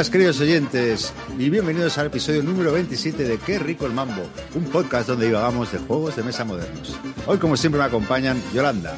[0.00, 4.22] buenas, queridos oyentes, y bienvenidos al episodio número 27 de Qué rico el mambo,
[4.54, 6.96] un podcast donde divagamos de juegos de mesa modernos.
[7.26, 8.96] Hoy, como siempre, me acompañan Yolanda,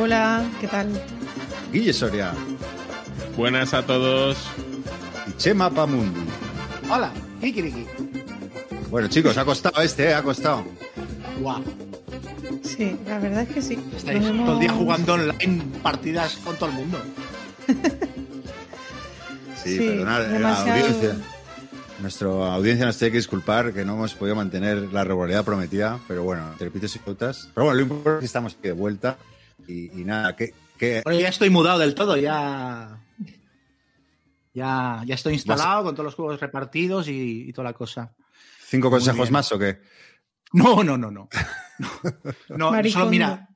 [0.00, 0.88] Hola, ¿qué tal?
[1.72, 2.32] Guille Soria
[3.36, 4.36] Buenas a todos.
[5.26, 6.20] y Chema Pamundi.
[6.88, 7.84] Hola, Kikiriki.
[8.88, 10.14] Bueno, chicos, ha costado este, ¿eh?
[10.14, 10.64] Ha costado.
[11.40, 11.60] Guau.
[12.62, 13.78] Sí, la verdad es que sí.
[13.96, 17.02] Estáis hemos- todo el día jugando online partidas con todo el mundo.
[19.62, 21.16] Sí, Sí, perdonad, la demasiado- audiencia.
[22.00, 26.24] Nuestra audiencia nos tiene que disculpar que no hemos podido mantener la regularidad prometida, pero
[26.24, 27.48] bueno, entre pitos y flautas.
[27.54, 29.18] Pero bueno, lo importante es que estamos aquí de vuelta
[29.68, 32.98] y, y nada, que, que Bueno, ya estoy mudado del todo, ya.
[34.54, 38.12] Ya, ya estoy instalado con todos los juegos repartidos y, y toda la cosa.
[38.66, 39.32] cinco Muy consejos bien.
[39.32, 39.80] más o qué?
[40.52, 41.28] No, no, no, no.
[42.50, 43.48] No, no solo mira.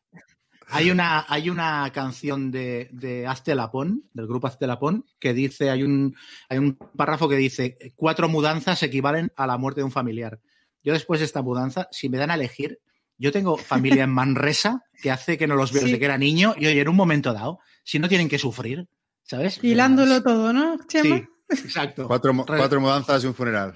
[0.69, 5.71] Hay una, hay una canción de, de Hazte Lapón, del grupo Hazte Lapón, que dice,
[5.71, 6.17] hay un,
[6.49, 10.41] hay un párrafo que dice, cuatro mudanzas equivalen a la muerte de un familiar.
[10.83, 12.81] Yo después de esta mudanza, si me dan a elegir,
[13.19, 15.87] yo tengo familia en Manresa que hace que no los veo Sí.
[15.87, 18.89] desde que era niño y oye, en un momento dado, si no tienen que sufrir,
[19.23, 19.63] ¿sabes?
[19.63, 21.19] Hilándolo todo, ¿no, Chema?
[21.49, 22.07] Sí, exacto.
[22.09, 23.75] Cuatro, mudanzas y un funeral.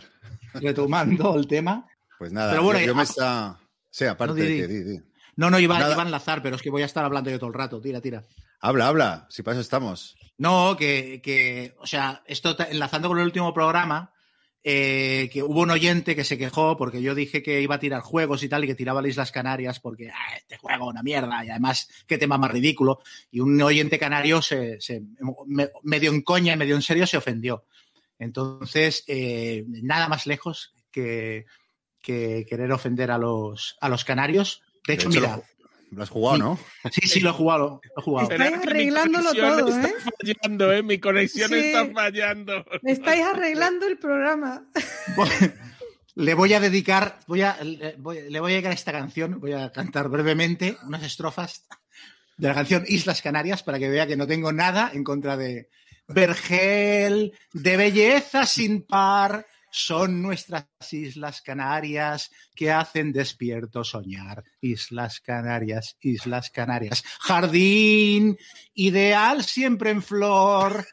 [0.54, 1.86] Retomando el tema.
[2.18, 3.58] Pues nada, Pero bueno, yo, me está...
[3.88, 4.66] Sí, aparte No, di, de que...
[4.68, 5.00] di, di.
[5.36, 5.96] No, no, iba, Nada.
[6.00, 7.80] a enlazar, pero es que voy a estar hablando yo todo el rato.
[7.80, 8.24] Tira, tira.
[8.60, 10.16] Habla, habla, si para eso estamos.
[10.38, 14.12] No, que, que, o sea, esto enlazando con el último programa,
[14.62, 18.02] eh, que hubo un oyente que se quejó porque yo dije que iba a tirar
[18.02, 21.42] juegos y tal y que tiraba las Islas Canarias porque ah, este juego una mierda
[21.44, 23.00] y además qué tema más ridículo.
[23.30, 25.02] Y un oyente canario se, se-
[25.46, 27.64] me- medio en coña y medio en serio se ofendió.
[28.18, 31.46] Entonces, eh, nada más lejos que,
[32.02, 34.62] que querer ofender a los, a los canarios.
[34.86, 35.44] De hecho, hecho, mira, lo,
[35.96, 36.58] lo has jugado, ¿no?
[36.90, 37.80] sí, sí, lo he jugado.
[37.96, 38.30] Lo he jugado.
[38.30, 39.94] Estáis mi arreglándolo todo, está ¿eh?
[40.18, 40.82] fallando, ¿eh?
[40.82, 41.56] Mi conexión Sí.
[41.58, 42.64] está fallando.
[42.82, 44.66] Estáis arreglando el programa.
[46.16, 49.52] Le voy a dedicar, voy a, le voy, le voy a dedicar esta canción, voy
[49.52, 51.66] a cantar brevemente unas estrofas
[52.36, 55.68] de la canción Islas Canarias para que vea que no tengo nada en contra de
[56.08, 64.44] Vergel, de belleza sin par, son nuestras Islas Canarias que hacen despierto soñar.
[64.60, 68.38] Islas Canarias, Islas Canarias, jardín
[68.74, 70.86] ideal siempre en flor,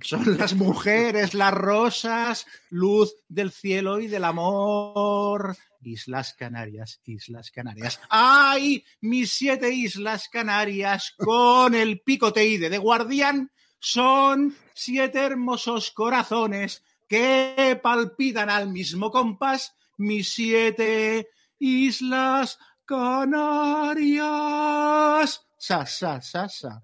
[0.00, 5.56] son las mujeres, las rosas, luz del cielo y del amor.
[5.80, 8.00] Islas Canarias, Islas Canarias.
[8.08, 8.84] ¡Ay!
[9.00, 18.50] Mis siete Islas Canarias con el picoteide de guardián son siete hermosos corazones que palpitan
[18.50, 19.74] al mismo compás.
[19.98, 21.28] Mis siete
[21.58, 24.20] Islas Canarias.
[25.58, 26.82] Sa, sa, sa, sa.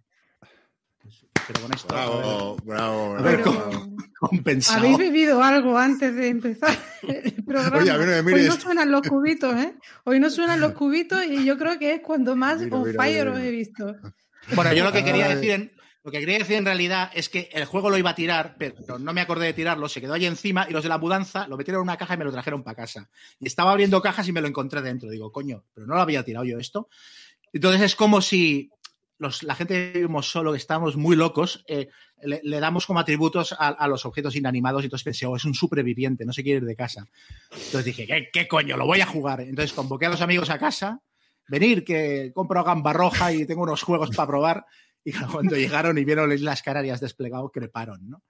[1.46, 1.88] Pero con esto.
[1.88, 3.70] Bravo, bravo, A ver, bravo.
[3.70, 4.78] Pero, compensado.
[4.78, 7.78] ¿Habéis bebido algo antes de empezar el programa?
[7.78, 8.32] Oye.
[8.32, 9.74] Hoy no suenan los cubitos, ¿eh?
[10.04, 13.02] Hoy no suenan los cubitos y yo creo que es cuando más Mira, on mira,
[13.02, 13.32] fire mira.
[13.32, 13.96] os he visto.
[14.54, 15.72] Bueno, yo lo que quería decir en,
[16.04, 18.98] lo que quería decir en realidad es que el juego lo iba a tirar, pero
[18.98, 21.56] no me acordé de tirarlo, se quedó allí encima y los de la mudanza lo
[21.56, 23.08] metieron en una caja y me lo trajeron para casa.
[23.38, 25.08] Y estaba abriendo cajas y me lo encontré dentro.
[25.08, 26.88] Digo, coño, pero no lo había tirado yo esto.
[27.52, 28.70] Entonces es como si
[29.42, 31.88] la gente que vivimos solo, que estamos muy locos, eh,
[32.22, 36.24] le, damos como atributos a, los objetos inanimados y entonces pensé, oh, es un superviviente,
[36.24, 37.06] no se quiere ir de casa.
[37.52, 38.76] Entonces dije, ¿qué, qué coño?
[38.76, 39.40] Lo voy a jugar.
[39.42, 41.00] Entonces convoqué a los amigos a casa,
[41.48, 44.66] venir, que compro gamba roja y tengo unos juegos para probar.
[45.04, 48.22] Y cuando llegaron y vieron las Canarias desplegado, creparon, ¿no?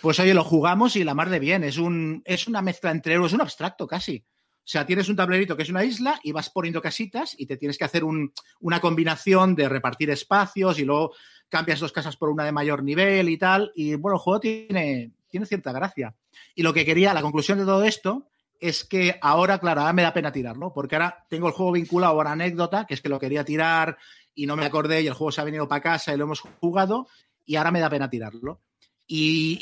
[0.00, 1.62] Pues oye, lo jugamos y la mar de bien.
[1.62, 4.24] Es, un, es una mezcla entre euros, es un abstracto casi.
[4.58, 7.56] O sea, tienes un tablerito que es una isla y vas poniendo casitas y te
[7.56, 11.12] tienes que hacer un- una combinación de repartir espacios y luego
[11.48, 13.72] cambias dos casas por una de mayor nivel y tal.
[13.74, 16.14] Y bueno, el juego tiene, tiene cierta gracia.
[16.54, 18.26] Y lo que quería, la conclusión de todo esto
[18.60, 22.12] es que ahora, claro, ahora me da pena tirarlo, porque ahora tengo el juego vinculado
[22.12, 23.96] a una anécdota, que es que lo quería tirar
[24.34, 26.40] y no me acordé y el juego se ha venido para casa y lo hemos
[26.40, 27.06] jugado
[27.44, 28.60] y ahora me da pena tirarlo.
[29.06, 29.58] Y,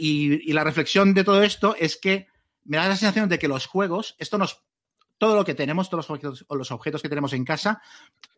[0.47, 2.27] y- la reflexión de todo esto es que
[2.65, 4.63] me da la sensación de que los juegos, esto nos,
[5.17, 7.81] todo lo que tenemos, todos los objetos, los objetos que tenemos en casa,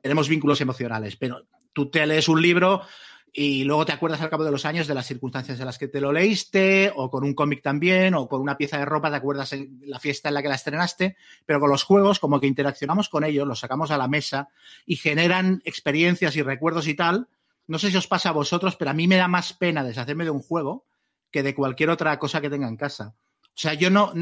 [0.03, 2.83] tenemos vínculos emocionales, pero tú te lees un libro
[3.33, 5.89] y luego te acuerdas al cabo de los años de las circunstancias en las que
[5.89, 9.17] te lo leíste, o con un cómic también, o con una pieza de ropa te
[9.17, 11.17] acuerdas en la fiesta en la que la estrenaste,
[11.47, 14.49] pero con los juegos como que interaccionamos con ellos, los sacamos a la mesa
[14.85, 17.29] y generan experiencias y recuerdos y tal.
[17.67, 20.25] No sé si os pasa a vosotros, pero a mí me da más pena deshacerme
[20.25, 20.85] de un juego
[21.31, 23.15] que de cualquier otra cosa que tenga en casa.
[23.45, 24.13] O sea, yo no,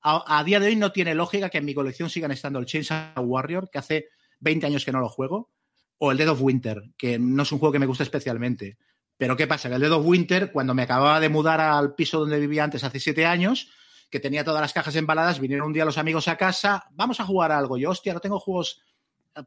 [0.00, 2.66] a, a día de hoy no tiene lógica que en mi colección sigan estando el
[2.66, 4.08] Chainsaw Warrior, que hace
[4.40, 5.50] 20 años que no lo juego,
[5.98, 8.78] o el Dead of Winter, que no es un juego que me guste especialmente.
[9.16, 9.68] Pero ¿qué pasa?
[9.68, 12.84] Que el Dead of Winter, cuando me acababa de mudar al piso donde vivía antes
[12.84, 13.70] hace siete años,
[14.10, 17.24] que tenía todas las cajas embaladas, vinieron un día los amigos a casa, vamos a
[17.24, 17.76] jugar algo.
[17.76, 18.82] Yo, hostia, no tengo juegos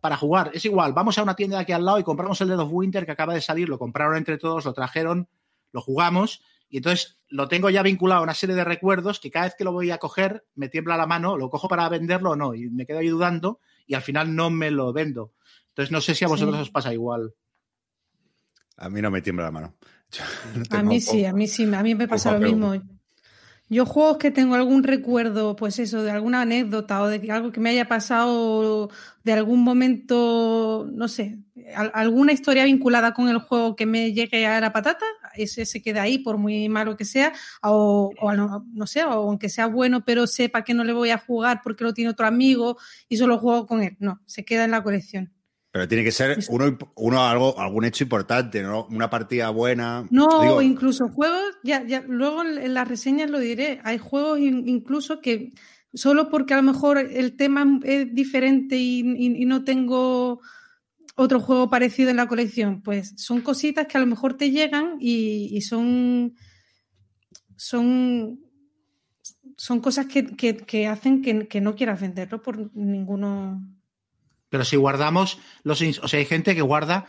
[0.02, 0.52] para jugar.
[0.54, 2.70] Es igual, vamos a una tienda de aquí al lado y compramos el Dead of
[2.72, 5.30] Winter que acaba de salir, lo compraron entre todos, lo trajeron,
[5.72, 9.46] lo jugamos y entonces lo tengo ya vinculado a una serie de recuerdos que cada
[9.46, 12.36] vez que lo voy a coger me tiembla la mano, lo cojo para venderlo o
[12.36, 15.34] no y me quedo ahí dudando y al final no me lo vendo.
[15.78, 16.62] Entonces no sé si a vosotros Sí.
[16.64, 17.34] os pasa igual.
[18.78, 19.76] A mí no me tiembla la mano.
[20.72, 22.74] No A mí sí, a mí sí, a mí me pasa lo mismo.
[23.70, 27.60] Yo juegos que tengo algún recuerdo, pues eso, de alguna anécdota o de algo que
[27.60, 28.90] me haya pasado,
[29.26, 31.40] de algún momento, no sé,
[31.76, 35.82] al- alguna historia vinculada con el juego que me llegue a la patata, ese se
[35.82, 39.68] queda ahí por muy malo que sea, o, o no, no sé, o aunque sea
[39.68, 42.78] bueno, pero sepa que no le voy a jugar porque lo tiene otro amigo
[43.10, 43.98] y solo juego con él.
[44.00, 45.34] No, se queda en la colección.
[45.78, 48.88] Pero tiene que ser uno, uno algo, algún hecho importante, ¿no?
[48.90, 50.08] Una partida buena.
[50.10, 54.40] No, Digo, incluso juegos, ya, ya, luego en en las reseñas lo diré, hay juegos
[54.40, 55.54] in- incluso que
[55.94, 60.42] solo porque a lo mejor el tema es diferente y, y- y no tengo
[61.16, 64.96] otro juego parecido en la colección, pues son cositas que a lo mejor te llegan
[65.00, 66.34] y, y son,
[67.56, 68.40] son,
[69.58, 73.62] son cosas que, que- que hacen que, que no quieras venderlo por ninguno.
[74.50, 75.82] Pero si guardamos los.
[75.82, 77.08] O sea, hay gente que guarda,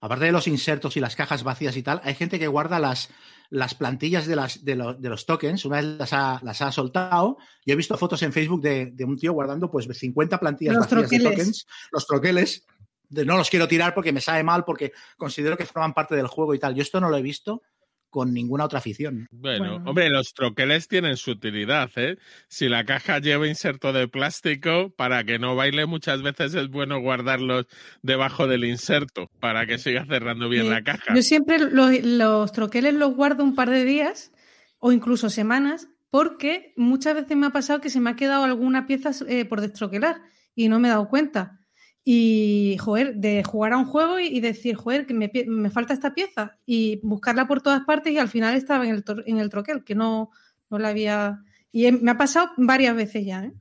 [0.00, 3.10] aparte de los insertos y las cajas vacías y tal, hay gente que guarda las,
[3.50, 5.64] las plantillas de, las, de, los, de los tokens.
[5.64, 7.38] Una vez las ha, las ha soltado.
[7.64, 10.84] Yo he visto fotos en Facebook de, de un tío guardando pues 50 plantillas Los
[10.84, 11.38] vacías de troqueles.
[11.38, 11.66] tokens.
[11.92, 12.66] Los troqueles.
[13.10, 16.26] De, no los quiero tirar porque me sabe mal, porque considero que forman parte del
[16.26, 16.74] juego y tal.
[16.74, 17.62] Yo esto no lo he visto
[18.10, 19.26] con ninguna otra afición.
[19.30, 19.82] Bueno, Bueno.
[19.90, 22.16] hombre, los troqueles tienen su utilidad, ¿eh?
[22.48, 27.00] Si la caja lleva inserto de plástico, para que no baile, muchas veces es bueno
[27.00, 27.66] guardarlos
[28.02, 30.70] debajo del inserto, para que siga cerrando bien Sí.
[30.70, 31.14] la caja.
[31.14, 34.32] Yo siempre los, los troqueles los guardo un par de días
[34.78, 38.86] o incluso semanas porque muchas veces me ha pasado que se me ha quedado alguna
[38.86, 40.22] pieza eh, por destroquelar
[40.54, 41.57] y no me he dado cuenta.
[42.10, 46.56] Y, joder, de jugar a un juego y, decir, joder, que me, falta esta pieza
[46.64, 49.94] y buscarla por todas partes y al final estaba en el, en el troquel, que
[49.94, 50.30] no,
[50.70, 51.44] no la había...
[51.70, 53.52] Y me ha pasado varias veces ya, ¿eh?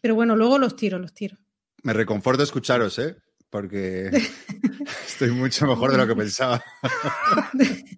[0.00, 1.36] Pero bueno, luego los tiro, los tiro.
[1.82, 3.18] Me reconforto escucharos, ¿eh?
[3.52, 4.10] Porque
[5.06, 6.64] estoy mucho mejor de lo que pensaba.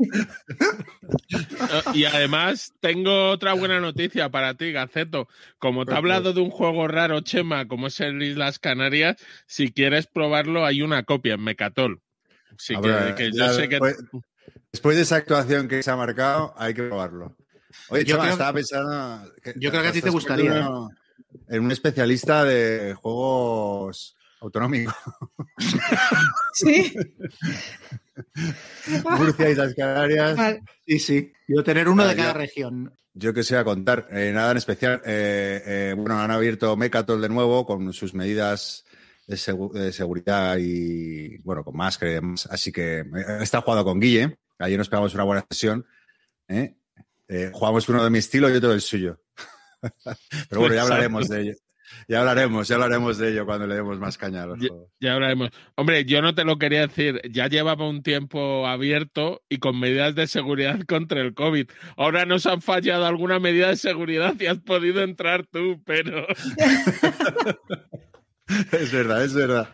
[1.94, 5.28] Y además, tengo otra buena noticia para ti, Gaceto.
[5.58, 5.98] Como te Ok.
[5.98, 9.16] hablado de un juego raro, Chema, como es el Islas Canarias,
[9.46, 12.02] si quieres probarlo, hay una copia en Mecatol.
[12.58, 13.76] Sí, A que, que yo sé que.
[13.80, 13.96] después,
[14.72, 17.36] después de esa actuación que se ha marcado, hay que probarlo.
[17.88, 19.32] Oye, Yo Chema, creo- estaba pensando.
[19.56, 20.68] yo creo que a ti te gustaría.
[21.48, 24.94] En un especialista de juegos autonómicos.
[26.56, 26.94] Sí.
[29.18, 30.36] Murcia y las Canarias.
[30.36, 30.62] Vale.
[30.86, 31.32] Sí, sí.
[31.48, 32.94] Yo tener uno de cada yo- región.
[33.16, 35.00] Yo que sé a contar, eh, nada en especial.
[35.04, 38.84] Eh, eh, bueno, han abierto Mecatol de nuevo con sus medidas
[39.28, 42.46] de, segu- de seguridad y, bueno, con máscara y demás.
[42.50, 43.06] Así que eh,
[43.38, 44.38] he estado jugando con Guille.
[44.58, 45.86] Ayer nos pegamos una buena sesión.
[46.48, 46.74] ¿eh?
[47.28, 49.20] Eh, jugamos uno de mi estilo y otro del suyo.
[50.48, 51.54] Pero bueno, ya hablaremos de ello.
[52.08, 54.90] Ya hablaremos, ya hablaremos de ello cuando le demos más caña a los Ya- juegos.
[55.00, 55.50] Ya hablaremos.
[55.76, 60.14] Hombre, yo no te lo quería decir, ya llevaba un tiempo abierto y con medidas
[60.14, 61.68] de seguridad contra el COVID.
[61.96, 66.26] Ahora nos han fallado alguna medida de seguridad y has podido entrar tú, pero
[68.72, 69.68] Es verdad, es verdad.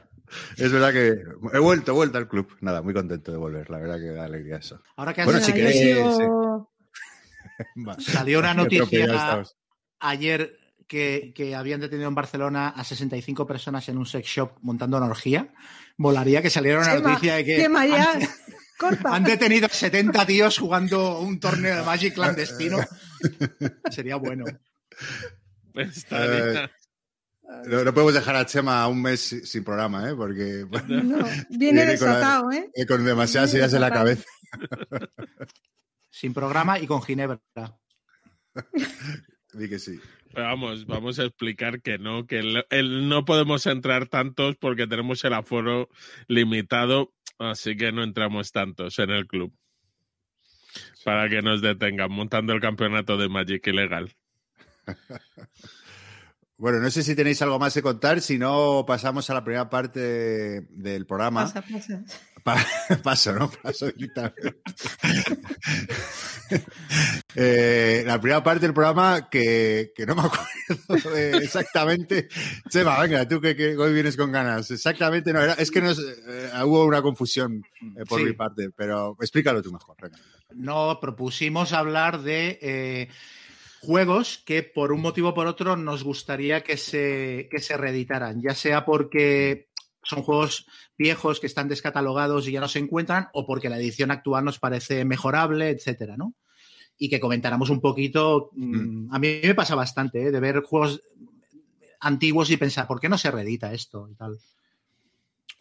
[0.57, 1.09] Es verdad que
[1.53, 2.57] he vuelto, he vuelto al club.
[2.61, 3.69] Nada, muy contento de volver.
[3.69, 4.81] La verdad que da alegría eso.
[4.97, 6.71] Ahora que has Bueno, si queréis, sigo-
[7.89, 7.97] Va.
[7.99, 9.43] salió una noticia
[9.99, 10.57] ayer
[10.91, 15.07] que, que habían detenido en Barcelona a 65 personas en un sex shop montando una
[15.07, 15.55] orgía.
[15.99, 17.73] Molaría que saliera una noticia de que han,
[18.79, 19.15] Corta.
[19.15, 22.79] han detenido a 70 tíos jugando un torneo de Magic clandestino.
[23.91, 24.45] Sería bueno.
[25.77, 26.73] estaría-
[27.67, 30.15] No, no podemos dejar a Chema un mes si- sin programa, ¿eh?
[30.17, 32.69] Porque bueno, No, viene Viene con desatado, ¿eh?
[32.75, 34.25] eh, con demasiadas ideas en la cabeza.
[36.11, 37.41] Sin programa y con Ginebra.
[39.53, 39.99] Di que sí.
[40.33, 44.87] Pero vamos, vamos a explicar que no, que el, el- no podemos entrar tantos porque
[44.87, 45.89] tenemos el aforo
[46.29, 49.53] limitado, así que no entramos tantos en el club.
[51.05, 54.15] Para que nos detengan montando el campeonato de Magic ilegal.
[56.61, 59.71] Bueno, no sé si tenéis algo más que contar, si no pasamos a la primera
[59.71, 61.45] parte del programa.
[61.45, 62.05] Pasa, pasa.
[62.45, 62.67] Pa-
[63.03, 63.51] paso, ¿no?
[63.51, 64.61] Paso directamente.
[67.37, 72.29] Eh, la primera parte del programa que, que no me acuerdo exactamente.
[72.69, 74.69] Chema, venga, tú que, que, hoy vienes con ganas.
[74.73, 77.63] Exactamente, no, era, es que no eh, hubo una confusión
[77.97, 78.27] eh, por Sí.
[78.27, 79.97] mi parte, pero explícalo tú mejor.
[80.03, 80.19] venga.
[80.57, 83.09] No, propusimos hablar de eh,
[83.81, 88.41] juegos que por un motivo o por otro nos gustaría que se, que se reeditaran,
[88.41, 89.69] ya sea porque
[90.03, 94.11] son juegos viejos que están descatalogados y ya no se encuentran, o porque la edición
[94.11, 96.35] actual nos parece mejorable, etcétera, ¿no?
[96.99, 98.51] Y que comentáramos un poquito.
[98.53, 100.31] mm, A mí me pasa bastante, ¿eh?
[100.31, 101.01] de ver juegos
[102.01, 104.09] antiguos y pensar, ¿por qué no se reedita esto?
[104.11, 104.39] Y tal.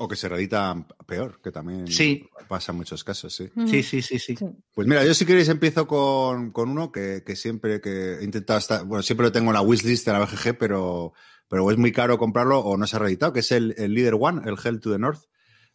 [0.01, 2.25] O que se reedita peor, que también Sí.
[2.47, 3.49] pasa en muchos casos, sí.
[3.67, 4.35] Sí, sí, sí, sí.
[4.73, 8.59] Pues mira, yo si queréis empiezo con, con uno que, que siempre que he intentado
[8.59, 11.11] estar, bueno, siempre lo tengo en la wishlist de la BGG, pero,
[11.49, 14.15] pero es muy caro comprarlo o no se ha reeditado, que es el, el Leader
[14.17, 15.23] One, el Hell to the North.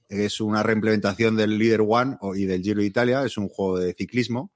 [0.09, 3.93] Es una reimplementación del Leader One y del Giro de Italia, es un juego de
[3.93, 4.52] ciclismo.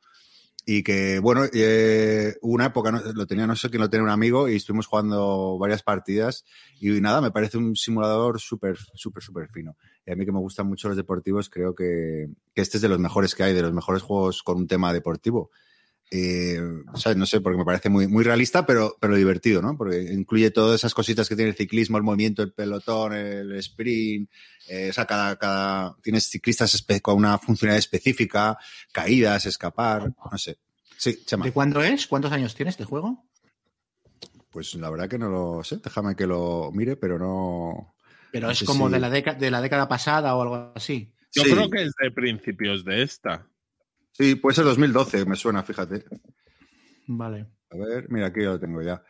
[0.71, 4.11] Y que, bueno, eh, una época, no- lo tenía, no sé quién lo tenía un
[4.11, 6.45] amigo y estuvimos jugando varias partidas.
[6.79, 9.79] Y nada, me parece un simulador súper, súper, súper fino.
[10.05, 12.91] Y a mí que me gustan mucho los deportivos, creo que, que este es de
[12.91, 15.51] los mejores que hay, de los mejores juegos con un tema deportivo.
[16.11, 16.59] Eh.
[17.17, 19.77] No sé, porque me parece muy, muy realista, pero, pero divertido, ¿no?
[19.77, 24.31] Porque incluye todas esas cositas que tiene el ciclismo, el movimiento, el pelotón, el sprint.
[24.69, 28.57] eh, o sea, cada, cada, tienes ciclistas con una funcionalidad específica,
[28.93, 30.59] caídas, escapar, no sé.
[30.97, 31.45] Sí, Chema.
[31.45, 32.07] ¿De cuándo es?
[32.07, 33.25] ¿Cuántos años tiene este juego?
[34.51, 37.95] Pues la verdad que no lo sé, déjame que lo mire, pero no.
[38.33, 41.13] Pero No es como si- de, la década, de la década pasada o algo así.
[41.33, 41.51] Yo Sí.
[41.53, 43.47] creo que es de principios de esta.
[44.19, 46.05] Sí, puede ser 2012, me suena, fíjate.
[47.07, 47.47] Vale.
[47.71, 49.01] A ver, mira, aquí ya lo tengo ya.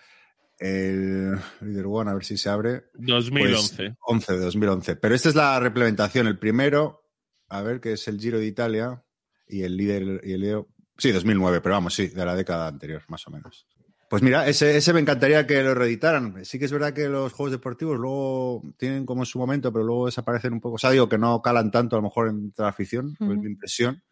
[0.59, 2.85] El Leader One, a ver si se abre.
[2.95, 3.77] 2011.
[3.77, 4.97] Pues 11 de 2011.
[4.97, 6.27] Pero esta es la reimplementación.
[6.27, 7.05] El primero,
[7.49, 9.03] a ver, que es el Giro de Italia
[9.47, 10.21] y el líder.
[10.25, 10.67] Y el líder-
[10.99, 13.67] sí, 2009, pero vamos, sí, de la década anterior, más o menos.
[14.11, 16.45] Pues mira, ese, ese me encantaría que lo reeditaran.
[16.45, 20.07] Sí que es verdad que los juegos deportivos luego tienen como su momento, pero luego
[20.07, 20.75] desaparecen un poco.
[20.77, 23.41] O sea, digo que no calan tanto a lo mejor entre la afición, pues, Ujú.
[23.43, 24.03] mi impresión,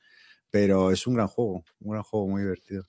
[0.56, 2.84] pero es un gran juego, un gran juego muy divertido.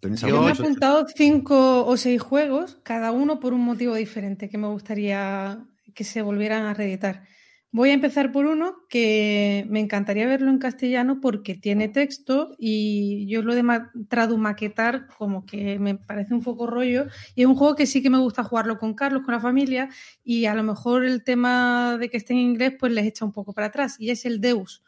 [0.00, 4.48] ¿Tenéis Yo- me he apuntado cinco o seis juegos, cada uno por un motivo diferente
[4.48, 7.24] que me gustaría que se volvieran a reeditar.
[7.72, 13.26] Voy a empezar por uno que me encantaría verlo en castellano porque tiene texto y
[13.28, 17.54] yo lo de ma- tradumaquetar como que me parece un poco rollo y es un
[17.54, 19.88] juego que sí que me gusta jugarlo con Carlos, con la familia
[20.24, 23.32] y a lo mejor el tema de que esté en inglés pues les echa un
[23.32, 24.82] poco para atrás y es el Deus.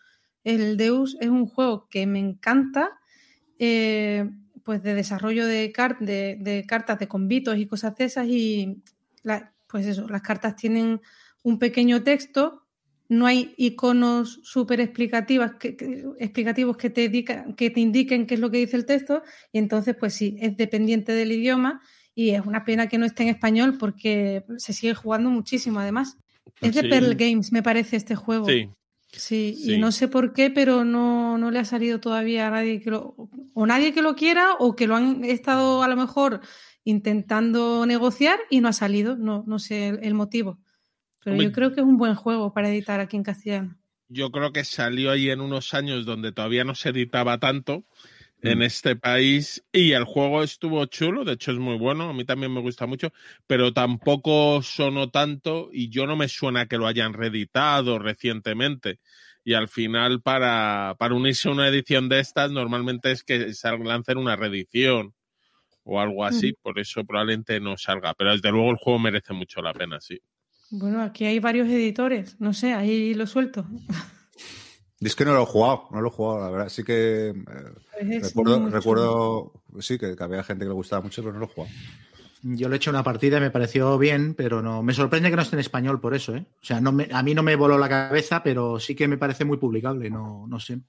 [0.45, 2.99] El Deus es un juego que me encanta.
[3.59, 4.29] eh,
[4.65, 8.81] pues de desarrollo de, car- de, de cartas de convitos y cosas de esas y
[9.25, 11.01] la- pues eso, las cartas tienen
[11.43, 12.63] un pequeño texto,
[13.09, 18.35] no hay iconos súper explicativas que, que- explicativos que te, indica- que te indiquen qué
[18.35, 19.23] es lo que dice el texto
[19.53, 21.81] y entonces pues sí, es dependiente del idioma
[22.15, 26.19] y es una pena que no esté en español porque se sigue jugando muchísimo además.
[26.61, 26.89] Es de Sí.
[26.89, 28.47] Pearl Games, me parece, este juego.
[28.47, 28.69] Sí.
[29.13, 29.75] Sí, Sí.
[29.75, 32.91] y no sé por qué, pero no, no le ha salido todavía a nadie que
[32.91, 33.15] lo.
[33.55, 36.41] O nadie que lo quiera, o que lo han estado a lo mejor
[36.85, 39.17] intentando negociar y no ha salido.
[39.17, 40.59] No, no sé el, el motivo.
[41.23, 43.79] Pero Hombre, yo creo que es un buen juego para editar aquí en castellano.
[44.09, 47.85] Yo creo que salió ahí en unos años donde todavía no se editaba tanto
[48.43, 48.63] en Mm.
[48.63, 52.53] este país y el juego estuvo chulo, de hecho es muy bueno, a mí también
[52.53, 53.13] me gusta mucho,
[53.47, 58.99] pero tampoco sonó tanto y yo no me suena que lo hayan reeditado recientemente.
[59.45, 63.53] Y al final para, para unirse a una edición de estas normalmente es que
[63.85, 65.15] lancen una reedición
[65.85, 69.61] o algo así, por eso probablemente no salga, pero desde luego el juego merece mucho
[69.63, 70.21] la pena, sí.
[70.71, 72.41] Bueno, aquí hay varios editores.
[72.41, 73.67] No sé, ahí lo suelto.
[75.05, 76.69] Es que no lo he jugado, no lo he jugado, la verdad.
[76.69, 77.35] Sí que eh,
[77.93, 81.41] Pues es recuerdo, recuerdo sí, que, que había gente que le gustaba mucho, pero no
[81.41, 81.73] lo he jugado.
[82.45, 84.83] Yo le he hecho una partida y me pareció bien, pero no.
[84.83, 86.45] Me sorprende que no esté en español por eso, ¿eh?
[86.61, 89.17] O sea, no me- a mí no me voló la cabeza, pero sí que me
[89.19, 90.81] parece muy publicable, no, no sé.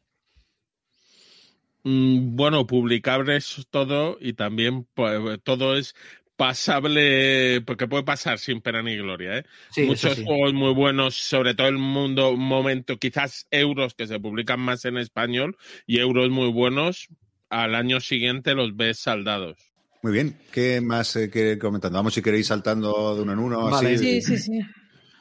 [1.83, 5.95] Mm, Bueno, publicable es todo y también pues, todo es
[6.43, 9.37] pasable, porque puede pasar sin pena ni gloria.
[9.37, 9.45] ¿eh?
[9.71, 10.25] Sí, Muchos sí.
[10.25, 14.97] juegos muy buenos, sobre todo el mundo, momento, quizás euros que se publican más en
[14.97, 15.55] español
[15.87, 17.07] y euros muy buenos,
[17.49, 19.55] al año siguiente los ves saldados.
[20.01, 21.97] Muy bien, ¿qué más eh, que comentando?
[21.97, 23.69] Vamos si queréis saltando de uno en uno.
[23.69, 23.95] Vale.
[23.95, 24.19] así.
[24.19, 24.59] Sí, sí, sí.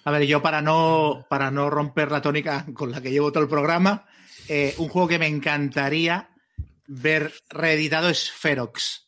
[0.03, 3.45] A ver, yo para no, para no romper la tónica con la que llevo todo
[3.45, 4.07] el programa,
[4.49, 6.31] eh, un juego que me encantaría
[6.89, 9.07] ver reeditado es Ferox,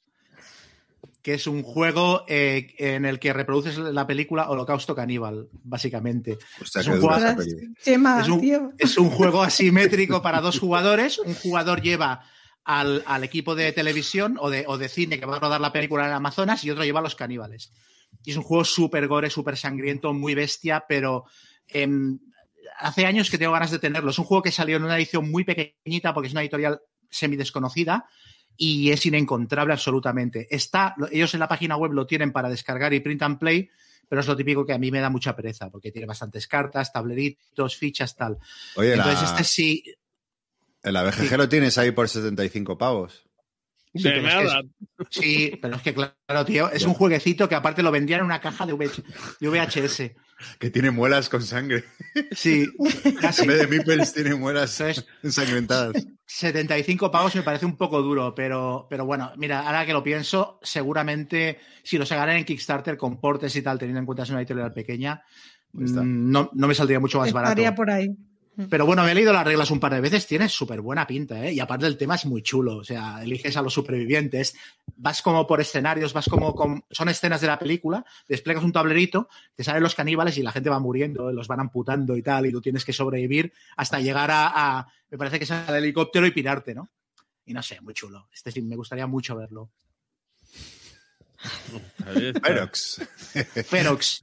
[1.24, 6.36] que es un juego eh, en el que reproduces la película Holocausto Caníbal, básicamente.
[6.60, 7.74] Hostia, Es qué un dura juego- esa Ostras, peli.
[7.82, 8.72] Chema, Es un- tío.
[8.78, 11.18] Es un juego asimétrico para dos jugadores.
[11.18, 12.22] Un jugador lleva
[12.62, 15.72] al, al equipo de televisión o de, o de cine que va a rodar la
[15.72, 17.72] película en Amazonas y otro lleva a los caníbales.
[18.22, 21.24] Y es un juego súper gore, súper sangriento, muy bestia, pero
[21.68, 22.18] em,
[22.78, 24.10] hace años que tengo ganas de tenerlo.
[24.10, 27.36] Es un juego que salió en una edición muy pequeñita porque es una editorial semi
[27.36, 28.04] desconocida
[28.56, 30.46] y es inencontrable absolutamente.
[30.50, 33.68] Está, ellos en la página web lo tienen para descargar y print and play,
[34.08, 36.92] pero es lo típico que a mí me da mucha pereza porque tiene bastantes cartas,
[36.92, 38.38] tableritos, fichas, tal.
[38.76, 39.84] Oye, Entonces, la, este sí.
[40.82, 41.36] en la BGG Sí.
[41.36, 43.24] lo tienes ahí por 75 pavos.
[43.94, 44.68] Sí, pero es que.
[45.10, 48.40] Sí, pero es que claro, tío, es un jueguecito que aparte lo vendían en una
[48.40, 49.02] caja de, VH
[49.38, 50.10] de VHS.
[50.58, 51.84] Que tiene muelas con sangre.
[52.32, 52.66] Sí,
[53.20, 53.42] casi.
[53.42, 54.82] En vez de meeples tiene muelas
[55.22, 56.06] ensangrentadas.
[56.26, 60.58] 75 pavos me parece un poco duro, pero, pero bueno, mira, ahora que lo pienso,
[60.62, 64.30] seguramente si lo sacaran en Kickstarter con portes y tal, teniendo en cuenta que es
[64.30, 65.22] una editorial pequeña,
[65.72, 67.74] mm, no, no me saldría mucho más Estaría barato.
[67.74, 68.08] por ahí.
[68.70, 71.44] Pero bueno, me he leído las reglas un par de veces, tiene súper buena pinta,
[71.44, 71.52] ¿eh?
[71.52, 74.54] Y aparte el tema es muy chulo, o sea, eliges a los supervivientes,
[74.96, 76.84] vas como por escenarios, vas como con...
[76.90, 80.70] Son escenas de la película, desplegas un tablerito, te salen los caníbales y la gente
[80.70, 84.86] va muriendo, los van amputando y tal, y tú tienes que sobrevivir hasta llegar a,
[85.10, 86.90] me parece que es al helicóptero y pirarte, ¿no?
[87.46, 88.28] Y no sé, muy chulo.
[88.32, 89.70] Este sí, me gustaría mucho verlo.
[92.42, 93.00] Ferox.
[93.66, 94.20] Ferox.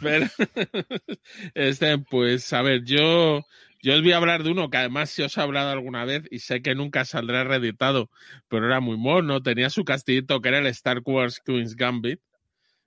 [0.00, 0.26] Pero,
[1.54, 3.42] este, pues, a ver, yo,
[3.82, 6.22] yo os voy a hablar de uno que además si os he hablado alguna vez
[6.30, 8.10] y sé que nunca saldrá reeditado,
[8.48, 12.20] pero era muy mono, tenía su castillito que era el Star Wars Queen's Gambit,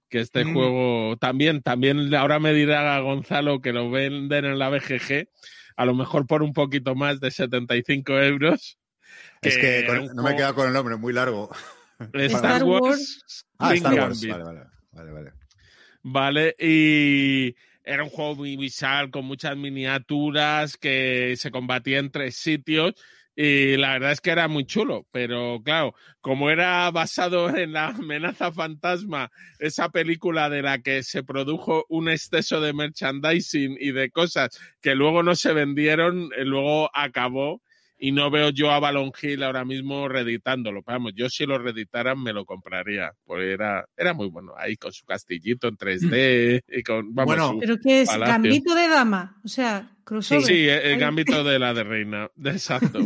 [0.10, 0.54] que este Mm.
[0.54, 5.28] juego también, también ahora me dirá Gonzalo que lo venden en la BGG,
[5.76, 8.80] a lo mejor por un poquito más de 75 euros.
[9.42, 11.50] es que con- no me he quedado con el nombre, muy largo.
[12.00, 13.46] Star, Star Wars, Wars.
[13.60, 14.22] Ah, Star Wars.
[14.22, 14.32] Gambit.
[14.32, 15.32] Vale, vale, vale, vale.
[16.04, 16.56] ¿vale?
[16.60, 22.94] Y era un juego muy visual, con muchas miniaturas, que se combatía en tres sitios.
[23.40, 27.90] Y la verdad es que era muy chulo, pero claro, como era basado en la
[27.90, 34.10] amenaza fantasma, esa película de la que se produjo un exceso de merchandising y de
[34.10, 34.50] cosas
[34.82, 37.62] que luego no se vendieron, eh, luego acabó
[38.00, 40.82] y no veo yo a Balon Hill ahora mismo reeditándolo.
[40.84, 44.92] Vamos, yo si lo reeditaran me lo compraría, porque era, era muy bueno, ahí con
[44.94, 48.34] su castillito en 3D y con, vamos, Bueno, Pero que es Palacio.
[48.34, 50.44] gambito de dama, o sea, crossover.
[50.46, 50.98] sí, el Ahí.
[51.00, 53.00] gambito de la de reina, exacto.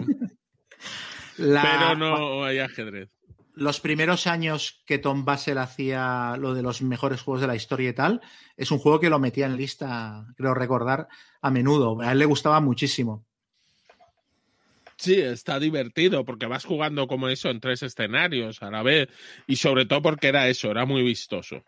[1.37, 3.09] La- Pero no hay ajedrez.
[3.55, 7.89] los primeros años que Tom Basel hacía lo de los mejores juegos de la historia
[7.89, 8.21] y tal,
[8.57, 11.07] es un juego que lo metía en lista, creo recordar,
[11.41, 12.01] a menudo.
[12.01, 13.25] A él le gustaba muchísimo.
[15.01, 19.09] Sí, está divertido porque vas jugando como eso en tres escenarios a la vez
[19.47, 21.63] y sobre todo porque era eso, era muy vistoso.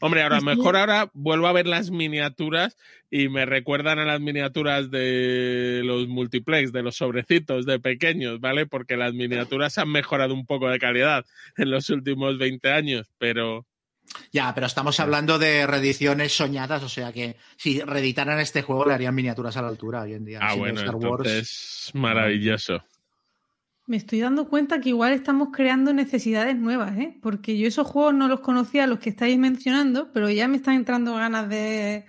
[0.00, 2.78] Hombre, ahora mejor ahora vuelvo a ver las miniaturas
[3.10, 8.64] y me recuerdan a las miniaturas de los multiplex, de los sobrecitos de pequeños, ¿vale?
[8.64, 11.26] Porque las miniaturas han mejorado un poco de calidad
[11.58, 13.66] en los últimos 20 años, pero
[14.32, 18.94] Ya, pero estamos hablando de reediciones soñadas, o sea que si reeditaran este juego le
[18.94, 20.38] harían miniaturas a la altura hoy en día.
[20.42, 21.26] ah, bueno, Star Wars.
[21.28, 22.82] entonces maravilloso.
[23.86, 27.16] Me estoy dando cuenta que igual estamos creando necesidades nuevas, ¿eh?
[27.22, 30.74] Porque yo esos juegos no los conocía, los que estáis mencionando, pero ya me están
[30.74, 32.04] entrando ganas de,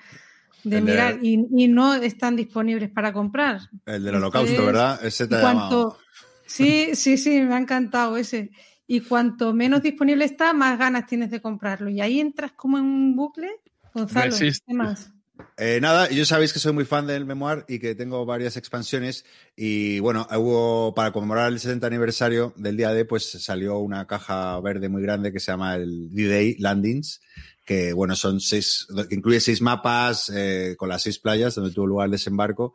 [0.66, 3.62] de El de- mirar y, y no están disponibles para comprar.
[3.86, 5.06] El del Este holocausto, es- ¿verdad?
[5.06, 5.70] Ese te ha llamado.
[5.92, 6.00] cuanto...
[6.46, 8.50] Sí, sí, sí, me ha encantado ese.
[8.92, 11.92] Y cuanto menos disponible está, más ganas tienes de comprarlo.
[11.92, 13.48] Y ahí entras como en un bucle.
[13.94, 14.66] Gonzalo, Resiste.
[14.66, 15.12] ¿qué más?
[15.58, 19.26] Eh, nada, yo sabéis que soy muy fan del Memoir y que tengo varias expansiones.
[19.56, 24.60] Y bueno, hubo para conmemorar el 70 aniversario del día D, pues salió una caja
[24.60, 27.22] verde muy grande que se llama el D-Day Landings,
[27.66, 31.86] que bueno, son seis, que incluye seis mapas eh, con las seis playas donde tuvo
[31.86, 32.74] lugar el desembarco.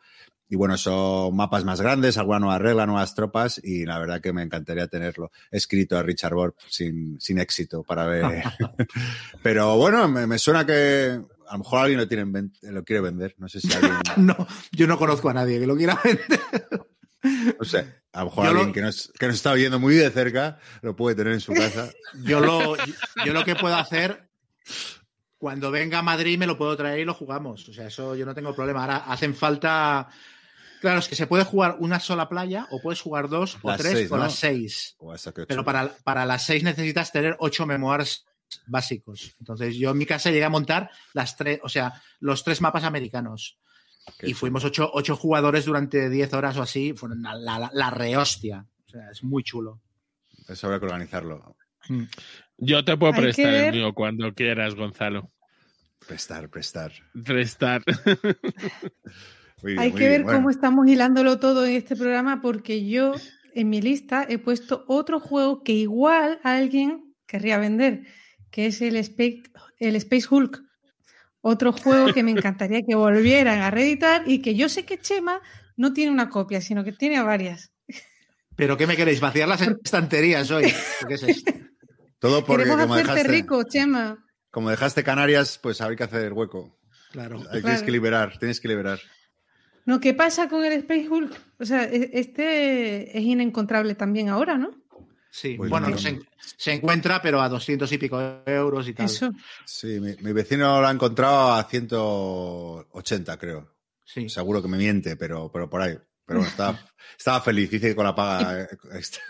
[0.55, 4.33] Y bueno, son mapas más grandes, alguna nueva regla, nuevas tropas, y la verdad que
[4.33, 8.25] me encantaría tenerlo escrito a Richard Borg sin, sin éxito para ver.
[9.43, 13.35] Pero bueno, me, me suena que a lo mejor alguien lo, tiene lo quiere vender.
[13.39, 13.95] No sé si alguien.
[14.17, 16.41] No, yo no conozco a nadie que lo quiera vender.
[17.59, 19.97] No sé, a lo mejor Yo lo- alguien que, nos, que nos está viendo muy
[19.97, 21.91] de cerca lo puede tener en su casa.
[22.23, 22.77] Yo lo,
[23.27, 24.29] yo lo que puedo hacer,
[25.37, 27.69] cuando venga a Madrid me lo puedo traer y lo jugamos.
[27.69, 28.83] O sea, eso yo no tengo problema.
[28.83, 30.09] Ahora hacen falta.
[30.85, 33.81] Claro, es que se puede jugar una sola playa o puedes jugar dos o Las
[33.81, 34.25] tres seis, o ¿no?
[34.25, 34.95] las seis.
[34.99, 38.27] O hasta que Pero para, para las seis necesitas tener ocho memoirs
[38.67, 39.35] básicos.
[39.41, 42.85] Entonces, yo en mi casa llegué a montar las tres, o sea, los tres mapas
[42.85, 43.57] americanos.
[44.19, 44.41] Qué y chulo.
[44.41, 46.93] fuimos ocho, ocho jugadores durante diez horas o así.
[46.93, 48.67] Fueron la, la, la rehostia.
[48.87, 49.81] O sea, es muy chulo.
[50.47, 51.57] Eso habrá que organizarlo.
[52.59, 55.33] Yo te puedo Hay que prestar el mío cuando quieras, Gonzalo.
[56.07, 56.93] Prestar, prestar.
[57.25, 57.83] Prestar.
[59.65, 60.11] Muy Hay que bien.
[60.11, 63.15] ver Bueno, cómo estamos hilándolo todo en este programa porque yo
[63.55, 68.03] en mi lista he puesto otro juego que igual alguien querría vender,
[68.51, 69.43] que es el Space,
[69.79, 70.61] el Space Hulk.
[71.41, 75.41] Otro juego que me encantaría que volvieran a reeditar y que yo sé que Chema
[75.77, 77.71] no tiene una copia, sino que tiene varias.
[78.57, 79.21] ¿Pero qué me queréis?
[79.21, 80.73] ¿Vaciar las estanterías hoy?
[81.09, 81.53] ¿Qué es esto?
[82.19, 84.25] Todo porque Queremos como hacerte dejaste, rico, Chema.
[84.51, 86.79] como dejaste Canarias, pues habría que hacer hueco.
[87.13, 87.39] Claro.
[87.39, 87.85] Hay- Tienes Claro.
[87.87, 88.99] que liberar, tienes que liberar.
[89.87, 91.41] No, ¿qué pasa con el Space Hulk?
[91.59, 94.71] O sea, e- este es inencontrable también ahora, ¿no?
[95.31, 95.99] Sí, Pues bueno, no.
[95.99, 96.21] se,
[96.57, 99.07] se encuentra, pero a 200 y pico euros y tal.
[99.07, 99.33] Eso.
[99.67, 103.75] Sí, mi, mi vecino lo ha encontrado a 180, creo.
[104.05, 104.29] Sí.
[104.29, 105.97] Seguro que me miente, pero, pero por ahí.
[106.25, 106.79] Pero bueno, estaba,
[107.19, 109.23] estaba feliz, dice que con la paga eh, extra.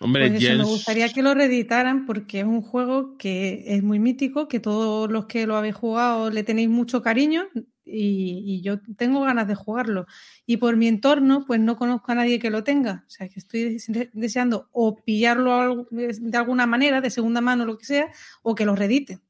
[0.00, 4.00] Hombre, Pues eso, me gustaría que lo reeditaran porque es un juego que es muy
[4.00, 7.46] mítico, que todos los que lo habéis jugado le tenéis mucho cariño
[7.84, 10.06] y, y yo tengo ganas de jugarlo.
[10.46, 13.04] Y por mi entorno, pues no conozco a nadie que lo tenga.
[13.06, 17.78] O sea, que estoy des- deseando o pillarlo de alguna manera, de segunda mano, lo
[17.78, 19.20] que sea, o que lo reediten.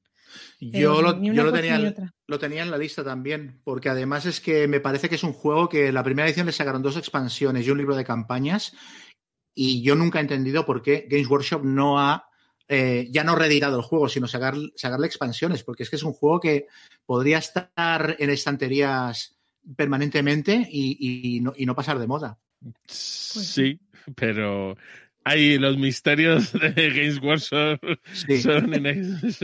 [0.61, 1.95] Yo, lo, yo lo tenía,
[2.27, 5.33] lo tenía en la lista también, porque además es que me parece que es un
[5.33, 8.75] juego que la primera edición le sacaron dos expansiones y un libro de campañas,
[9.55, 12.31] y yo nunca he entendido por qué Games Workshop no ha
[12.75, 16.15] eh, ya no reeditado el juego, sino sacar, sacarle expansiones, porque es que es un
[16.15, 16.69] juego que
[17.05, 19.37] podría estar en estanterías
[19.77, 22.39] permanentemente y, y no, y no pasar de moda.
[22.87, 23.79] sí,
[24.17, 24.75] pero
[25.23, 27.79] hay los misterios de Games Workshop
[28.15, 28.73] Sí, son,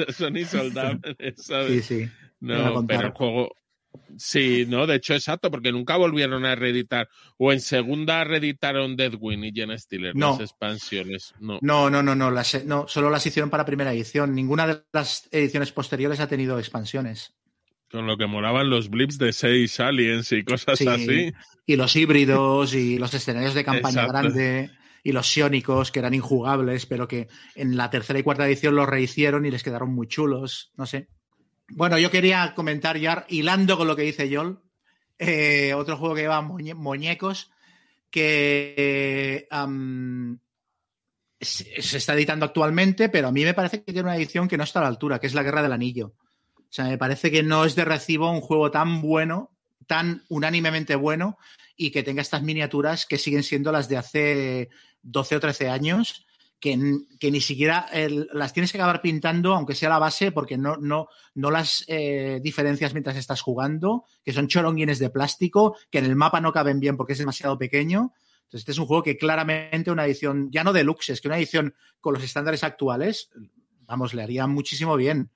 [0.08, 1.86] son insoldables, ¿sabes?
[1.86, 2.10] sí, sí.
[2.40, 3.54] No, pero el juego.
[4.16, 7.08] Sí, no, de hecho, exacto, porque nunca volvieron a reeditar.
[7.36, 10.32] O en segunda reeditaron Deadwing y Jen Stiller, No.
[10.32, 11.34] las expansiones.
[11.40, 11.58] No.
[11.62, 14.34] No, no, no, no, las, no, solo las hicieron para primera edición.
[14.34, 17.34] Ninguna de las ediciones posteriores ha tenido expansiones.
[17.90, 20.86] Con lo que molaban los blips de seis aliens y cosas Sí.
[20.86, 21.32] así.
[21.66, 24.12] Y los híbridos y los escenarios de campaña Exacto.
[24.12, 24.70] grande
[25.04, 28.86] y los sionicos que eran injugables, pero que en la tercera y cuarta edición los
[28.88, 30.70] rehicieron y les quedaron muy chulos.
[30.76, 31.08] No sé.
[31.68, 34.62] Bueno, yo quería comentar ya, hilando con lo que dice Yol,
[35.18, 37.50] eh, otro juego que lleva muñe- muñecos
[38.10, 39.46] que
[41.40, 44.64] se está editando actualmente, pero a mí me parece que tiene una edición que no
[44.64, 46.14] está a la altura, que es La Guerra del Anillo.
[46.56, 49.52] O sea, me parece que no es de recibo un juego tan bueno,
[49.86, 51.38] tan unánimemente bueno,
[51.76, 54.68] y que tenga estas miniaturas que siguen siendo las de hace
[55.02, 56.26] 12 o 13 años,
[56.60, 56.78] que,
[57.20, 57.88] que ni siquiera
[58.32, 62.40] las tienes que acabar pintando, aunque sea la base, porque no, no, no las eh,
[62.42, 66.80] diferencias mientras estás jugando, que son choronguines de plástico, que en el mapa no caben
[66.80, 68.12] bien porque es demasiado pequeño.
[68.48, 71.36] Entonces, este es un juego que claramente una edición, ya no deluxe, es que una
[71.36, 73.30] edición con los estándares actuales,
[73.80, 75.30] vamos, le haría muchísimo bien.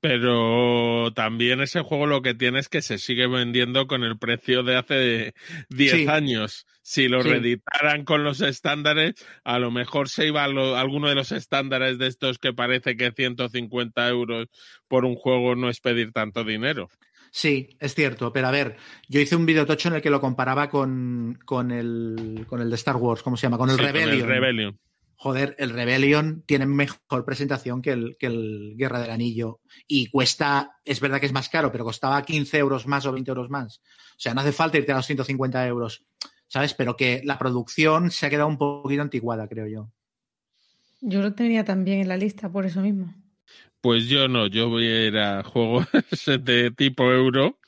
[0.00, 4.62] Pero también ese juego lo que tiene es que se sigue vendiendo con el precio
[4.62, 5.34] de hace
[5.70, 6.06] 10 Sí.
[6.08, 6.66] años.
[6.82, 7.28] Si lo Sí.
[7.30, 11.98] reeditaran con los estándares, a lo mejor se iba a lo- alguno de los estándares
[11.98, 14.46] de estos que parece que 150 euros
[14.86, 16.88] por un juego no es pedir tanto dinero.
[17.30, 18.76] Sí, es cierto, pero a ver,
[19.08, 22.70] yo hice un video tocho en el que lo comparaba con, con, el, con el
[22.70, 23.58] de Star Wars, ¿cómo se llama?
[23.58, 24.28] Con el Sí, con Rebellion.
[24.28, 24.78] Rebellion.
[25.20, 30.76] Joder, el Rebellion tiene mejor presentación que el, que el Guerra del Anillo y cuesta,
[30.84, 33.80] es verdad que es más caro, pero costaba 15 euros más o 20 euros más.
[34.12, 36.04] O sea, no hace falta irte a los 150 euros,
[36.46, 36.72] ¿sabes?
[36.72, 39.90] Pero que la producción se ha quedado un poquito antiguada, creo yo.
[41.00, 43.12] Yo lo tenía también en la lista por eso mismo.
[43.80, 45.86] Pues yo no, yo voy a ir a juegos
[46.40, 47.58] de tipo euro.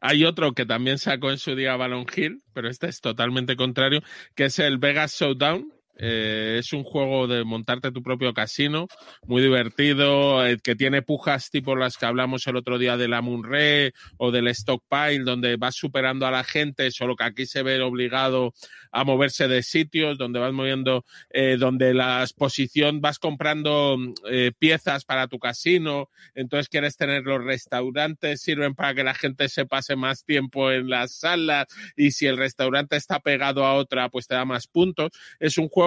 [0.00, 4.02] Hay otro que también sacó en su día Balon Hill, pero este es totalmente contrario,
[4.34, 5.70] que es el Vegas Showdown.
[5.96, 8.88] Eh, es un juego de montarte tu propio casino,
[9.26, 13.22] muy divertido, eh, que tiene pujas tipo las que hablamos el otro día de la
[13.22, 17.80] Munre o del Stockpile, donde vas superando a la gente, solo que aquí se ve
[17.80, 18.52] obligado
[18.90, 23.96] a moverse de sitios, donde vas moviendo eh, donde la exposición vas comprando
[24.30, 29.48] eh, piezas para tu casino, entonces quieres tener los restaurantes, sirven para que la gente
[29.48, 34.08] se pase más tiempo en las salas y si el restaurante está pegado a otra,
[34.08, 35.10] pues te da más puntos.
[35.40, 35.83] Es un juego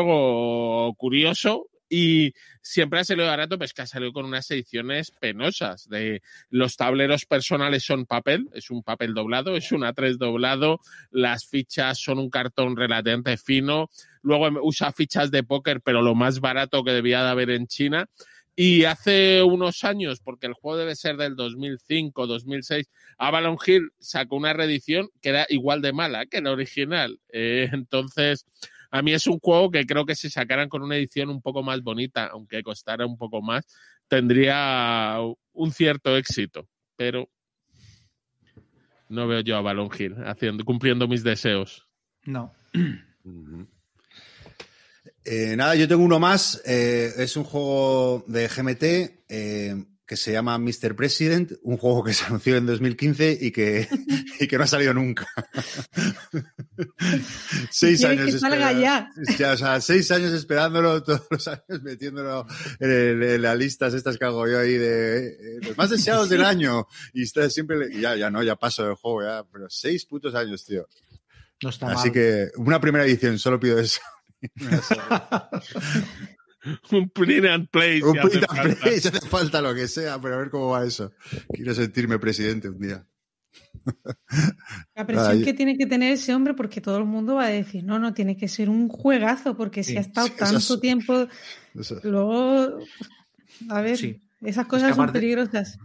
[0.98, 1.68] curioso.
[1.90, 5.88] Y siempre ha salido barato, pues que ha salido con unas ediciones penosas.
[5.88, 10.82] De los tableros personales son papel, es un papel doblado, es un A3 doblado,
[11.12, 13.90] las fichas son un cartón relativamente fino,
[14.22, 18.10] luego usa fichas de póker, pero lo más barato que debía de haber en China.
[18.60, 24.36] Y hace unos años, porque el juego debe ser del 2005, 2006, Avalon Hill sacó
[24.36, 27.20] una reedición que era igual de mala que la original.
[27.30, 28.48] Eh, entonces,
[28.92, 31.64] a mí es un juego que creo que si sacaran con una edición un poco
[31.64, 33.66] más bonita, aunque costara un poco más,
[34.08, 35.18] tendría
[35.54, 36.68] un cierto éxito.
[36.96, 37.30] Pero
[39.10, 41.88] no veo yo a Avalon Hill haciendo, cumpliendo mis deseos.
[42.26, 42.54] No.
[45.30, 46.62] Eh, nada, yo tengo uno más.
[46.66, 48.84] Eh, es un juego de GMT
[49.28, 49.76] eh,
[50.08, 50.96] que se llama Mr.
[50.96, 53.88] President, un juego que se anunció en 2015 y que,
[54.40, 55.28] y que no ha salido nunca.
[57.70, 59.12] seis ¿Quieres años que salga ya?
[59.38, 62.48] Ya, o sea, seis años esperándolo, todos los años metiéndolo
[62.80, 66.46] en, en las listas estas que hago yo ahí de eh, los más deseados del
[66.46, 66.88] año.
[67.14, 70.66] Y está siempre, ya, ya no, ya paso del juego, ya, pero seis putos años,
[70.66, 70.88] tío.
[71.62, 72.12] No está Así mal.
[72.14, 74.00] que una primera edición, solo pido eso.
[76.92, 78.02] Un print and play.
[78.02, 78.76] Un print and falta.
[78.82, 81.12] play, hace falta lo que sea, pero a ver cómo va eso.
[81.54, 83.06] Quiero sentirme presidente un día.
[84.96, 85.44] La presión Ay.
[85.44, 88.14] que tiene que tener ese hombre, porque todo el mundo va a decir, no, no,
[88.14, 91.28] tiene que ser un juegazo, porque si Sí, ha estado sí, tanto es- tiempo,
[92.04, 92.80] luego,
[93.70, 94.22] a ver, Sí.
[94.42, 95.78] esas que cosas son peligrosas.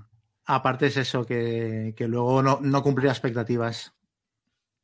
[0.44, 3.92] Aparte es eso, que, que luego no, no cumplirá expectativas.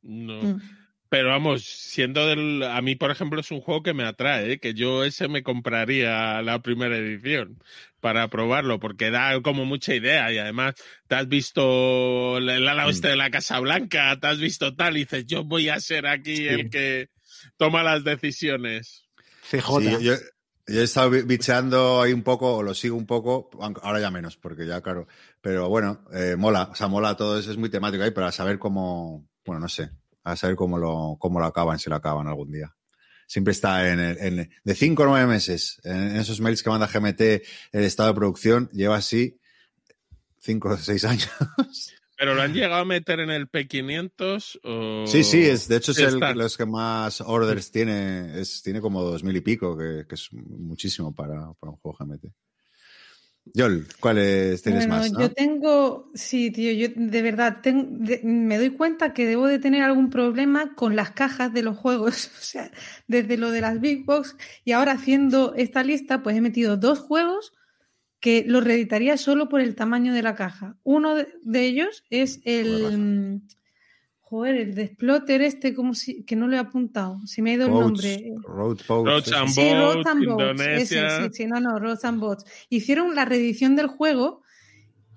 [0.01, 0.41] No.
[0.41, 0.61] Mm.
[1.09, 2.61] Pero vamos, siendo del.
[2.63, 4.59] A mí, por ejemplo, es un juego que me atrae, ¿eh?
[4.59, 7.57] que yo ese me compraría la primera edición
[7.99, 10.75] para probarlo, porque da como mucha idea y además
[11.07, 15.01] te has visto el ala oeste de la Casa Blanca, te has visto tal y
[15.01, 17.09] dices, yo voy a ser aquí el que
[17.57, 19.03] toma las decisiones.
[19.49, 19.79] CJ.
[19.79, 20.13] Sí, yo,
[20.67, 23.49] yo he estado bi- bicheando ahí un poco, o lo sigo un poco,
[23.81, 25.07] ahora ya menos, porque ya, claro.
[25.41, 28.31] Pero bueno, eh, mola, o sea, mola todo eso, es muy temático ahí, pero a
[28.31, 29.89] saber cómo, bueno, no sé,
[30.31, 32.75] a saber cómo lo, cómo lo acaban, si lo acaban algún día.
[33.27, 36.87] Siempre está en, el- en- de 5 o 9 meses, en esos mails que manda
[36.87, 37.21] GMT
[37.71, 39.39] el estado de producción, lleva así
[40.39, 41.29] 5 o 6 años.
[42.17, 45.07] ¿Pero lo han llegado a meter en el P500 o...?
[45.07, 49.01] Sí, sí, es, de hecho es el, los que más orders tiene, es, tiene como
[49.01, 52.25] dos mil y pico, que, que es muchísimo para, para un juego GMT.
[53.53, 55.11] Yol, ¿cuáles tienes Bueno, más?
[55.13, 55.21] no?
[55.21, 59.57] yo tengo, sí, tío, yo de verdad ten- de- me doy cuenta que debo de
[59.59, 62.29] tener algún problema con las cajas de los juegos.
[62.39, 62.71] O sea,
[63.07, 66.99] desde lo de las Big Box y ahora haciendo esta lista, pues he metido dos
[66.99, 67.53] juegos
[68.19, 70.77] que los reeditaría solo por el tamaño de la caja.
[70.83, 73.41] Uno de, de ellos es el,
[74.29, 77.53] joder, el de Exploter este, como si, que no lo he apuntado, se me ha
[77.55, 78.31] ido el nombre.
[78.43, 79.37] Road Boats, Roads eso.
[79.37, 80.61] and Sí, Roads and Boats.
[80.61, 82.45] Ese, sí, sí, no, no, Roads and Boats.
[82.69, 84.43] Hicieron la reedición del juego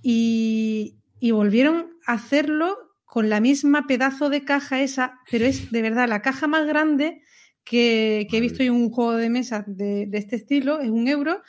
[0.00, 5.82] y, y volvieron a hacerlo con la misma pedazo de caja esa, pero es de
[5.82, 7.20] verdad la caja más grande
[7.64, 11.06] que, que he visto en un juego de mesa de, de este estilo, es un
[11.06, 11.42] euro.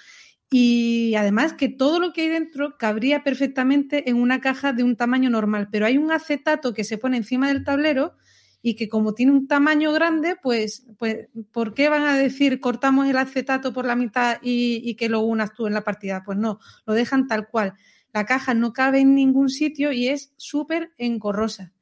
[0.56, 4.96] Y además que todo lo que hay dentro cabría perfectamente en una caja de un
[4.96, 8.14] tamaño normal, pero hay un acetato que se pone encima del tablero
[8.62, 13.08] y que como tiene un tamaño grande, pues, pues ¿por qué van a decir cortamos
[13.08, 16.22] el acetato por la mitad y, y que lo unas tú en la partida?
[16.24, 17.74] Pues no, lo dejan tal cual.
[18.14, 21.74] La caja no cabe en ningún sitio y es súper engorrosa.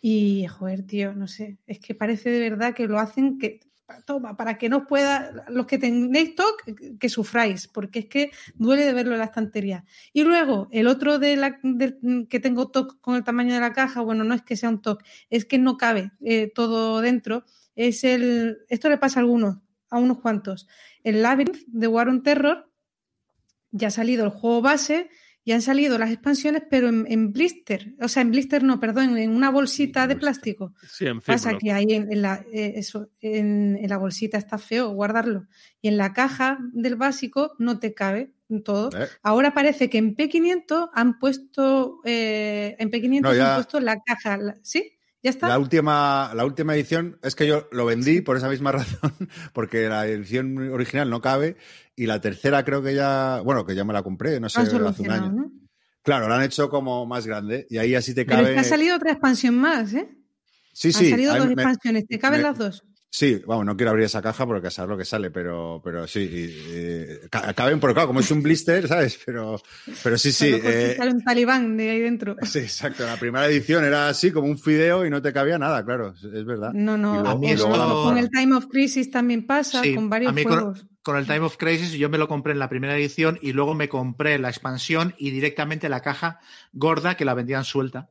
[0.00, 3.58] Y, joder, tío, no sé, es que parece de verdad que lo hacen que,
[4.04, 8.84] toma, para que no pueda, los que tenéis TOC, que sufráis, porque es que duele
[8.84, 9.84] de verlo en la estantería.
[10.12, 11.58] Y luego, el otro de la,
[12.28, 14.82] que tengo TOC con el tamaño de la caja, bueno, no es que sea un
[14.82, 19.58] TOC, es que no cabe eh, todo dentro, es el, esto le pasa a algunos,
[19.90, 20.68] a unos cuantos,
[21.04, 22.70] el Labyrinth de War on Terror,
[23.70, 25.08] ya ha salido el juego base,
[25.44, 29.16] y han salido las expansiones, pero en, en blister, o sea, en blister no, perdón,
[29.18, 30.72] en una bolsita de plástico.
[30.88, 34.58] Sí, en Pasa que ahí en, en la, eh, eso, en, en la bolsita está
[34.58, 35.46] feo guardarlo.
[35.80, 38.32] Y en la caja del básico no te cabe
[38.64, 38.90] todo.
[38.96, 39.08] ¿Eh?
[39.22, 44.00] Ahora parece que en P500 han puesto, eh, en P500 No, ya- han puesto la
[44.02, 44.36] caja.
[44.36, 44.92] la- ¿Sí?
[45.22, 45.48] ¿Ya está?
[45.48, 49.12] La última, la última edición es que yo lo vendí por esa misma razón,
[49.52, 51.56] porque la edición original no cabe
[51.94, 54.86] y la tercera creo que ya, bueno, que ya me la compré, no sé, Han
[54.86, 55.32] hace un año.
[55.32, 55.52] ¿no?
[56.02, 58.48] Claro, la han hecho como más grande y ahí así te Pero cabe.
[58.48, 60.08] es que ha salido otra expansión más, ¿eh?
[60.72, 61.10] Sí, Han sí.
[61.10, 62.84] salido ahí dos me- expansiones, ¿te caben me- las dos?
[63.14, 66.06] Sí, vamos, no quiero abrir esa caja porque a saber lo que sale, pero, pero
[66.06, 69.20] sí, y- y- ca- caben, porque claro, como es un blister, ¿sabes?
[69.26, 69.60] Pero,
[70.02, 70.50] pero sí, sí.
[70.54, 72.36] A eh, sale un talibán de ahí dentro.
[72.42, 73.04] sí, exacto.
[73.04, 76.44] La primera edición era así, como un fideo y no te cabía nada, claro, es,
[76.46, 76.72] verdad.
[76.72, 80.06] No, no, luego- A mí luego con el Time of Crisis también pasa, Sí, con
[80.06, 80.86] a varios mí con- juegos.
[81.02, 83.74] Con el Time of Crisis yo me lo compré en la primera edición y luego
[83.74, 86.40] me compré la expansión y directamente la caja
[86.72, 88.08] gorda que la vendían suelta.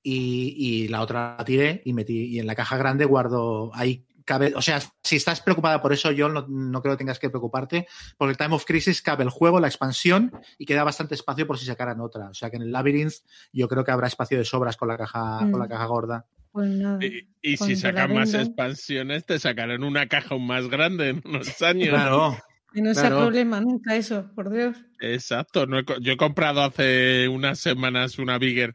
[0.00, 2.26] Y, y la otra la tiré y metí.
[2.26, 4.04] Y en la caja grande guardo ahí.
[4.28, 7.30] Cabe, o sea, si estás preocupada por eso, yo no, no creo que tengas que
[7.30, 7.86] preocuparte,
[8.18, 11.58] porque el Time of Crisis cabe el juego, la expansión y queda bastante espacio por
[11.58, 12.28] si sacaran otra.
[12.28, 13.14] O sea que en el Labyrinth
[13.54, 15.50] yo creo que habrá espacio de sobras con la caja, Mm.
[15.50, 16.26] con la caja gorda.
[16.52, 16.98] Pues nada.
[17.02, 21.62] Y, y si sacan más expansiones, te sacarán una caja aún más grande en unos
[21.62, 21.88] años.
[21.88, 22.36] Claro.
[22.70, 23.20] Que no sea claro.
[23.22, 24.76] problema nunca eso, por Dios.
[25.00, 25.66] Exacto.
[25.66, 28.74] No he co- yo he comprado hace unas semanas una Bigger,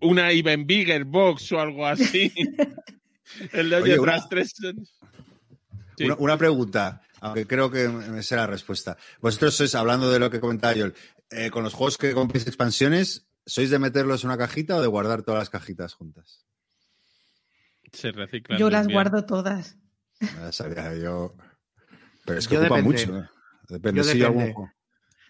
[0.00, 2.32] una Even Bigger Box o algo así.
[3.52, 4.54] El de Oye, una- tres.
[5.98, 6.04] Sí.
[6.04, 8.96] Una, una pregunta, aunque creo que me sé la respuesta.
[9.20, 10.86] Vosotros sois, hablando de lo que comentaba yo,
[11.30, 14.86] eh, con los juegos que compréis expansiones, ¿sois de meterlos en una cajita o de
[14.88, 16.44] guardar todas las cajitas juntas?
[17.92, 18.58] Se reciclan.
[18.58, 18.96] Yo las bien.
[18.96, 19.76] guardo todas.
[20.20, 21.34] Ya sabía yo.
[22.26, 23.06] Pero es que Yo ocupa depende.
[23.06, 23.18] mucho.
[23.18, 23.28] ¿eh?
[23.68, 24.52] Depende Yo algún depende.
[24.54, 24.72] juego-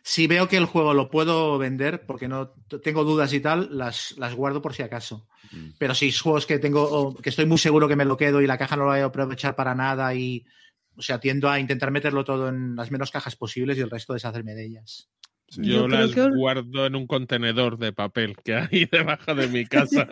[0.09, 4.17] Si veo que el juego lo puedo vender, porque no tengo dudas y tal, las,
[4.17, 5.27] las guardo por si acaso.
[5.51, 5.71] Mm.
[5.81, 8.41] Pero si es juegos que tengo, o que estoy muy seguro que me lo quedo
[8.41, 10.47] y la caja no lo voy a aprovechar para nada y,
[10.95, 14.13] o sea, tiendo a intentar meterlo todo en las menos cajas posibles y el resto
[14.13, 15.09] deshacerme de ellas.
[15.49, 15.63] Sí.
[15.65, 20.07] Yo, las que guardo en un contenedor de papel que hay debajo de mi casa.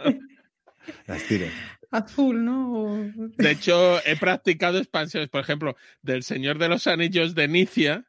[1.07, 1.47] Las tiro.
[1.93, 3.13] Azul, ¿no?
[3.15, 8.07] De hecho, he practicado expansiones, por ejemplo, del Señor de los Anillos de Nicia.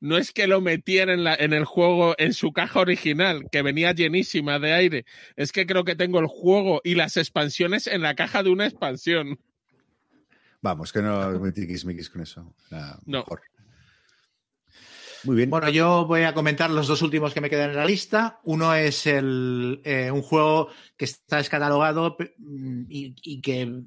[0.00, 3.62] No es que lo metiera en, la- en el juego en su caja original, que
[3.62, 5.06] venía llenísima de aire.
[5.36, 8.66] Es que creo que tengo el juego y las expansiones en la caja de una
[8.66, 9.38] expansión.
[10.60, 12.54] Vamos, que no me tiquismiquis con eso.
[13.06, 13.18] No.
[13.18, 13.42] mejor.
[15.24, 15.48] Muy bien.
[15.48, 18.40] Bueno, yo voy a comentar los dos últimos que me quedan en la lista.
[18.44, 23.82] Uno es el, eh, un juego que está descatalogado mm, y, y que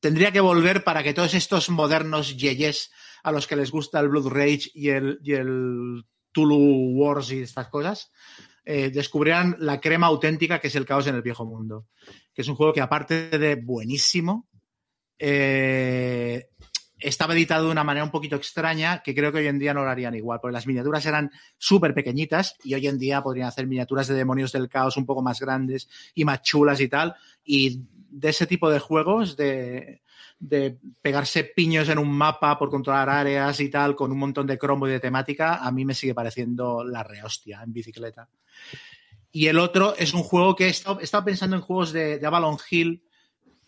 [0.00, 4.08] tendría que volver para que todos estos modernos yeyes a los que les gusta el
[4.08, 8.10] Blood Rage y el, y el Tulu Wars y estas cosas,
[8.64, 11.86] eh, descubrieran la crema auténtica que es el caos en el viejo mundo.
[12.34, 14.48] Que es un juego que aparte de buenísimo,
[15.18, 16.48] eh,
[16.98, 19.84] estaba editado de una manera un poquito extraña que creo que hoy en día no
[19.84, 23.66] lo harían igual, porque las miniaturas eran súper pequeñitas y hoy en día podrían hacer
[23.66, 27.14] miniaturas de demonios del caos un poco más grandes y más chulas y tal.
[27.44, 30.02] Y de ese tipo de juegos, de,
[30.44, 34.58] de pegarse piños en un mapa por controlar áreas y tal, con un montón de
[34.58, 38.28] cromo y de temática, a mí me sigue pareciendo la rehostia en bicicleta.
[39.30, 42.18] Y el otro es un juego que he estado, he estado pensando en juegos de,
[42.18, 43.04] de Avalon Hill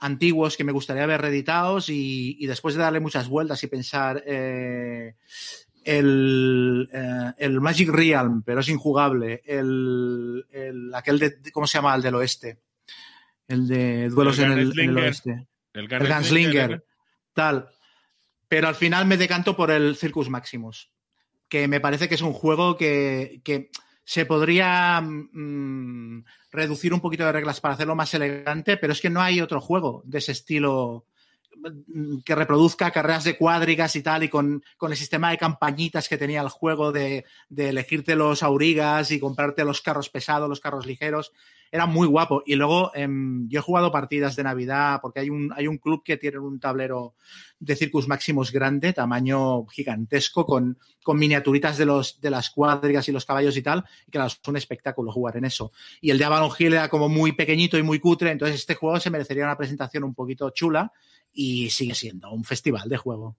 [0.00, 4.22] antiguos que me gustaría ver reeditados y, y después de darle muchas vueltas y pensar
[4.26, 5.14] eh,
[5.84, 11.94] el, eh, el Magic Realm, pero es injugable, el, el- aquel de, ¿cómo se llama?
[11.94, 12.58] El del oeste,
[13.48, 15.04] el de duelos El en el, en el Gunslinger.
[15.04, 16.84] oeste, El, el Gunslinger,
[17.34, 17.68] tal,
[18.48, 20.90] pero al final me decanto por el Circus Maximus,
[21.48, 23.70] que me parece que es un juego que, que
[24.04, 29.10] se podría mm, reducir un poquito de reglas para hacerlo más elegante, pero es que
[29.10, 31.06] no hay otro juego de ese estilo
[32.24, 36.18] que reproduzca carreras de cuadrigas y tal, y con, con el sistema de campañitas que
[36.18, 40.86] tenía el juego de, de elegirte los aurigas y comprarte los carros pesados, los carros
[40.86, 41.32] ligeros.
[41.70, 42.42] Era muy guapo.
[42.46, 46.04] Y luego em, yo he jugado partidas de Navidad porque hay un, hay un club
[46.04, 47.14] que tiene un tablero
[47.58, 53.12] de Circus Maximus grande, tamaño gigantesco, con, con miniaturitas de, los, de las cuadrigas y
[53.12, 55.72] los caballos y tal, y que es un espectáculo jugar en eso.
[56.00, 59.00] Y el de Avalon Hill era como muy pequeñito y muy cutre, entonces este juego
[59.00, 60.92] se merecería una presentación un poquito chula
[61.34, 63.36] y sigue siendo un festival de juego.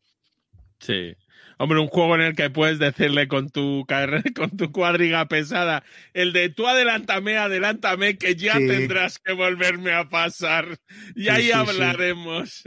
[0.79, 1.15] Sí.
[1.57, 3.85] Hombre, un juego en el que puedes decirle con tu,
[4.35, 8.67] con tu cuadriga pesada, el de tú adelántame, adelántame, que ya Sí.
[8.67, 10.79] tendrás que volverme a pasar.
[11.15, 12.63] Y Sí, ahí sí, hablaremos.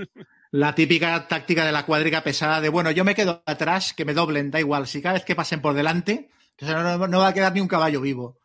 [0.50, 4.14] La típica táctica de la cuadriga pesada de, bueno, yo me quedo atrás, que me
[4.14, 6.30] doblen, da igual, si cada vez que pasen por delante,
[6.62, 8.38] no, no va a quedar ni un caballo vivo.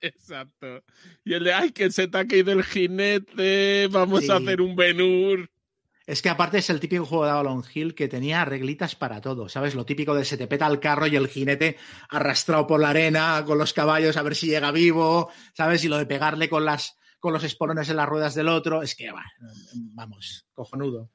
[0.00, 0.82] Exacto.
[1.24, 4.74] Y el de, ay, que se te ha caído el jinete, vamos a hacer un
[4.74, 5.48] Benur.
[6.06, 9.48] Es que aparte es el típico juego de Avalon Hill que tenía reglitas para todo,
[9.48, 9.74] ¿sabes?
[9.74, 11.78] Lo típico de se te peta el carro y el jinete
[12.10, 15.82] arrastrado por la arena con los caballos a ver si llega vivo, ¿sabes?
[15.84, 18.94] Y lo de pegarle con las con los espolones en las ruedas del otro, es
[18.94, 19.24] que va,
[19.94, 21.08] vamos, cojonudo.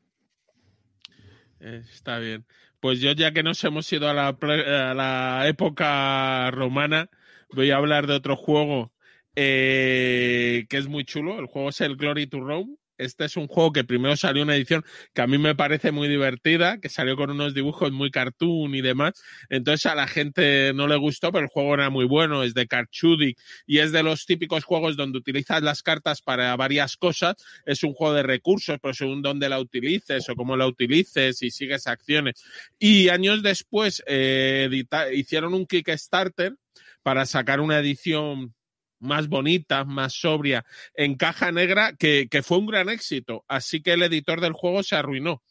[1.60, 2.48] Está bien.
[2.80, 7.12] Pues yo, ya que nos hemos ido a la, ple- a la época romana,
[7.54, 8.92] voy a hablar de otro juego
[9.36, 11.38] eh, que es muy chulo.
[11.38, 12.76] El juego es el Glory to Rome.
[13.00, 14.84] Este es un juego que primero salió una edición
[15.14, 18.82] que a mí me parece muy divertida, que salió con unos dibujos muy cartoon y
[18.82, 19.14] demás.
[19.50, 22.68] Entonces a la gente no le gustó, pero el juego era muy bueno, es de
[22.68, 27.36] Carchudic y es de los típicos juegos donde utilizas las cartas para varias cosas.
[27.66, 31.52] Es un juego de recursos, pero según dónde la utilices o cómo la utilices y
[31.52, 32.44] sigues acciones.
[32.78, 34.70] Y años después eh,
[35.14, 36.56] hicieron un Kickstarter
[37.02, 38.54] para sacar una edición
[39.00, 43.46] más bonita, más sobria, en caja negra, que, que fue un gran éxito.
[43.48, 45.42] Así que el editor del juego se arruinó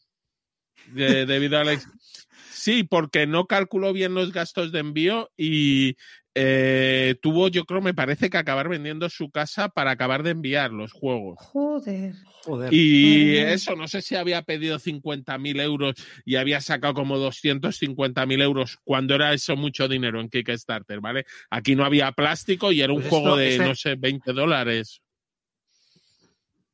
[0.87, 1.93] de- debido al éxito.
[2.51, 5.95] Sí, porque no calculó bien los gastos de envío y
[6.41, 10.71] eh, tuvo, yo creo, me parece que acabar vendiendo su casa para acabar de enviar
[10.71, 11.37] los juegos.
[11.39, 12.13] Joder.
[12.45, 12.73] Joder.
[12.73, 18.77] Y eso, no sé si había pedido 50.000 euros y había sacado como 250.000 euros
[18.85, 21.25] cuando era eso mucho dinero en Kickstarter, ¿vale?
[21.49, 25.01] Aquí no había plástico y era un Pues juego esto- de, no sé, 20 dólares.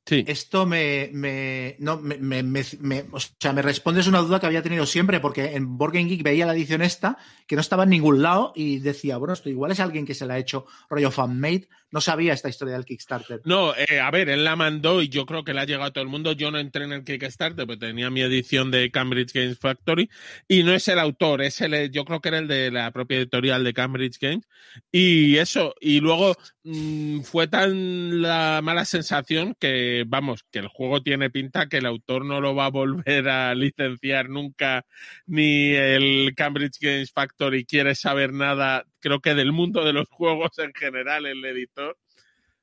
[0.06, 0.24] Sí.
[0.28, 4.62] Esto me, me, no, me, me, me, o sea, me respondes una duda que había
[4.62, 8.22] tenido siempre, porque en Game Geek veía la edición esta, que no estaba en ningún
[8.22, 11.68] lado, y decía, bueno, esto igual es alguien que se la ha hecho rollo fanmade.
[11.92, 13.42] No sabía esta historia del Kickstarter.
[13.46, 15.94] No, eh, a ver, él la mandó y yo creo que la ha llegado a
[15.94, 16.34] todo el mundo.
[16.34, 20.10] Yo no entré en el Kickstarter, pero tenía mi edición de Cambridge Games Factory,
[20.48, 23.18] y no es el autor, es el, yo creo que era el de la propia
[23.18, 24.46] editorial de Cambridge Games.
[24.92, 31.02] Y eso, y luego mmm, fue tan la mala sensación que vamos, que el juego
[31.02, 34.86] tiene pinta que el autor no lo va a volver a licenciar nunca,
[35.26, 40.58] ni el Cambridge Games Factory quiere saber nada, creo que del mundo de los juegos
[40.60, 41.98] en general, el editor.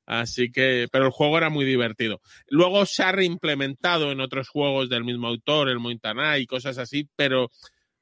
[0.05, 2.20] Así que, pero el juego era muy divertido.
[2.49, 7.09] Luego se ha reimplementado en otros juegos del mismo autor, el Montana y cosas así,
[7.14, 7.51] pero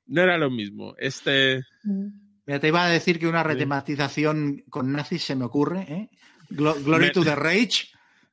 [0.06, 0.94] no era lo mismo.
[0.98, 1.62] Este.
[2.46, 6.10] Mira, te iba a decir que una retematización con nazis se me ocurre, ¿eh?
[6.48, 7.10] Glory me...
[7.10, 7.88] to the Rage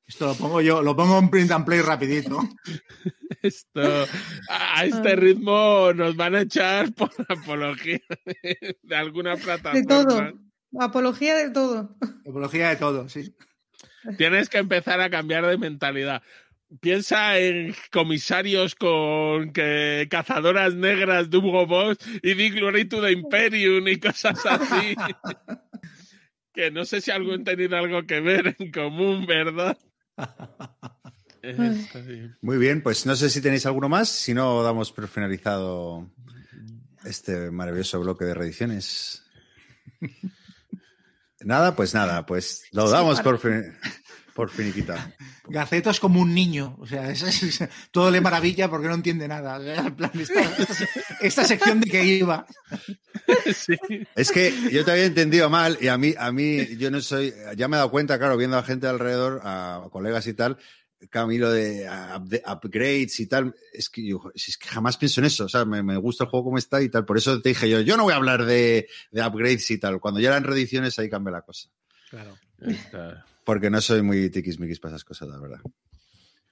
[0.08, 2.39] esto lo pongo yo, lo pongo en print and play rapidito.
[3.41, 3.82] Esto,
[4.49, 9.80] a este ritmo nos van a echar por apología de, de alguna plataforma.
[9.80, 10.34] De todo.
[10.80, 11.95] Apología de todo.
[12.28, 13.36] Apología de todo, sí.
[14.18, 16.24] Tienes que empezar a cambiar de mentalidad.
[16.82, 23.12] Piensa en comisarios con que cazadoras negras de Hugo Boss y Big Glory to the
[23.12, 24.95] Imperium y cosas así.
[26.53, 29.78] que no sé si algo han tenido algo que ver en común, ¿verdad?
[32.41, 36.09] Muy bien, pues no sé si tenéis alguno más, si no damos por finalizado
[37.05, 39.24] este maravilloso bloque de reediciones.
[41.39, 43.78] Nada, pues nada, pues lo damos sí, por, fin,
[44.38, 45.16] por finiquita.
[45.50, 48.94] Gaceto es como un niño, o sea, es, es, es, todo le maravilla porque no
[48.94, 49.58] entiende nada.
[49.58, 50.76] O sea, plan, esta, esta,
[51.22, 52.46] esta, sección de que iba.
[53.54, 53.76] Sí.
[54.16, 57.34] Es que yo te había entendido mal y a mí, a mí, yo no soy,
[57.58, 60.58] ya me he dado cuenta, claro, viendo a gente alrededor, a colegas y tal,
[61.10, 61.90] Camilo de,
[62.22, 65.66] de upgrades y tal, es que yo es que jamás pienso en eso, o sea,
[65.66, 67.98] me, me, gusta el juego como está y tal, por eso te dije yo, yo
[67.98, 71.34] no voy a hablar de, de upgrades y tal, cuando ya eran reediciones ahí cambia
[71.34, 71.68] la cosa.
[72.10, 72.38] Claro.
[72.62, 75.62] Está, Porque no soy muy tiquismiquis para esas cosas, la verdad.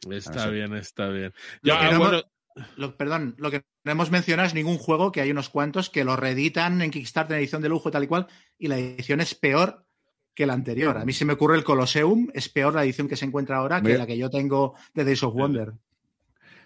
[0.10, 1.34] está bien, está bien.
[1.62, 2.18] Lo Ya, que ah, no bueno,
[2.56, 5.90] hemos- lo- perdón, lo que no hemos mencionado es ningún juego que hay unos cuantos
[5.90, 8.28] que lo reeditan en Kickstarter en edición de lujo y tal y cual,
[8.58, 9.86] y la edición es peor
[10.34, 10.98] que la anterior.
[10.98, 13.82] A mí se me ocurre el Colosseum, es peor la edición que se encuentra ahora
[13.82, 14.00] que Mira.
[14.00, 15.74] la que yo tengo de Days of Wonder.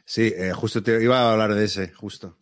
[0.05, 2.37] Sí, eh, justo te iba a hablar de ese, justo.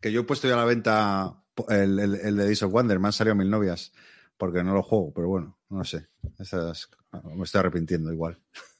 [0.00, 2.98] Que yo he puesto ya a la venta el, el, el de Days of Wonder,
[3.00, 3.92] me han salido mil novias,
[4.36, 6.06] porque no lo juego, pero bueno, no sé.
[6.38, 6.88] Esas,
[7.34, 8.38] me estoy arrepintiendo igual.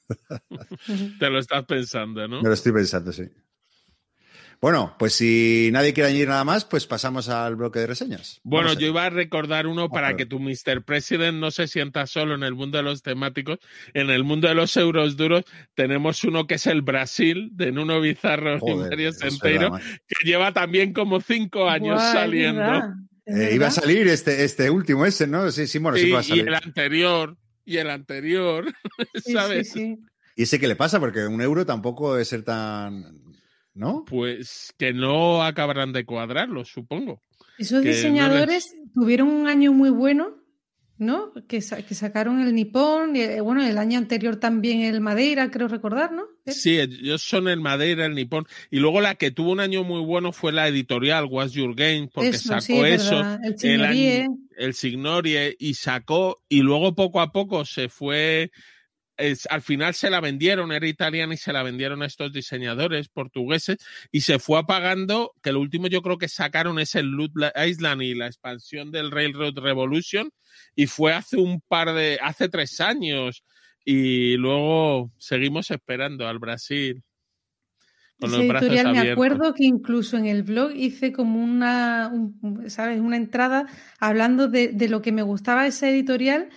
[1.19, 2.41] te lo estás pensando, ¿no?
[2.41, 3.29] Me lo estoy pensando, sí.
[4.61, 8.41] Bueno, pues si nadie quiere añadir nada más, pues pasamos al bloque de reseñas.
[8.43, 10.83] Bueno, yo iba a recordar uno para que tu Mr.
[10.83, 13.59] President no se sienta solo en el mundo de los temáticos.
[13.93, 18.01] En el mundo de los euros duros tenemos uno que es el Brasil, de Nuno
[18.01, 19.71] Bizarro Joder, y Mario Centeiro,
[20.05, 22.95] que lleva también como cinco años saliendo.
[23.29, 25.51] Es Eh, iba a salir este, este último, ese, ¿no?
[25.51, 26.47] Sí, sí, bueno, sí, Sí, que va a y salir.
[26.47, 28.65] el anterior, y el anterior,
[29.25, 29.71] Sí, ¿sabes?
[29.71, 29.97] sí, sí.
[30.35, 30.99] ¿Y ese qué le pasa?
[30.99, 33.19] Porque un euro tampoco debe ser tan.
[33.73, 34.03] ¿No?
[34.05, 37.21] Pues que no acabarán de cuadrarlo, supongo.
[37.57, 40.38] Esos Que no diseñadores tuvieron un año muy bueno,
[40.99, 41.33] ¿no?
[41.47, 45.49] Que, sa- que sacaron el Nippon, y, eh, bueno, el año anterior también el Madeira,
[45.49, 46.25] creo recordar, ¿no?
[46.45, 48.45] Sí, ellos son el Madeira, el Nippon.
[48.69, 52.09] Y luego la que tuvo un año muy bueno fue la editorial Was Your Game,
[52.13, 53.15] porque Eso, sacó sí, es eso.
[53.15, 53.39] verdad.
[53.43, 54.21] El el, Signorie.
[54.23, 58.51] año- el Signorie y sacó, y luego poco a poco se fue.
[59.19, 63.09] Es- al final se la vendieron, era italiana y se la vendieron a estos diseñadores
[63.09, 63.77] portugueses
[64.11, 67.33] y se fue apagando, que lo último yo creo que sacaron es el Loot
[67.67, 70.31] Island y la expansión del Railroad Revolution
[70.75, 73.43] y fue hace un par de, hace tres años
[73.85, 77.03] y luego seguimos esperando al Brasil.
[78.19, 79.13] Con Ese los brazos editorial me abiertos.
[79.13, 82.99] acuerdo que incluso en el blog hice como una, un- ¿sabes?
[82.99, 83.65] Una entrada
[83.99, 86.49] hablando de, de lo que me gustaba esa editorial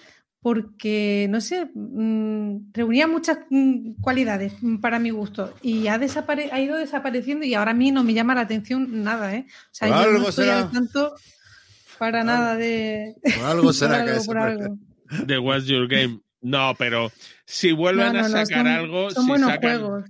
[0.42, 6.60] porque, no sé, mm, reunía muchas mm, cualidades para mi gusto y ha, desapare ha
[6.60, 9.46] ido desapareciendo y ahora a mí no me llama la atención nada, ¿eh?
[9.48, 10.58] O sea, Por yo algo no estoy será.
[10.58, 11.14] al tanto
[11.98, 13.14] para nada de...
[13.22, 14.64] Por algo será por que algo, por desaparece.
[14.64, 15.26] algo.
[15.26, 16.20] de What's Your Game.
[16.40, 17.12] No, pero
[17.46, 20.04] si vuelven No, no, a no, sacar son- algo, son si buenos sacan juegos.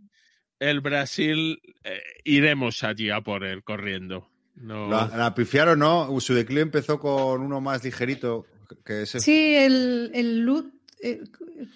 [0.61, 4.27] el Brasil, eh, iremos allí a por él corriendo.
[4.55, 4.89] No.
[4.89, 6.19] La, la pifiaron, ¿no?
[6.21, 8.47] Su declive empezó con uno más ligerito,
[8.85, 9.21] que ese.
[9.21, 11.23] Sí, el, el loot eh,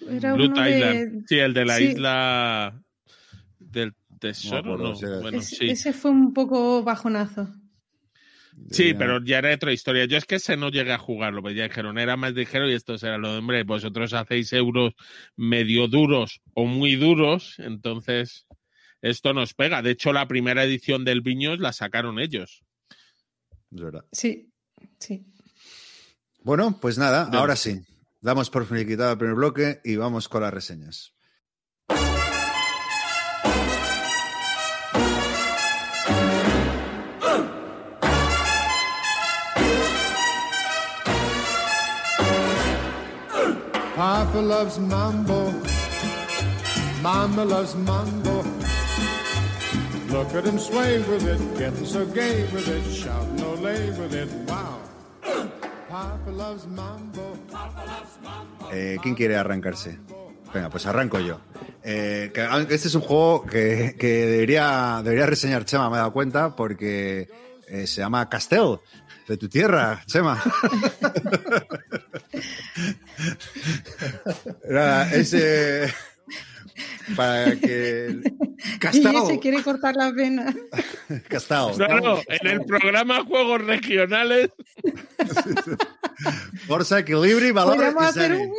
[0.09, 0.77] era Loot uno de...
[0.77, 1.25] Island.
[1.27, 1.83] Sí, el de la sí.
[1.83, 2.83] isla
[3.59, 5.21] del tesoro, No no.
[5.21, 5.69] Bueno, Ese, sí.
[5.69, 7.53] ese fue un poco bajonazo.
[8.71, 10.05] Sí, pero ya era otra historia.
[10.05, 12.73] Yo es que ese no llegué a jugarlo, pues ya dijeron, era más ligero y
[12.73, 14.93] esto será lo de, hombre, vosotros hacéis euros
[15.35, 18.47] medio duros o muy duros, entonces
[19.01, 19.81] esto nos pega.
[19.81, 22.63] De hecho, la primera edición del Viños la sacaron ellos.
[23.71, 24.05] Es verdad.
[24.11, 24.49] Sí,
[24.99, 25.23] sí.
[26.47, 27.35] Bueno, pues nada, Bien.
[27.41, 27.81] ahora sí.
[28.21, 31.13] Damos por finiquitado el primer bloque y vamos con las reseñas.
[43.97, 45.51] Papa loves mambo.
[47.01, 48.45] Mama loves mambo.
[50.11, 54.29] Look at him sway with it, getting so gay with it, shouting olay with it.
[54.47, 54.79] Wow.
[58.71, 59.99] Eh, ¿Quién quiere arrancarse?
[60.53, 61.39] Venga, pues arranco yo.
[61.83, 66.13] Eh, aunque este es un juego que, que debería, debería reseñar Chema, me he dado
[66.13, 67.29] cuenta, porque
[67.67, 68.79] eh, se llama Castel,
[69.27, 70.41] de tu tierra, Chema.
[74.69, 75.93] Nada, ese.
[77.15, 78.19] Para que.
[78.59, 79.27] Y Castao.
[79.27, 80.55] se quiere cortar las venas.
[81.29, 81.75] Castel.
[81.75, 84.49] Claro, en el programa Juegos Regionales,
[86.67, 87.75] Forza, equilibrio y valor.
[87.75, 88.53] Podríamos hacer un,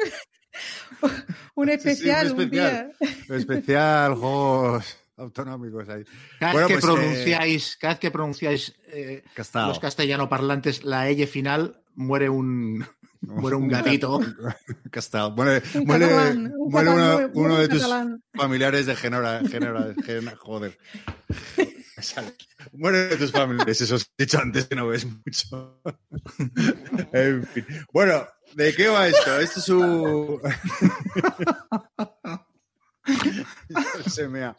[1.56, 2.90] un especial un un, día.
[3.00, 3.38] especial.
[3.40, 6.04] Especial, juegos autonómicos ahí.
[6.38, 10.84] Cada Bueno, vez que pues, eh, pronunciáis, cada vez que pronunciáis eh, los castellano parlantes
[10.84, 12.86] la L final, muere un
[13.20, 14.20] muere un gatito.
[15.36, 18.22] Muere, Un muere- catalán, un muere catalán, uno, de tus catalán.
[18.34, 19.40] familiares de Genora.
[19.48, 20.78] Genora, Gen- joder.
[22.74, 25.80] Muere de tus familiares, eso os he dicho antes que no ves mucho.
[27.12, 27.66] en fin.
[27.92, 29.40] Bueno, ¿de qué va esto?
[29.40, 30.40] Esto es un.
[34.06, 34.56] Se mea.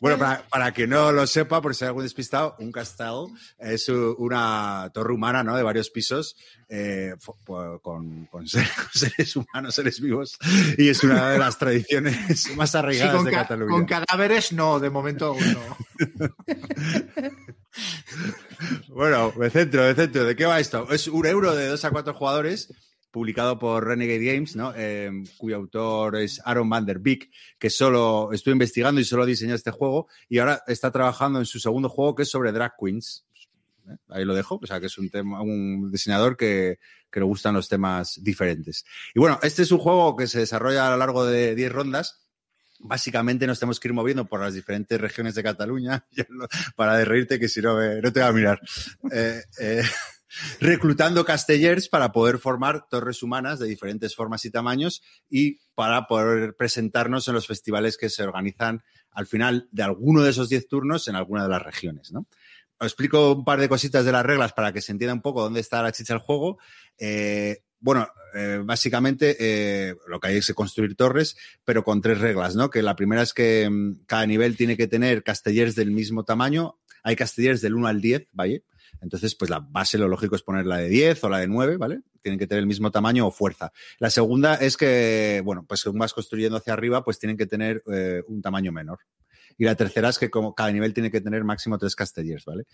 [0.00, 3.26] Bueno, para, para que no lo sepa, por si hay algún despistado, un castel
[3.58, 5.56] es una torre humana, ¿no?
[5.56, 6.36] De varios pisos,
[6.68, 7.14] eh,
[7.82, 10.38] con, con ser- con seres humanos, seres vivos,
[10.78, 12.16] y es una de las tradiciones
[12.56, 13.70] más Sí, arraigadas con, de ca- Cataluña.
[13.72, 15.76] con cadáveres no, de momento aún no.
[18.88, 20.24] Bueno, me centro, me centro.
[20.24, 20.90] ¿De qué va esto?
[20.90, 22.72] Es un euro de 2 a 4 jugadores,
[23.10, 24.72] publicado por Renegade Games, ¿no?
[24.76, 29.54] Eh, cuyo autor es Aaron Van der Beek, que solo estuve investigando y solo diseñó
[29.54, 33.26] este juego, y ahora está trabajando en su segundo juego, que es sobre drag queens.
[33.88, 33.96] ¿Eh?
[34.08, 36.78] Ahí lo dejo, o sea, que es un, tema, un diseñador que,
[37.10, 38.84] que le gustan los temas diferentes.
[39.14, 42.26] Y bueno, este es un juego que se desarrolla a lo largo de 10 rondas.
[42.78, 46.06] Básicamente nos tenemos que ir moviendo por las diferentes regiones de Cataluña,
[46.76, 48.60] para de reírte que si no, no te va a mirar.
[49.12, 49.82] Eh, eh,
[50.60, 56.54] reclutando castellers para poder formar torres humanas de diferentes formas y tamaños y para poder
[56.56, 61.08] presentarnos en los festivales que se organizan al final de alguno de esos 10 turnos
[61.08, 62.26] en alguna de las regiones, ¿no?
[62.78, 65.42] Os explico un par de cositas de las reglas para que se entienda un poco
[65.42, 66.58] dónde está la chicha del juego.
[66.96, 72.56] Eh, bueno, eh, básicamente eh, lo que hay es construir torres, pero con tres reglas,
[72.56, 72.70] ¿no?
[72.70, 76.78] Que la primera es que mm, cada nivel tiene que tener castellers del mismo tamaño.
[77.02, 78.64] Hay castellers del 1 al 10, ¿vale?
[79.00, 81.76] Entonces, pues la base, lo lógico es poner la de 10 o la de 9,
[81.76, 82.02] ¿vale?
[82.22, 83.72] Tienen que tener el mismo tamaño o fuerza.
[83.98, 87.82] La segunda es que, bueno, pues según vas construyendo hacia arriba, pues tienen que tener
[87.92, 89.00] eh, un tamaño menor.
[89.56, 92.64] Y la tercera es que como cada nivel tiene que tener máximo tres castellers, ¿vale?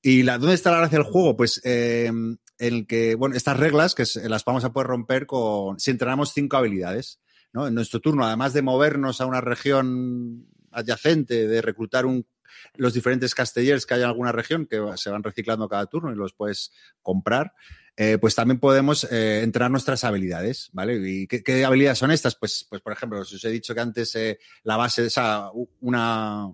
[0.00, 1.36] Y la, ¿dónde está la gracia del juego?
[1.36, 5.78] Pues eh, en el que, bueno, estas reglas que las vamos a poder romper con,
[5.78, 7.20] si entrenamos cinco habilidades,
[7.52, 7.66] ¿no?
[7.66, 12.26] En nuestro turno, además de movernos a una región adyacente, de reclutar un,
[12.74, 16.16] los diferentes castellers que hay en alguna región que se van reciclando cada turno y
[16.16, 16.72] los puedes
[17.02, 17.54] comprar,
[17.96, 20.96] eh, pues también podemos eh, entrenar nuestras habilidades, ¿vale?
[21.04, 22.36] ¿Y qué, habilidades son estas?
[22.36, 25.50] Pues, pues, por ejemplo, os he dicho que antes eh, la base, esa,
[25.80, 26.50] una,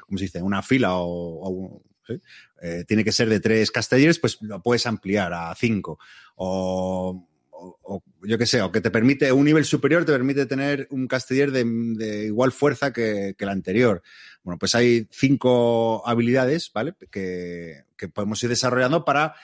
[0.00, 0.42] ¿cómo se dice?
[0.42, 1.82] Una fila o.
[2.62, 5.98] Eh, tiene que ser de tres castellers, pues lo puedes ampliar a cinco.
[6.36, 7.26] O,
[8.22, 11.50] yo qué sé, o que te permite, un nivel superior te permite tener un casteller
[11.50, 14.02] de, de igual fuerza que, que el anterior.
[14.46, 16.94] Bueno, pues hay cinco habilidades, ¿vale?
[17.10, 19.34] Que, que podemos ir desarrollando para,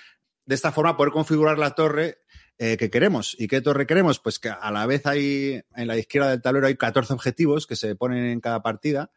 [0.47, 2.19] de esta forma, poder configurar la torre
[2.57, 3.35] eh, que queremos.
[3.37, 4.21] ¿Y qué torre queremos?
[4.21, 7.75] Pues que a la vez hay, en la izquierda del tablero hay 14 objetivos que
[7.75, 9.11] se ponen en cada partida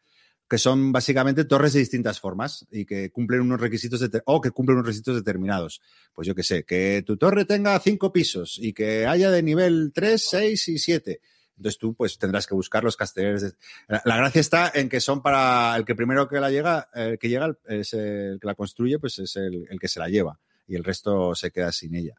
[0.48, 4.50] que son básicamente torres de distintas formas y que cumplen unos requisitos de o que
[4.50, 5.80] cumplen unos requisitos determinados.
[6.12, 9.92] Pues yo qué sé, que tu torre tenga cinco pisos y que haya de nivel
[9.94, 11.20] 3, 6 y 7.
[11.56, 13.54] Entonces tú pues tendrás que buscar los castellers.
[13.88, 17.28] La, gracia está en que son para el que primero que la llega, el que
[17.28, 20.84] llega es el que la construye, pues es el, que se la lleva y el
[20.84, 22.14] resto se queda sin ella.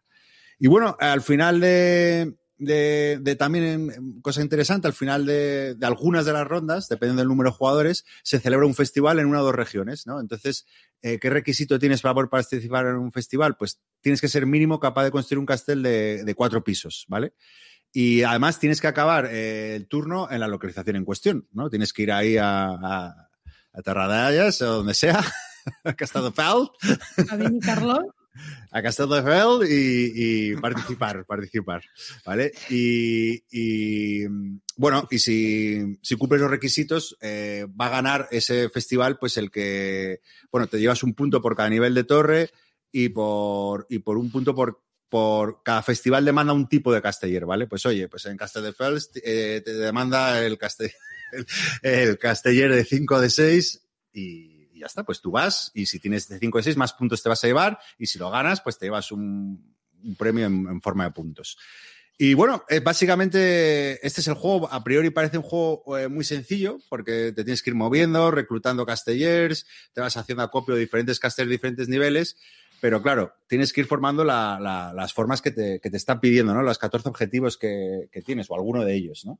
[0.59, 6.33] Y bueno, al final de, de, también em, cosa interesante, al final de, algunas de
[6.33, 9.53] las rondas, dependiendo del número de jugadores, se celebra un festival en una o dos
[9.53, 10.19] regiones, ¿no?
[10.19, 10.65] Entonces,
[11.03, 13.55] eh, ¿qué requisito tienes para poder participar en un festival?
[13.55, 17.33] Pues tienes que ser mínimo capaz de construir un castel de cuatro pisos, ¿vale?
[17.91, 21.69] Y además tienes que acabar eh, el turno en la localización en cuestión, ¿no?
[21.69, 23.29] Tienes que ir ahí a, a,
[23.73, 25.23] a Terradallas o donde sea,
[25.83, 26.69] a Castelldefels,
[27.29, 28.07] A Vini Carlón.
[28.71, 31.83] a Castelldefels y, y participar, participar,
[32.25, 32.51] ¿vale?
[32.69, 34.25] Y, y,
[34.75, 39.51] bueno, y si, si cumples los requisitos, eh, va a ganar ese festival, pues el
[39.51, 40.21] que,
[40.51, 42.51] bueno, te llevas un punto por cada nivel de torre
[42.91, 47.45] y por, y por un punto por por cada festival demanda un tipo de casteller,
[47.45, 47.67] ¿vale?
[47.67, 50.93] Pues oye, pues en Castelldefels eh, te demanda el, caste-
[51.31, 51.45] el,
[51.81, 55.99] el casteller de 5 de 6 y, y ya está, pues tú vas y si
[55.99, 58.61] tienes de 5 de 6 más puntos te vas a llevar y si lo ganas
[58.61, 61.57] pues te llevas un, un premio en, en, forma de puntos.
[62.19, 66.25] Y bueno, eh, básicamente este es el juego, a priori parece un juego eh, muy
[66.25, 71.19] sencillo porque te tienes que ir moviendo, reclutando castellers, te vas haciendo acopio de diferentes
[71.19, 72.35] castellers diferentes niveles,
[72.79, 76.61] pero claro, tienes que ir formando la, la, las formas que te, están pidiendo, ¿no?
[76.61, 79.39] Los 14 objetivos que, tienes, o alguno de ellos, ¿no?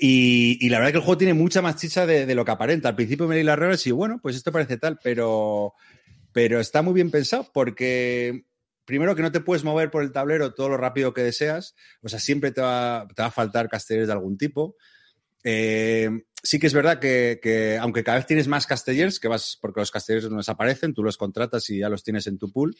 [0.00, 2.88] Y, la verdad que el juego tiene mucha más chicha de, lo que aparenta.
[2.88, 5.74] Al principio me leí las reglas y bueno, pues esto parece tal, pero,
[6.32, 8.46] pero está muy bien pensado porque
[8.86, 12.08] primero que no te puedes mover por el tablero todo lo rápido que deseas, o
[12.08, 14.76] sea, siempre te va, a faltar castellers de algún tipo.
[15.44, 16.08] Eh,
[16.42, 19.80] sí que es verdad que, que, aunque cada vez tienes más castellers, que vas porque
[19.80, 22.76] los castellers no desaparecen, tú los contratas y ya los tienes en tu pool.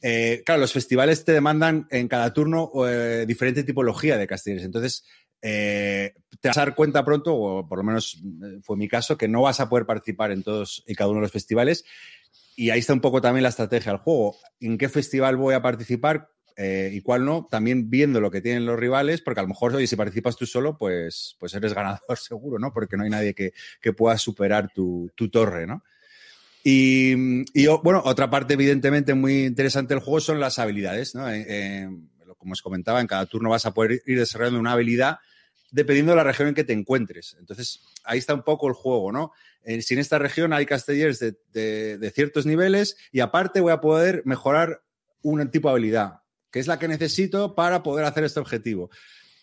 [0.00, 4.64] Eh, claro, los festivales te demandan en cada turno eh, diferente tipología de castellers.
[4.64, 5.04] Entonces,
[5.42, 8.22] eh, te vas a dar cuenta pronto, o por lo menos
[8.62, 11.22] fue mi caso, que no vas a poder participar en todos y cada uno de
[11.22, 11.84] los festivales.
[12.56, 14.36] Y ahí está un poco también la estrategia del juego.
[14.60, 16.30] ¿En qué festival voy a participar?
[16.60, 19.76] Eh, y cuál no, también viendo lo que tienen los rivales, porque a lo mejor,
[19.76, 22.72] oye, si participas tú solo, pues, pues eres ganador seguro, ¿no?
[22.72, 25.84] Porque no hay nadie que, que pueda superar tu, tu torre, ¿no?
[26.64, 31.30] Y, y, bueno, otra parte evidentemente muy interesante del juego son las habilidades, ¿no?
[31.30, 31.88] Eh, eh,
[32.36, 35.18] como os comentaba, en cada turno vas a poder ir desarrollando una habilidad
[35.70, 37.36] dependiendo de la región en que te encuentres.
[37.38, 39.30] Entonces, ahí está un poco el juego, ¿no?
[39.62, 43.72] Eh, si en esta región hay castellers de, de, de, ciertos niveles y aparte voy
[43.72, 44.82] a poder mejorar
[45.22, 48.90] un tipo de habilidad, que es la que necesito para poder hacer este objetivo.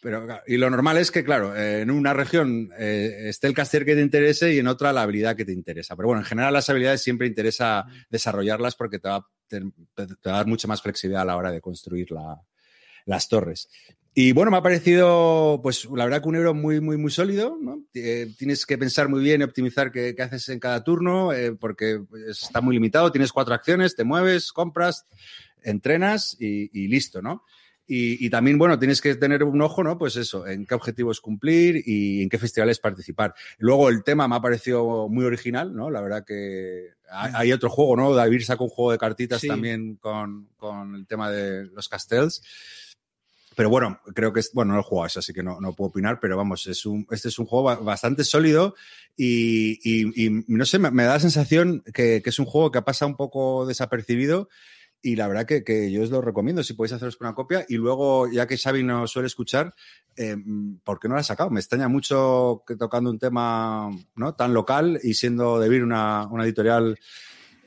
[0.05, 3.87] Pero, y lo normal es que, claro, eh, en una región eh, esté el casteller
[3.87, 5.95] que te interese y en otra la habilidad que te interesa.
[5.95, 10.67] Pero bueno, en general las habilidades siempre interesa desarrollarlas porque te va, a dar mucha
[10.67, 12.39] más flexibilidad a la hora de construir la,
[13.05, 13.67] las torres.
[14.13, 17.57] Y bueno, me ha parecido, pues la verdad que un euro muy, muy, muy sólido.
[17.95, 21.99] Eh, tienes que pensar muy bien y optimizar qué, haces en cada turno, porque
[22.29, 23.11] está muy limitado.
[23.11, 25.03] Tienes cuatro acciones, te mueves, compras,
[25.65, 27.43] entrenas y, y listo, ¿no?
[27.87, 29.97] Y, y, también, bueno, tienes que tener un ojo, ¿no?
[29.99, 33.35] Pues eso, en qué objetivos cumplir y en qué festivales participar.
[33.59, 35.91] Luego el tema me ha parecido muy original, ¿no?
[35.91, 38.15] La verdad que hay, hay otro juego, ¿no?
[38.15, 39.47] David sacó un juego de cartitas sí.
[39.47, 42.41] también con, con, el tema de los castells.
[43.55, 45.73] Pero bueno, creo que es, bueno, no lo he jugado eso, así que no, no
[45.73, 48.75] puedo opinar, pero vamos, es un, este es un juego bastante sólido
[49.15, 52.71] y, y, y no sé, me, me, da la sensación que, que, es un juego
[52.71, 54.49] que ha pasado un poco desapercibido
[55.05, 57.75] y la verdad que, que, yo os lo recomiendo si podéis haceros una copia y
[57.75, 59.73] luego ya que Xavi no suele escuchar
[60.17, 60.35] eh,
[60.83, 61.51] ¿por qué no la ha sacado?
[61.51, 64.33] me extraña mucho que tocando un tema ¿no?
[64.33, 66.97] tan local y siendo de una, una editorial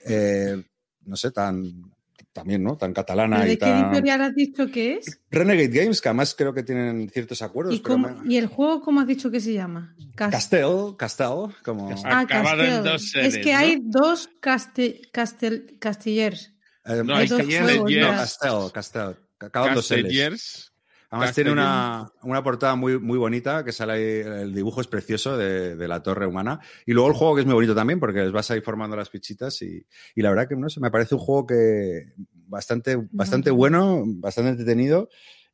[0.05, 0.61] eh,
[1.05, 1.93] no sé tan
[2.32, 2.76] también, ¿no?
[2.76, 3.86] Tan catalana ¿De y qué tan...
[3.86, 5.20] editorial has dicho que es?
[5.28, 7.74] Renegade Games, que además creo que tienen ciertos acuerdos.
[7.74, 8.32] ¿Y, cómo, me...
[8.32, 9.97] ¿y el juego cómo has dicho que se llama?
[10.14, 10.32] Cast...
[10.32, 11.91] Castel, Castel, como...
[12.05, 12.84] Ah, Castel.
[12.84, 13.59] Dos series, es que ¿no?
[13.59, 16.53] hay dos caste, castel, castillers.
[16.89, 18.16] Eh, no, hay juegos, no, ya.
[18.16, 19.16] Castel, Castel.
[19.39, 20.03] Acaban dos L's.
[20.03, 20.72] Castellers.
[21.11, 25.39] Además tiene una, una, portada muy, muy bonita, que sale ahí, el dibujo es precioso
[25.39, 26.61] de, de, la torre humana.
[26.84, 29.09] Y luego el juego que es muy bonito también, porque les vas ahí formando las
[29.09, 32.12] fichitas y, y la verdad que no sé, me parece un juego que
[32.47, 35.09] bastante, bastante bueno, bastante entretenido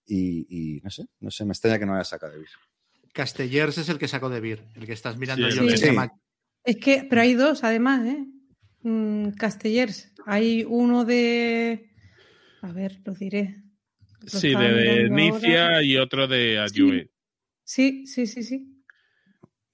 [0.04, 2.48] y, y, no sé, no sé, me extraña que no haya sacado de Vir.
[3.12, 5.86] Castellers es el que sacó de Vir, el que estás mirando Sí, yo sí.
[5.86, 6.10] llama
[6.64, 8.26] Es que, pero hay dos además, ¿eh?
[8.84, 10.12] Mm, Castellers.
[10.26, 11.90] Hay uno de.
[12.60, 13.62] A ver, lo diré.
[14.20, 15.82] Lo Sí, de Nicia ahora.
[15.82, 17.10] y otro de Ayue.
[17.64, 18.82] Sí, sí, sí, sí.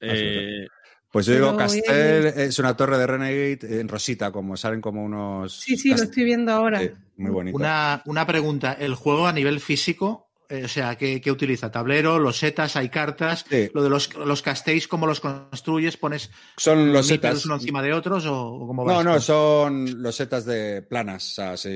[0.01, 0.67] Eh,
[1.13, 5.05] Pues yo digo, Pero, Castel es una torre de Renegade en rosita, como salen como
[5.05, 5.61] unos...
[5.61, 6.81] Sí, sí, lo estoy viendo ahora.
[6.81, 7.57] Sí, muy bonito.
[7.57, 10.30] Una, una pregunta, ¿el juego a nivel físico
[10.65, 11.71] o sea, ¿qué, qué utiliza?
[11.71, 13.45] Tablero, losetas, hay cartas.
[13.49, 13.71] Sí.
[13.73, 15.97] Lo de los, los castells, ¿cómo los construyes?
[15.97, 17.45] ¿Pones Son los níperos setas.
[17.47, 21.35] uno encima de otros o, o cómo No, no, son los setas de planas, o
[21.35, 21.69] sea, sí,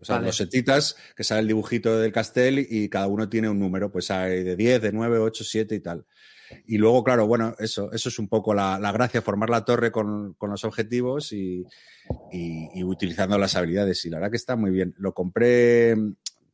[0.00, 0.30] o sea Vale.
[1.16, 4.56] que sale el dibujito del castel y cada uno tiene un número, pues hay de
[4.56, 6.04] 10, de 9, 8, 7 y tal.
[6.66, 9.92] Y luego, claro, bueno, eso, eso es un poco la, la gracia, formar la torre
[9.92, 11.64] con, con los objetivos y,
[12.32, 14.04] y- y utilizando las habilidades.
[14.04, 14.92] Y la verdad que está muy bien.
[14.98, 15.94] Lo compré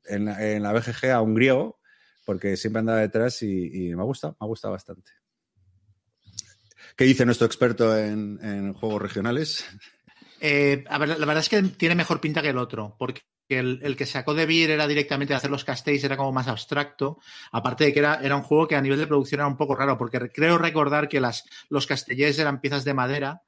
[0.08, 1.80] en la, en BGG a un griego,
[2.24, 5.10] porque siempre andaba detrás y, y me ha gustado, me ha gustado bastante.
[6.96, 9.66] ¿Qué dice nuestro experto en, juegos regionales?
[10.40, 14.06] Eh, la verdad es que tiene mejor pinta que el otro, porque el, el que
[14.06, 17.18] sacó de Beer era directamente hacer los castells, era como más abstracto.
[17.52, 19.74] Aparte de que era, era un juego que a nivel de producción era un poco
[19.74, 23.42] raro, porque re- creo recordar que las, los castellers eran piezas de madera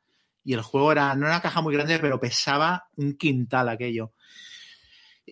[0.45, 4.13] y el juego era, no era una caja muy grande, pero pesaba un quintal aquello.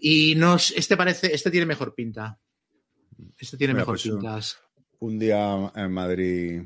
[0.01, 2.39] Y nos, este parece, este tiene mejor pinta.
[3.39, 4.41] Este tiene Mira, mejor pues un- pinta.
[4.99, 6.63] Un día en Madrid,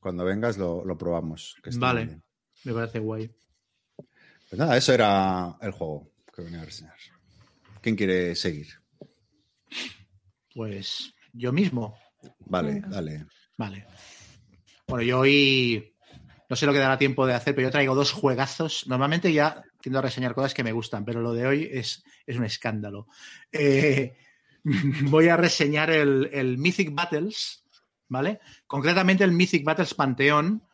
[0.00, 1.56] cuando vengas, lo, lo probamos.
[1.62, 2.20] que Vale.
[2.64, 3.30] Me parece guay.
[4.48, 6.94] Pues nada, eso era el juego que venía a reseñar.
[7.80, 8.68] ¿Quién quiere seguir?
[10.54, 11.96] Pues yo mismo.
[12.46, 12.88] Vale, Venga.
[12.88, 13.26] dale.
[13.56, 13.86] Vale.
[14.86, 15.94] Bueno, yo hoy
[16.48, 18.84] no sé lo que dará tiempo de hacer, pero yo traigo dos juegazos.
[18.86, 22.36] Normalmente ya tiendo a reseñar cosas que me gustan, pero lo de hoy es, es
[22.36, 23.06] un escándalo.
[23.52, 24.16] Eh,
[24.64, 27.62] voy a reseñar el, Mythic Battles,
[28.08, 28.40] ¿vale?
[28.66, 30.64] Concretamente el Mythic Battles Panteón,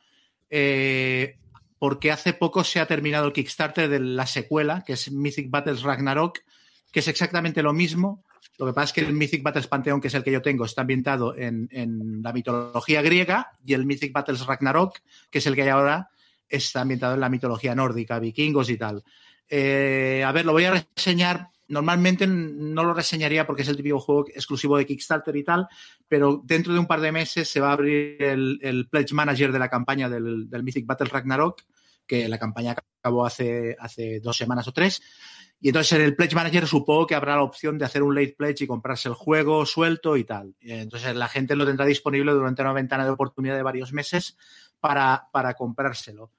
[0.48, 1.36] eh,
[1.78, 5.82] porque hace poco se ha terminado el Kickstarter de la secuela, que es Mythic Battles
[5.82, 6.38] Ragnarok,
[6.90, 8.24] que es exactamente lo mismo.
[8.56, 10.64] Lo que pasa es que el Mythic Battles Panteón, que es el que yo tengo,
[10.64, 15.00] está ambientado en, en la mitología griega y el Mythic Battles Ragnarok,
[15.30, 16.08] que es el que hay ahora,
[16.56, 19.02] está ambientado en la mitología nórdica, vikingos y tal.
[19.48, 21.48] Eh, a ver, lo voy a reseñar.
[21.68, 25.68] Normalmente no lo reseñaría porque es el típico juego exclusivo de Kickstarter y tal,
[26.06, 29.58] pero dentro de un par de meses se va a abrir el, Pledge Manager de
[29.58, 31.62] la campaña del, del Mythic Battles Ragnarok,
[32.06, 35.00] que la campaña acabó hace, hace dos semanas o tres.
[35.60, 38.34] Y entonces en el Pledge Manager supongo que habrá la opción de hacer un late
[38.36, 40.56] pledge y comprarse el juego suelto y tal.
[40.60, 44.36] Entonces la gente lo tendrá disponible durante una ventana de oportunidad de varios meses
[44.80, 46.32] para, para comprárselo.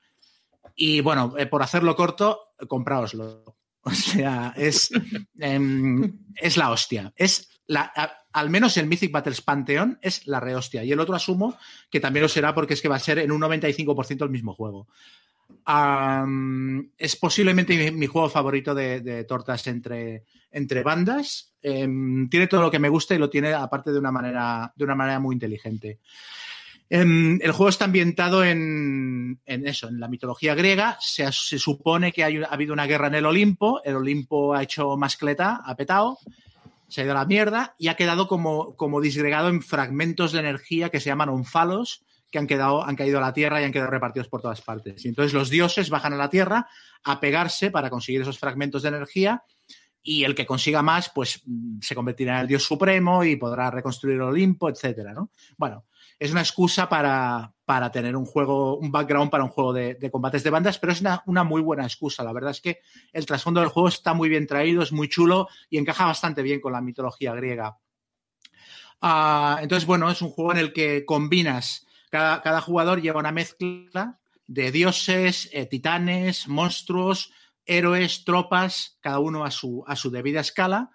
[0.76, 3.44] Y bueno, eh, por hacerlo corto, compraoslo.
[3.86, 4.92] O sea, es,
[5.38, 7.12] em, es la hostia.
[7.18, 7.92] Es la,
[8.32, 10.86] al menos el Mythic Battles Pantheon es la rehostia.
[10.86, 11.58] Y el otro asumo
[11.90, 14.54] que también lo será porque es que va a ser en un 95% el mismo
[14.54, 14.88] juego.
[16.98, 21.54] Es posiblemente mi, juego favorito de, de tortas entre, entre bandas.
[21.62, 24.84] Em, tiene todo lo que me gusta y lo tiene aparte de una manera, de
[24.84, 26.00] una manera muy inteligente.
[26.96, 30.96] Em, el juego está ambientado en, eso, en la mitología griega.
[31.02, 33.82] Se, supone que ha habido una guerra en el Olimpo.
[33.84, 36.20] El Olimpo ha hecho mascleta, ha petado,
[36.88, 40.90] se ha ido a la mierda y ha quedado como, disgregado en fragmentos de energía
[40.90, 44.44] que se llaman onfalos, que han, caído a la Tierra y han quedado repartidos por
[44.44, 45.04] todas partes.
[45.04, 46.68] Y entonces los dioses bajan a la Tierra
[47.06, 49.42] a pegarse para conseguir esos fragmentos de energía
[50.04, 53.72] y el que consiga más, pues mm, se convertirá en el dios supremo y podrá
[53.72, 55.32] reconstruir el Olimpo, etcétera, ¿no?
[55.58, 55.86] Bueno,
[56.20, 60.44] es una excusa para, para tener un juego, un background para un juego de, combates
[60.44, 62.24] de bandas, pero es una, una muy buena excusa.
[62.24, 62.80] La verdad es que
[63.12, 66.62] el trasfondo del juego está muy bien traído, es muy chulo y encaja bastante bien
[66.62, 67.78] con la mitología griega.
[69.02, 73.32] Ah, entonces, bueno, es un juego en el que combinas, cada, cada jugador lleva una
[73.32, 77.32] mezcla de dioses, eh, titanes, monstruos,
[77.66, 80.92] héroes, tropas, cada uno a su, a su debida escala.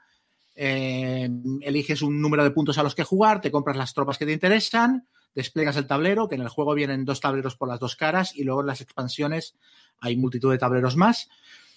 [0.61, 1.31] Eh,
[1.61, 4.33] eliges un número de puntos a los que jugar, te compras las tropas que te
[4.33, 8.35] interesan, despliegas el tablero, que en el juego vienen dos tableros por las dos caras
[8.35, 9.55] y luego en las expansiones
[10.01, 11.29] hay multitud de tableros más.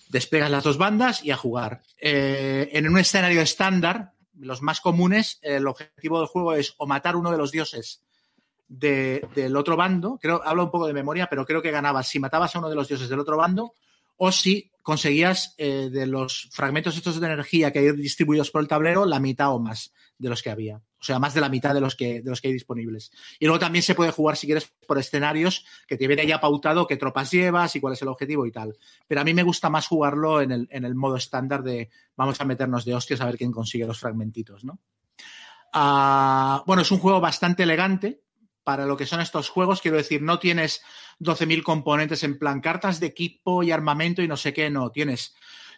[0.10, 1.84] Despliegas las dos bandas y a jugar.
[2.00, 7.16] Eh, en un escenario estándar, los más comunes, el objetivo del juego es o matar
[7.16, 8.02] uno de los dioses
[8.68, 12.20] de- del otro bando, creo, hablo un poco de memoria, pero creo que ganabas si
[12.20, 13.74] matabas a uno de los dioses del otro bando
[14.24, 18.68] o si conseguías eh, de los fragmentos estos de energía que hay distribuidos por el
[18.68, 20.78] tablero la mitad o más de los que había.
[20.78, 23.12] O sea, más de la mitad de los que, de los que hay disponibles.
[23.40, 26.86] Y luego también se puede jugar, si quieres, por escenarios que te viene ya pautado
[26.86, 28.78] qué tropas llevas y cuál es el objetivo y tal.
[29.08, 32.40] Pero a mí me gusta más jugarlo en el, en el modo estándar de vamos
[32.40, 34.80] a meternos de hostias a ver quién consigue los fragmentitos, ¿no?
[35.74, 38.22] Ah, bueno, es un juego bastante elegante
[38.64, 39.82] para lo que son estos juegos.
[39.82, 40.84] Quiero decir, no tienes
[41.22, 44.90] 12.000 componentes en plan cartas de equipo y armamento y no sé qué, no.
[44.90, 45.36] Tienes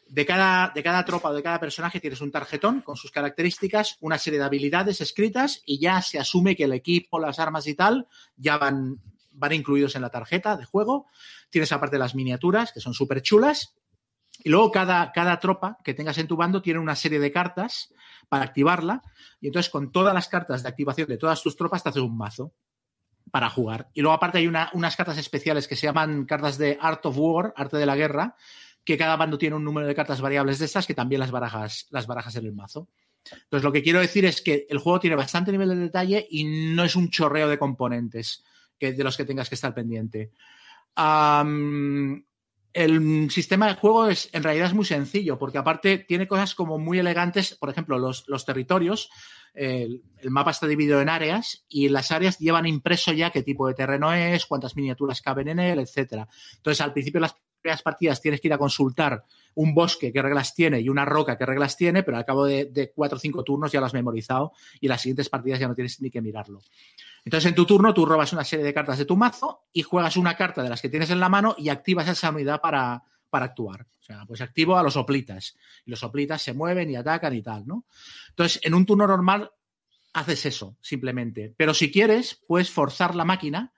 [0.08, 3.98] de cada, de cada tropa o de cada personaje tienes un tarjetón con sus características,
[4.00, 7.76] una serie de habilidades escritas y ya se asume que el equipo, las armas y
[7.76, 11.08] tal ya van, van incluidos en la tarjeta de juego.
[11.50, 13.76] Tienes aparte las miniaturas, que son súper chulas.
[14.44, 17.94] Y luego cada, cada tropa que tengas en tu bando tiene una serie de cartas
[18.30, 19.02] para activarla.
[19.42, 22.18] Y entonces con todas las cartas de activación de todas tus tropas te haces un
[22.18, 22.54] mazo
[23.34, 23.90] para jugar.
[23.96, 27.18] Y luego aparte hay una- unas cartas especiales que se llaman cartas de Art of
[27.18, 28.36] War, arte de la guerra,
[28.84, 31.88] que cada bando tiene un número de cartas variables de estas que también las barajas,
[31.90, 32.90] las barajas en el mazo.
[33.26, 36.44] Entonces lo que quiero decir es que el juego tiene bastante nivel de detalle y
[36.76, 38.44] no es un chorreo de componentes
[38.78, 40.30] que, de los que tengas que estar pendiente.
[42.74, 46.78] El sistema de juego es en realidad es muy sencillo, porque aparte tiene cosas como
[46.78, 49.10] muy elegantes, por ejemplo, los, los territorios,
[49.54, 53.74] el, mapa está dividido en áreas y las áreas llevan impreso ya qué tipo de
[53.74, 56.28] terreno es, cuántas miniaturas caben en él, etcétera.
[56.56, 59.24] Entonces, al principio de las primeras partidas tienes que ir a consultar
[59.56, 62.66] un bosque qué reglas tiene y una roca qué reglas tiene, pero al cabo de,
[62.66, 65.76] de cuatro o cinco turnos ya lo has memorizado y las siguientes partidas ya no
[65.76, 66.62] tienes ni que mirarlo.
[67.26, 70.18] Entonces, en tu turno, tú robas una serie de cartas de tu mazo y juegas
[70.18, 73.46] una carta de las que tienes en la mano y activas esa unidad para, para
[73.46, 73.88] actuar.
[74.00, 75.56] O sea, pues activo a los soplitas.
[75.86, 77.88] Y los soplitas se mueven y atacan y tal, ¿no?
[78.30, 79.50] Entonces, en un turno normal
[80.14, 81.52] haces eso, simplemente.
[81.58, 83.74] Pero si quieres, puedes forzar la máquina.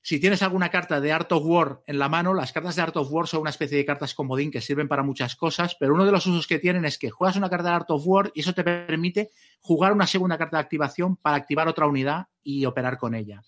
[0.00, 2.96] Si tienes alguna carta de Art of War en la mano, las cartas de Art
[2.96, 6.06] of War son una especie de cartas comodín que sirven para muchas cosas, pero uno
[6.06, 8.40] de los usos que tienen es que juegas una carta de Art of War y
[8.40, 12.96] eso te permite jugar una segunda carta de activación para activar otra unidad y operar
[12.96, 13.42] con ella.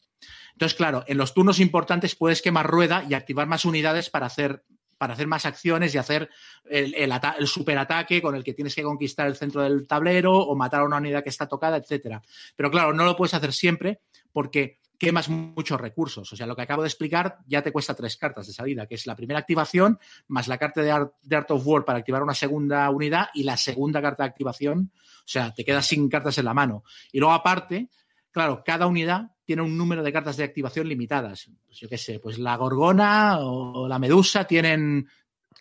[0.52, 4.64] Entonces, claro, en los turnos importantes puedes quemar rueda y activar más unidades para hacer,
[4.98, 6.28] para hacer más acciones y hacer
[6.64, 10.54] el, el, el superataque con el que tienes que conquistar el centro del tablero o
[10.54, 12.22] matar a una unidad que está tocada, etcétera.
[12.56, 14.00] Pero claro, no lo puedes hacer siempre
[14.32, 16.32] porque quemas muchos recursos.
[16.32, 18.94] O sea, lo que acabo de explicar ya te cuesta tres cartas de salida, que
[18.94, 22.22] es la primera activación más la carta de Art, de Art of War para activar
[22.22, 24.92] una segunda unidad y la segunda carta de activación.
[24.94, 26.84] O sea, te quedas sin cartas en la mano.
[27.10, 27.88] Y luego aparte,
[28.32, 31.50] claro, cada unidad tiene un número de cartas de activación limitadas.
[31.66, 35.06] Pues yo qué sé, pues la gorgona o la medusa tienen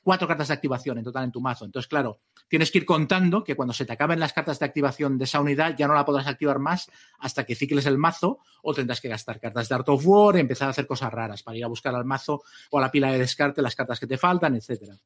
[0.04, 1.66] cuatro cartas de activación en total en tu mazo.
[1.66, 5.18] Entonces, claro, tienes que ir contando que cuando se te acaben las cartas de activación
[5.18, 8.74] de esa unidad ya no la podrás activar más hasta que cicles el mazo o
[8.74, 11.64] tendrás que gastar cartas de Art of War empezar a hacer cosas raras para ir
[11.64, 14.56] a buscar al mazo o a la pila de descarte las cartas que te faltan,
[14.56, 14.98] etcétera.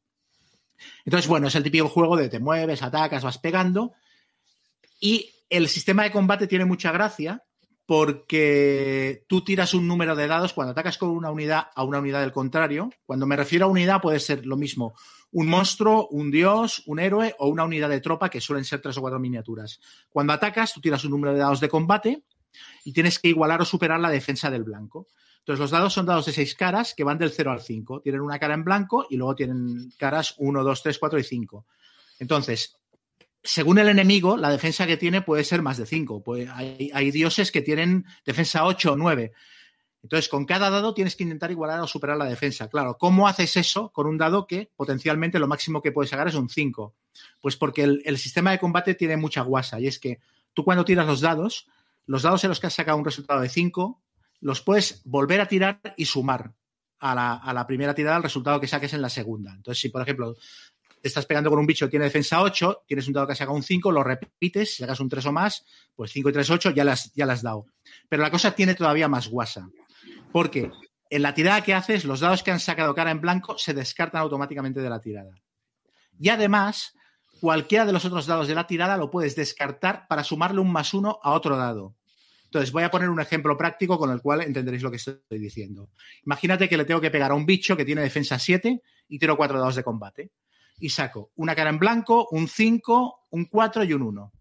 [1.06, 3.94] Entonces, bueno, es el típico juego de te mueves, atacas, vas pegando
[5.00, 7.44] y el sistema de combate tiene mucha gracia
[7.86, 12.22] porque tú tiras un número de dados cuando atacas con una unidad a una unidad
[12.22, 12.90] del contrario.
[13.06, 14.96] Cuando me refiero a unidad puede ser lo mismo
[15.36, 18.98] un monstruo, un dios, un héroe o una unidad de tropa que suelen ser tres
[18.98, 19.82] o cuatro miniaturas.
[20.10, 22.24] Cuando atacas, tú tiras un número de dados de combate
[22.86, 25.08] y tienes que igualar o superar la defensa del blanco.
[25.40, 28.00] Entonces, los dados son dados de seis caras que van del 0 al 5.
[28.02, 31.66] Tienen una cara en blanco y luego tienen caras 1, 2, 3, 4 y 5.
[32.20, 32.78] Entonces,
[33.46, 36.24] según el enemigo, la defensa que tiene puede ser más de 5.
[36.24, 39.32] Pues hay, dioses que tienen defensa 8 o 9.
[40.04, 42.70] Entonces, con cada dado tienes que intentar igualar o superar la defensa.
[42.70, 46.36] Claro, ¿cómo haces eso con un dado que potencialmente lo máximo que puedes sacar es
[46.36, 46.96] un 5?
[47.40, 50.20] Pues porque el, el sistema de combate tiene mucha guasa y es que
[50.54, 51.68] tú cuando tiras los dados,
[52.06, 54.02] los dados en los que has sacado un resultado de 5,
[54.42, 56.54] los puedes volver a tirar y sumar
[57.00, 59.54] a la, a la, primera tirada al resultado que saques en la segunda.
[59.54, 60.36] Entonces, si por ejemplo
[61.06, 63.62] te estás pegando con un bicho tiene defensa 8, tienes un dado que sacado un
[63.62, 65.64] 5, lo repites, si sacas un 3 o más,
[65.96, 67.68] pues 5 y 3, 8, ya las, ya las dado.
[68.10, 69.70] Pero la cosa tiene todavía más guasa.
[70.32, 70.72] Porque
[71.12, 74.24] en la tirada que haces, los dados que han sacado cara en blanco se descartan
[74.24, 75.36] automáticamente de la tirada.
[76.20, 76.96] Y además,
[77.40, 80.96] cualquiera de los otros dados de la tirada lo puedes descartar para sumarle un más
[80.96, 81.94] uno a otro dado.
[82.46, 85.92] Entonces, voy a poner un ejemplo práctico con el cual entenderéis lo que estoy diciendo.
[86.26, 89.38] Imagínate que le tengo que pegar a un bicho que tiene defensa 7 y tiro
[89.38, 90.32] cuatro dados de combate.
[90.80, 94.32] Y saco una cara en blanco, un 5, un 4 y un 1.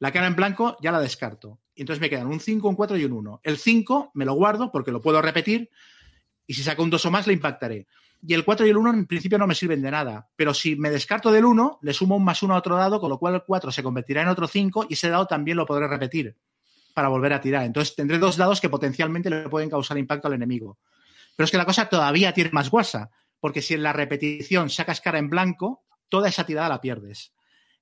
[0.00, 1.60] La cara en blanco ya la descarto.
[1.74, 3.40] Y entonces me quedan un 5, un 4 y un 1.
[3.42, 5.70] El 5 me lo guardo porque lo puedo repetir
[6.46, 7.86] y si saco un 2 o más le impactaré.
[8.26, 10.28] Y el 4 y el 1 en principio no me sirven de nada.
[10.34, 13.10] Pero si me descarto del 1, le sumo un más 1 a otro dado, con
[13.10, 15.86] lo cual el 4 se convertirá en otro 5 y ese dado también lo podré
[15.86, 16.36] repetir
[16.94, 17.64] para volver a tirar.
[17.64, 20.78] Entonces tendré dos dados que potencialmente le pueden causar impacto al enemigo.
[21.36, 23.10] Pero es que la cosa todavía tiene más guasa,
[23.40, 27.32] porque si en la repetición sacas cara en blanco, toda esa tirada la pierdes.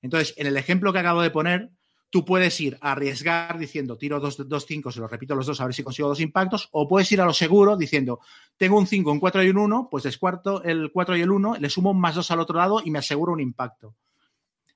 [0.01, 1.71] Entonces, en el ejemplo que acabo de poner,
[2.09, 5.59] tú puedes ir a arriesgar diciendo tiro dos, dos cinco, se lo repito los dos
[5.59, 8.19] a ver si consigo dos impactos, o puedes ir a lo seguro diciendo
[8.55, 11.57] tengo un 5, un 4 y un 1, pues descuarto el 4 y el 1,
[11.59, 13.95] le sumo más 2 al otro lado y me aseguro un impacto.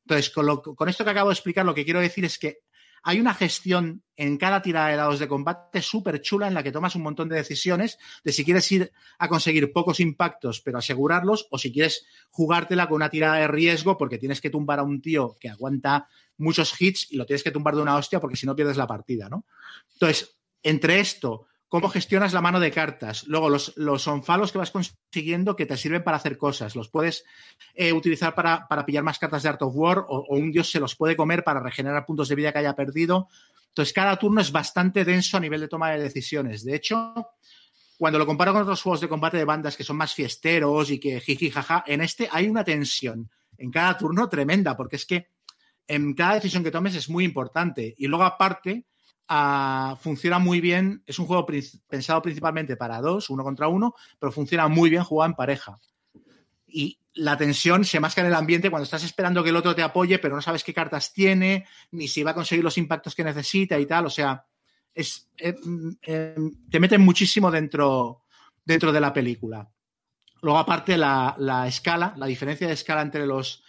[0.02, 2.60] Entonces, con, con esto que acabo de explicar, lo que quiero decir es que
[3.04, 6.72] hay una gestión en cada tirada de dados de combate súper chula en la que
[6.72, 11.48] tomas un montón de decisiones de si quieres ir a conseguir pocos impactos pero asegurarlos
[11.50, 15.02] o si quieres jugártela con una tirada de riesgo porque tienes que tumbar a un
[15.02, 18.46] tío que aguanta muchos hits y lo tienes que tumbar de una hostia porque si
[18.46, 19.46] no pierdes la partida, ¿no?
[19.94, 23.26] Entonces, entre esto, cómo gestionas la mano de cartas.
[23.28, 26.76] Luego, los, los onfalos que vas consiguiendo que te sirven para hacer cosas.
[26.76, 27.24] Los puedes
[27.74, 30.70] eh, utilizar para, para, pillar más cartas de Art of War o, o, un dios
[30.70, 33.30] se los puede comer para regenerar puntos de vida que haya perdido.
[33.70, 36.66] Entonces, cada turno es bastante denso a nivel de toma de decisiones.
[36.66, 37.14] De hecho,
[37.98, 41.00] cuando lo comparo con otros juegos de combate de bandas que son más fiesteros y
[41.00, 45.30] que jiji jaja, en este hay una tensión en cada turno tremenda, porque es que
[45.88, 47.96] en cada decisión que tomes es muy importante.
[47.98, 48.88] Y luego, aparte,
[49.32, 51.04] Uh, funciona muy bien.
[51.06, 51.46] Es un juego
[51.88, 55.80] pensado principalmente para dos, uno contra uno, pero funciona muy bien jugado en pareja.
[56.68, 59.84] Y la tensión se masca en el ambiente cuando estás esperando que el otro te
[59.84, 63.24] apoye, pero no sabes qué cartas tiene, ni si va a conseguir los impactos que
[63.24, 64.06] necesita y tal.
[64.06, 64.46] O sea,
[64.94, 65.56] es, eh,
[66.02, 66.36] eh,
[66.70, 68.24] te meten muchísimo dentro,
[68.66, 69.70] dentro de la película.
[70.42, 73.64] Luego, aparte, la, la escala, la diferencia de escala entre los,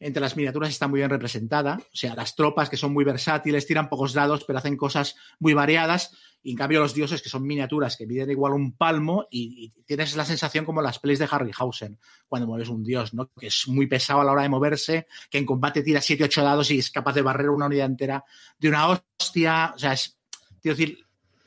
[0.00, 1.80] entre las miniaturas está muy bien representada.
[1.80, 5.54] O sea, las tropas que son muy versátiles, tiran pocos dados, pero hacen cosas muy
[5.54, 6.12] variadas.
[6.42, 10.14] Y en cambio, los dioses, que son miniaturas que miden igual un palmo, y, tienes
[10.14, 13.28] la sensación como las plays de Harryhausen, cuando mueves un dios, ¿no?
[13.38, 16.42] Que es muy pesado a la hora de moverse, que en combate tira 7, 8
[16.44, 18.24] dados y es capaz de barrer una unidad entera
[18.58, 19.72] de una hostia.
[19.74, 20.16] O sea, es.
[20.62, 20.98] Quiero decir,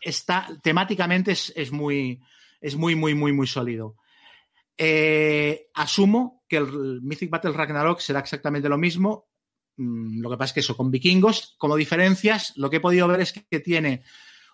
[0.01, 2.21] está temáticamente es, es muy.
[2.59, 3.95] Es muy, muy, muy, muy sólido.
[4.77, 9.29] Eh, asumo que el Mythic Battle Ragnarok será exactamente lo mismo.
[9.77, 13.07] Mm, Lo que pasa es que eso, con vikingos, como diferencias, lo que he podido
[13.07, 14.03] ver es que tiene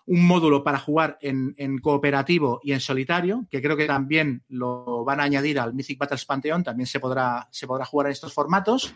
[0.06, 5.20] un módulo para jugar en, cooperativo y en solitario, que creo que también lo van
[5.20, 8.94] a añadir al Mythic Battles Pantheon, también se podrá, se podrá jugar en estos formatos.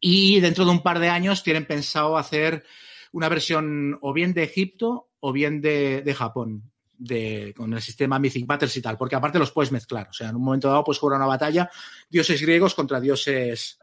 [0.00, 2.64] Y dentro de un par de años tienen pensado hacer
[3.12, 8.46] una versión o bien de Egipto o bien de Japón de, con el sistema Mythic
[8.46, 10.08] Battles y tal, porque aparte los puedes mezclar.
[10.08, 11.70] O sea, en un momento dado puedes jugar una batalla
[12.08, 13.78] dioses griegos contra dioses,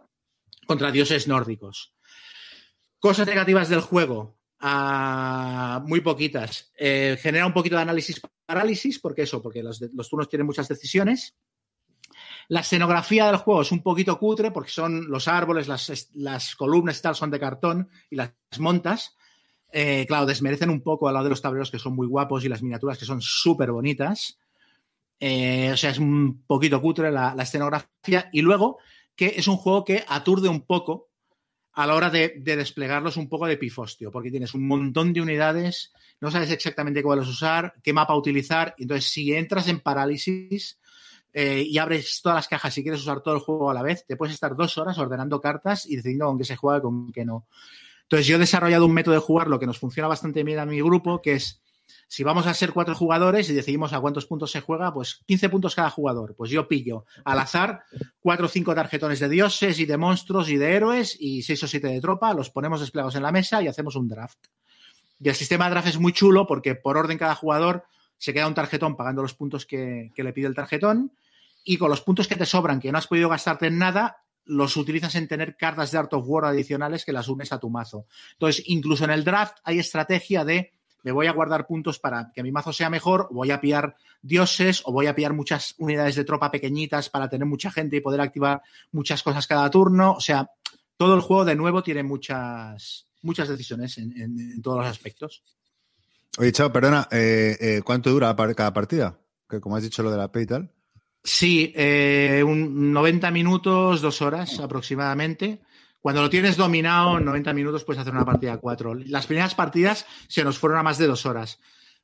[0.65, 1.93] contra dioses nórdicos.
[2.99, 4.37] Cosas negativas del juego.
[4.61, 6.71] Uh, muy poquitas.
[6.77, 10.69] Eh, genera un poquito de análisis parálisis, porque eso, porque los, los, turnos tienen muchas
[10.69, 11.35] decisiones.
[12.47, 16.99] La escenografía del juego es un poquito cutre, porque son los árboles, las, las columnas
[16.99, 19.17] y tal son de cartón y las montas.
[19.75, 22.49] Eh, claro, desmerecen un poco al lado de los tableros que son muy guapos y
[22.49, 24.37] las miniaturas que son súper bonitas.
[25.19, 28.29] Eh, o sea, es un poquito cutre la, escenografía.
[28.31, 28.77] Y luego,
[29.15, 31.09] que es un juego que aturde un poco
[31.73, 35.21] a la hora de, de, desplegarlos un poco de pifostio, porque tienes un montón de
[35.21, 38.75] unidades, no sabes exactamente cuáles usar, qué mapa utilizar.
[38.77, 40.77] Entonces, si entras en parálisis
[41.33, 44.05] eh, y abres todas las cajas y quieres usar todo el juego a la vez,
[44.05, 47.11] te puedes estar dos horas ordenando cartas y decidiendo con qué se juega y con
[47.11, 47.47] qué no.
[48.03, 50.65] Entonces yo he desarrollado un método de jugar lo que nos funciona bastante bien a
[50.65, 51.63] mi grupo, que es
[52.07, 55.49] si vamos a ser cuatro jugadores y decidimos a cuántos puntos se juega, pues 15
[55.49, 56.35] puntos cada jugador.
[56.35, 57.85] Pues yo pillo al azar
[58.19, 61.67] cuatro o cinco tarjetones de dioses y de monstruos y de héroes y seis o
[61.67, 64.37] siete de tropa, los ponemos desplegados en la mesa y hacemos un draft.
[65.19, 67.85] Y el sistema de draft es muy chulo porque por orden cada jugador
[68.17, 71.13] se queda un tarjetón pagando los puntos que, que le pide el tarjetón
[71.63, 74.75] y con los puntos que te sobran, que no has podido gastarte en nada, los
[74.77, 78.07] utilizas en tener cartas de Art of War adicionales que las unes a tu mazo.
[78.33, 80.71] Entonces, incluso en el draft hay estrategia de
[81.03, 84.81] me voy a guardar puntos para que mi mazo sea mejor, voy a pillar dioses
[84.85, 88.21] o voy a pillar muchas unidades de tropa pequeñitas para tener mucha gente y poder
[88.21, 90.13] activar muchas cosas cada turno.
[90.13, 90.49] O sea,
[90.95, 95.43] todo el juego de nuevo tiene muchas, muchas decisiones en, todos los aspectos.
[96.37, 99.19] Oye, Chao, perdona, eh, eh, ¿cuánto dura cada partida?
[99.49, 100.71] Que como has dicho lo de la P y tal.
[101.23, 105.61] Sí, eh, un 90 minutos, dos horas aproximadamente.
[106.01, 108.93] Cuando lo tienes dominado, en 90 minutos puedes hacer una partida a cuatro.
[108.93, 111.59] Las primeras partidas se nos fueron a más de dos horas.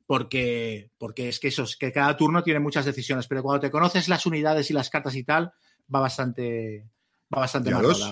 [0.06, 3.70] Porque, porque es que eso, es que cada turno tiene muchas decisiones, pero cuando te
[3.70, 5.52] conoces las unidades y las cartas y tal,
[5.94, 6.88] va bastante,
[7.32, 7.80] va bastante más.
[7.80, 8.02] ¿A dos?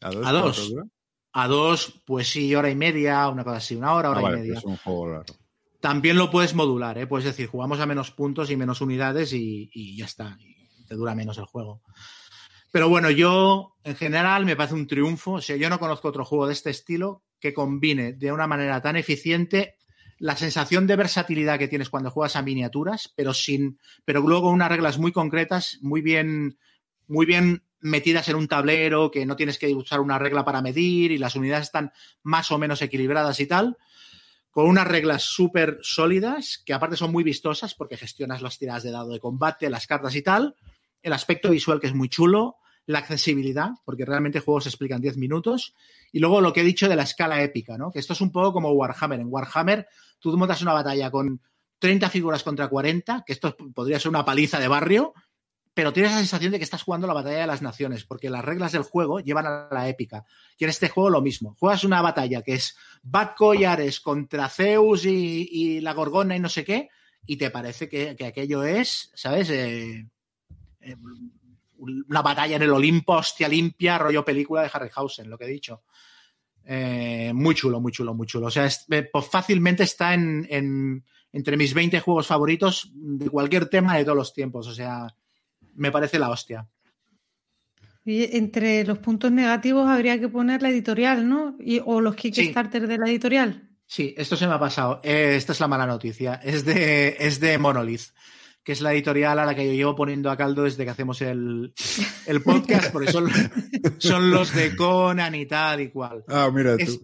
[0.00, 0.74] A dos.
[1.32, 4.38] A dos, pues sí, hora y media, una cosa así, una hora, hora ah, vale,
[4.38, 4.58] y media.
[4.58, 5.39] Es un juego largo.
[5.80, 7.06] También lo puedes modular, ¿eh?
[7.06, 10.94] puedes decir, jugamos a menos puntos y menos unidades y, y ya está, y te
[10.94, 11.82] dura menos el juego.
[12.70, 15.32] Pero bueno, yo en general me parece un triunfo.
[15.32, 18.80] O sea, yo no conozco otro juego de este estilo que combine de una manera
[18.80, 19.76] tan eficiente
[20.18, 24.68] la sensación de versatilidad que tienes cuando juegas a miniaturas, pero sin, pero luego unas
[24.68, 26.58] reglas muy concretas, muy bien,
[27.08, 31.10] muy bien metidas en un tablero, que no tienes que usar una regla para medir
[31.10, 33.78] y las unidades están más o menos equilibradas y tal,
[34.50, 38.90] con unas reglas súper sólidas, que aparte son muy vistosas porque gestionas las tiradas de
[38.90, 40.56] dado de combate, las cartas y tal,
[41.02, 45.16] el aspecto visual que es muy chulo, la accesibilidad, porque realmente juegos se explican 10
[45.16, 45.74] minutos,
[46.12, 47.90] y luego lo que he dicho de la escala épica, ¿no?
[47.90, 49.20] Que esto es un poco como Warhammer.
[49.20, 49.86] En Warhammer
[50.18, 51.40] tú montas una batalla con
[51.78, 55.14] 30 figuras contra 40, que esto podría ser una paliza de barrio,
[55.80, 58.44] pero tienes la sensación de que estás jugando la batalla de las naciones, porque las
[58.44, 60.26] reglas del juego llevan a la épica.
[60.58, 61.56] Y en este juego lo mismo.
[61.58, 66.50] Juegas una batalla que es Batco y Ares contra Zeus y, la Gorgona y no
[66.50, 66.90] sé qué,
[67.24, 69.48] y te parece que, que aquello es, ¿sabes?
[69.48, 70.06] Eh,
[70.82, 70.96] eh,
[71.78, 75.84] una batalla en el Olimpo, hostia limpia, rollo película de Harryhausen, lo que he dicho.
[76.66, 78.48] Eh, muy chulo, muy chulo, muy chulo.
[78.48, 83.64] O sea, es- pues fácilmente está en, en- entre mis 20 juegos favoritos de cualquier
[83.70, 84.66] tema de todos los tiempos.
[84.66, 85.06] O sea,
[85.74, 86.68] me parece la hostia.
[88.04, 91.56] Y entre los puntos negativos habría que poner la editorial, ¿no?
[91.60, 93.68] Y, o los Kickstarter de la editorial.
[93.86, 95.00] Sí, esto se me ha pasado.
[95.02, 96.34] Eh, esta es la mala noticia.
[96.42, 98.12] Es de, es de Monolith,
[98.62, 101.20] que es la editorial a la que yo llevo poniendo a caldo desde que hacemos
[101.22, 101.74] el,
[102.26, 103.30] el podcast, porque son,
[103.98, 106.24] son los de Conan y tal y cual.
[106.28, 106.82] Ah, mira tú.
[106.82, 107.00] Es,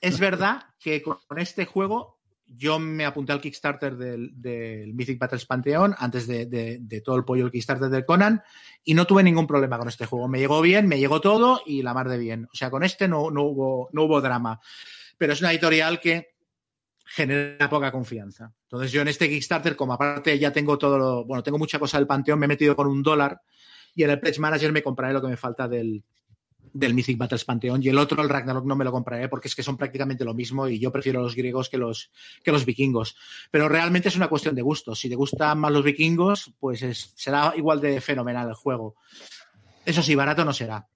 [0.00, 2.15] es verdad que con este juego
[2.56, 7.52] yo me apunté al Kickstarter del, Mythic Battles Pantheon antes de todo el pollo el
[7.52, 8.42] Kickstarter del Conan
[8.84, 10.28] y no tuve ningún problema con este juego.
[10.28, 12.46] Me llegó bien, me llegó todo y la mar de bien.
[12.52, 14.60] O sea, con este no, no, hubo, no hubo drama.
[15.18, 16.36] Pero es una editorial que
[17.04, 18.52] genera poca confianza.
[18.62, 21.98] Entonces yo en este Kickstarter, como aparte ya tengo todo lo, bueno, tengo mucha cosa
[21.98, 23.40] del Panteón, me he metido con un dólar
[23.94, 26.04] y en el Pledge Manager me compraré lo que me falta del,
[26.78, 29.54] del Mythic Battles Pantheon y el otro, el Ragnarok, no me lo compraré porque es
[29.54, 32.10] que son prácticamente lo mismo y yo prefiero los griegos que los,
[32.42, 33.16] que los vikingos.
[33.50, 34.94] Pero realmente es una cuestión de gusto.
[34.94, 38.96] Si te gustan más los vikingos, pues es- será igual de fenomenal el juego.
[39.84, 40.88] Eso sí, barato no será.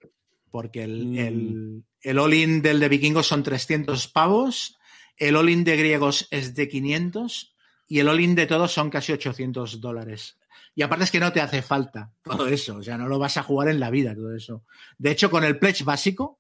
[0.51, 1.19] Porque el, Mm.
[1.19, 4.77] el, el all-in del de vikingos son 300 pavos,
[5.17, 7.55] el all-in de griegos es de 500
[7.87, 10.37] y el all-in de todos son casi 800 dólares.
[10.75, 13.37] Y aparte es que no te hace falta todo eso, o sea, no lo vas
[13.37, 14.65] a jugar en la vida todo eso.
[14.99, 16.39] De hecho, con el pledge básico,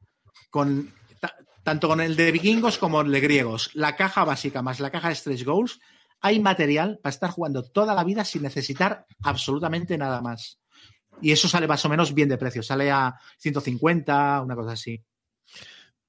[0.50, 4.80] con, ta- tanto con el de vikingos como el de griegos, la caja básica más
[4.80, 5.80] la caja de stretch goals,
[6.20, 10.58] hay material para estar jugando toda la vida sin necesitar absolutamente nada más.
[11.22, 15.02] Y eso sale más o menos bien de precio, sale a 150, una cosa así.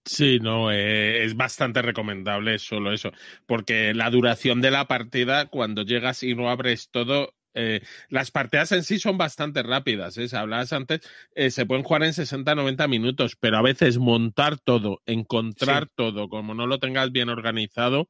[0.04, 3.12] Sí, no, eh, es bastante recomendable solo eso,
[3.46, 8.72] porque la duración de la partida, cuando llegas y no abres todo, eh, las partidas
[8.72, 10.28] en sí son bastante rápidas, ¿eh?
[10.36, 11.02] Hablabas antes,
[11.36, 16.54] eh, se pueden jugar en 60-90 minutos, pero a veces montar todo, encontrar todo, como
[16.54, 18.08] no lo tengas bien organizado,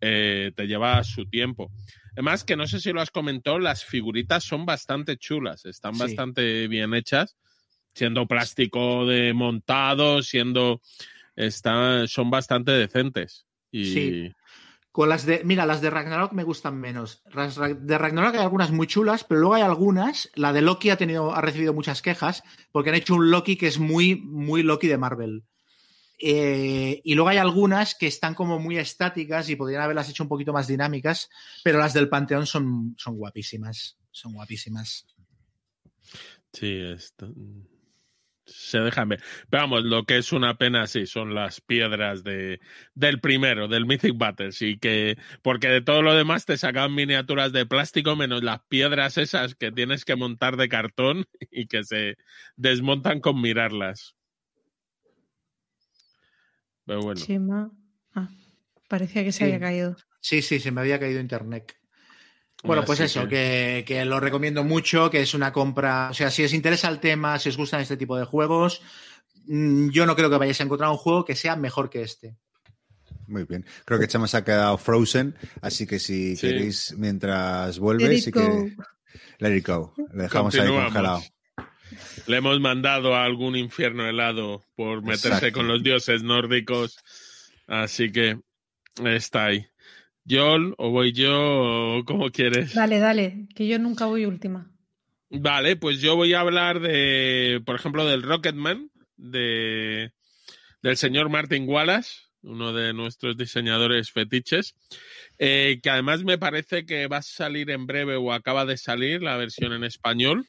[0.00, 1.70] eh, te lleva su tiempo.
[2.12, 6.00] Además, que no sé si lo has comentado, las figuritas son bastante chulas, están Sí.
[6.00, 7.36] bastante bien hechas,
[7.94, 10.80] siendo plástico de montado, siendo
[12.06, 13.46] son bastante decentes.
[13.72, 14.32] Y Sí.
[14.94, 17.20] Con las de, mira, las de Ragnarok me gustan menos.
[17.80, 20.30] De Ragnarok hay algunas muy chulas, pero luego hay algunas.
[20.36, 23.66] La de Loki ha tenido, ha recibido muchas quejas porque han hecho un Loki que
[23.66, 25.42] es muy, muy Loki de Marvel.
[26.20, 30.28] Eh, y luego hay algunas que están como muy estáticas y podrían haberlas hecho un
[30.28, 31.28] poquito más dinámicas,
[31.64, 33.98] pero las del Panteón son, son guapísimas.
[34.12, 35.06] Son guapísimas.
[36.52, 37.32] sí, esto-
[38.46, 39.22] se dejan ver.
[39.48, 42.60] Pero vamos, lo que es una pena, sí, son las piedras de,
[42.94, 47.52] del primero, del Mythic Battles, y que, porque de todo lo demás te sacan miniaturas
[47.52, 52.16] de plástico, menos las piedras esas que tienes que montar de cartón y que se
[52.56, 54.14] desmontan con mirarlas.
[56.86, 57.20] Pero bueno.
[57.20, 57.70] Chema.
[58.14, 58.28] Ah,
[58.88, 59.44] parecía que se Sí.
[59.44, 59.96] había caído.
[60.20, 61.76] Sí, sí, se me había caído internet.
[62.64, 63.84] Bueno, pues eso, que...
[63.86, 67.38] que lo recomiendo mucho, que es una compra, o sea, si os interesa el tema,
[67.38, 68.80] si os gustan este tipo de juegos,
[69.46, 72.36] mm, yo no creo que vayáis a encontrar un juego que sea mejor que este.
[73.26, 73.64] Muy bien.
[73.84, 76.46] Creo que Chema se ha quedado frozen, así que si Sí.
[76.46, 78.40] queréis, mientras Let vuelves, it sí go.
[78.40, 78.76] que.
[79.38, 79.94] Let it go.
[80.12, 81.22] Le dejamos ahí congelado.
[82.26, 85.58] Le hemos mandado a algún infierno helado por meterse Exacto.
[85.58, 86.98] con los dioses nórdicos.
[87.66, 88.38] Así que
[89.04, 89.66] está ahí.
[90.24, 92.74] Yol, o voy yo, o como quieres.
[92.74, 94.70] Dale, dale, que yo nunca voy última.
[95.30, 100.12] Vale, pues yo voy a hablar de, por ejemplo, del Rocketman, de,
[100.82, 104.74] del señor Martin Wallace, uno de nuestros diseñadores fetiches,
[105.38, 109.22] eh, que además me parece que va a salir en breve o acaba de salir
[109.22, 110.46] la versión en español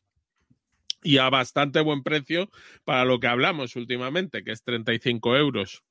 [1.01, 2.49] y a bastante buen precio
[2.83, 5.83] para lo que hablamos últimamente, que es 35 euros.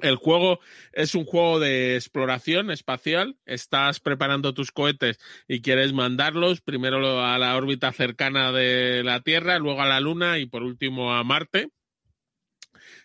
[0.00, 0.60] El juego
[0.92, 3.36] es un juego de exploración espacial.
[3.46, 5.18] Estás preparando tus cohetes
[5.48, 10.38] y quieres mandarlos primero a la órbita cercana de la Tierra, luego a la Luna
[10.38, 11.70] y por último a Marte.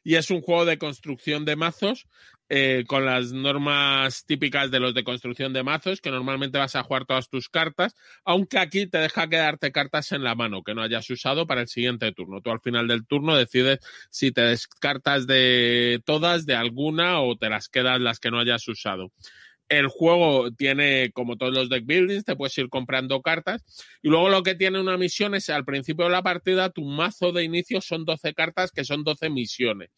[0.04, 2.08] Y es un juego de construcción de mazos
[2.56, 6.84] eh, con las normas típicas de los de construcción de mazos, que normalmente vas a
[6.84, 10.84] jugar todas tus cartas, aunque aquí te deja quedarte cartas en la mano que no
[10.84, 12.42] hayas usado para el siguiente turno.
[12.42, 13.80] Tú al final del turno decides
[14.12, 18.68] si te descartas de todas, de alguna o te las quedas las que no hayas
[18.68, 19.12] usado.
[19.70, 23.64] el juego tiene, como todos los deck buildings, te puedes ir comprando cartas.
[24.04, 27.32] Y luego lo que tiene una misión es al principio de la partida, tu mazo
[27.32, 29.90] de inicio son 12 cartas, que son 12 misiones.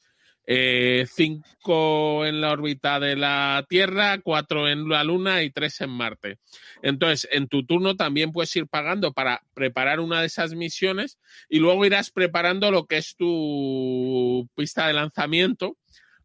[0.47, 5.89] Eh, cinco en la órbita de la Tierra, cuatro en la Luna y tres en
[5.89, 6.38] Marte.
[6.84, 11.19] Entonces, en tu turno también puedes ir pagando para preparar una de esas misiones
[11.49, 15.77] y luego irás preparando lo que es tu pista de lanzamiento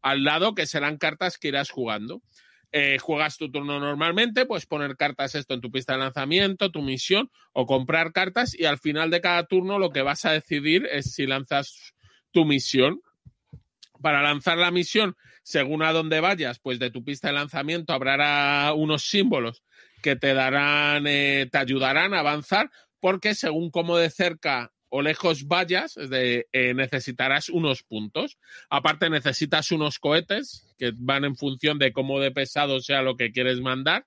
[0.03, 2.23] al lado, que serán cartas que irás jugando.
[2.73, 6.83] Eh, juegas tu turno normalmente, puedes poner cartas esto en tu pista de lanzamiento, tu
[6.83, 10.87] misión, o comprar cartas, y al final de cada turno lo que vas a decidir
[10.91, 11.95] es si lanzas
[12.31, 13.01] tu misión.
[14.01, 18.73] Para lanzar la misión, según a dónde vayas, pues de tu pista de lanzamiento habrá
[18.75, 19.63] unos símbolos
[20.03, 22.71] que te darán, eh, te ayudarán a avanzar,
[23.01, 28.39] porque según cómo de cerca o lejos vayas, de, eh, necesitarás unos puntos.
[28.69, 33.31] Aparte, necesitas unos cohetes que van en función de cómo de pesado sea lo que
[33.31, 34.07] quieres mandar,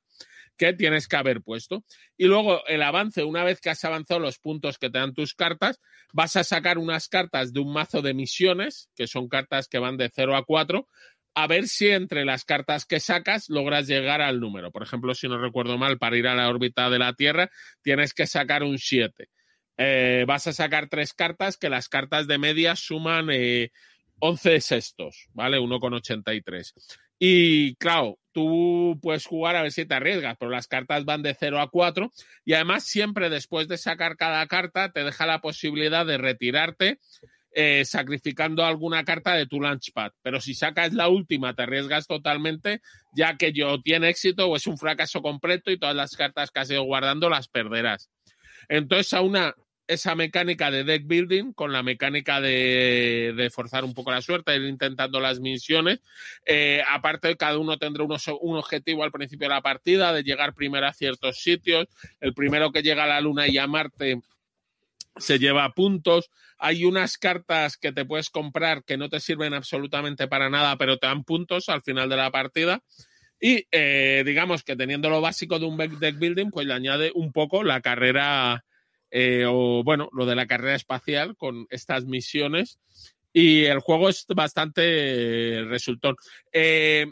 [0.57, 1.83] que tienes que haber puesto.
[2.17, 5.33] Y luego el avance, una vez que has avanzado los puntos que te dan tus
[5.33, 5.79] cartas,
[6.13, 9.97] vas a sacar unas cartas de un mazo de misiones, que son cartas que van
[9.97, 10.87] de 0 a 4,
[11.35, 14.71] a ver si entre las cartas que sacas logras llegar al número.
[14.71, 17.49] Por ejemplo, si no recuerdo mal, para ir a la órbita de la Tierra
[17.81, 19.29] tienes que sacar un 7
[19.77, 23.71] eh, vas a sacar tres cartas que las cartas de media suman eh,
[24.19, 25.59] 11 sextos, ¿vale?
[25.59, 26.73] 1,83.
[27.19, 31.35] Y claro, tú puedes jugar a ver si te arriesgas, pero las cartas van de
[31.39, 32.11] 0 a 4
[32.45, 36.99] y además siempre después de sacar cada carta te deja la posibilidad de retirarte
[37.55, 40.11] eh, sacrificando alguna carta de tu launchpad.
[40.23, 42.81] Pero si sacas la última, te arriesgas totalmente,
[43.15, 46.59] ya que yo tiene éxito o es un fracaso completo y todas las cartas que
[46.61, 48.09] has ido guardando las perderás.
[48.69, 49.53] Entonces, a una
[49.87, 54.63] esa mecánica de deck building con la mecánica de, forzar un poco la suerte, ir
[54.63, 55.99] intentando las misiones.
[56.45, 60.87] Eh, aparte, cada uno tendrá un objetivo al principio de la partida de llegar primero
[60.87, 61.87] a ciertos sitios.
[62.21, 64.21] El primero que llega a la Luna y a Marte
[65.17, 66.29] se lleva puntos.
[66.57, 70.97] Hay unas cartas que te puedes comprar que no te sirven absolutamente para nada, pero
[70.97, 72.81] te dan puntos al final de la partida.
[73.39, 77.33] Y eh, digamos que teniendo lo básico de un deck building, pues le añade un
[77.33, 78.63] poco la carrera
[79.15, 82.79] eh, o bueno, lo de la carrera espacial con estas misiones.
[83.31, 86.15] Y el juego es bastante resultón.
[86.51, 87.05] Eh,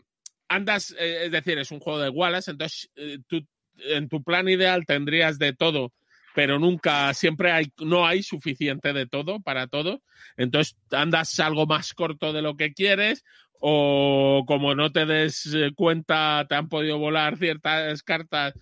[0.48, 2.90] andas, eh, es decir, es un juego de Wallace, entonces
[3.28, 3.46] tú,
[3.78, 5.94] en tu plan ideal tendrías de todo,
[6.34, 10.02] pero nunca, siempre hay, no hay suficiente de todo para todo.
[10.38, 13.24] Entonces andas algo más corto de lo que quieres,
[13.60, 18.56] o como no te des cuenta, te han podido volar ciertas cartas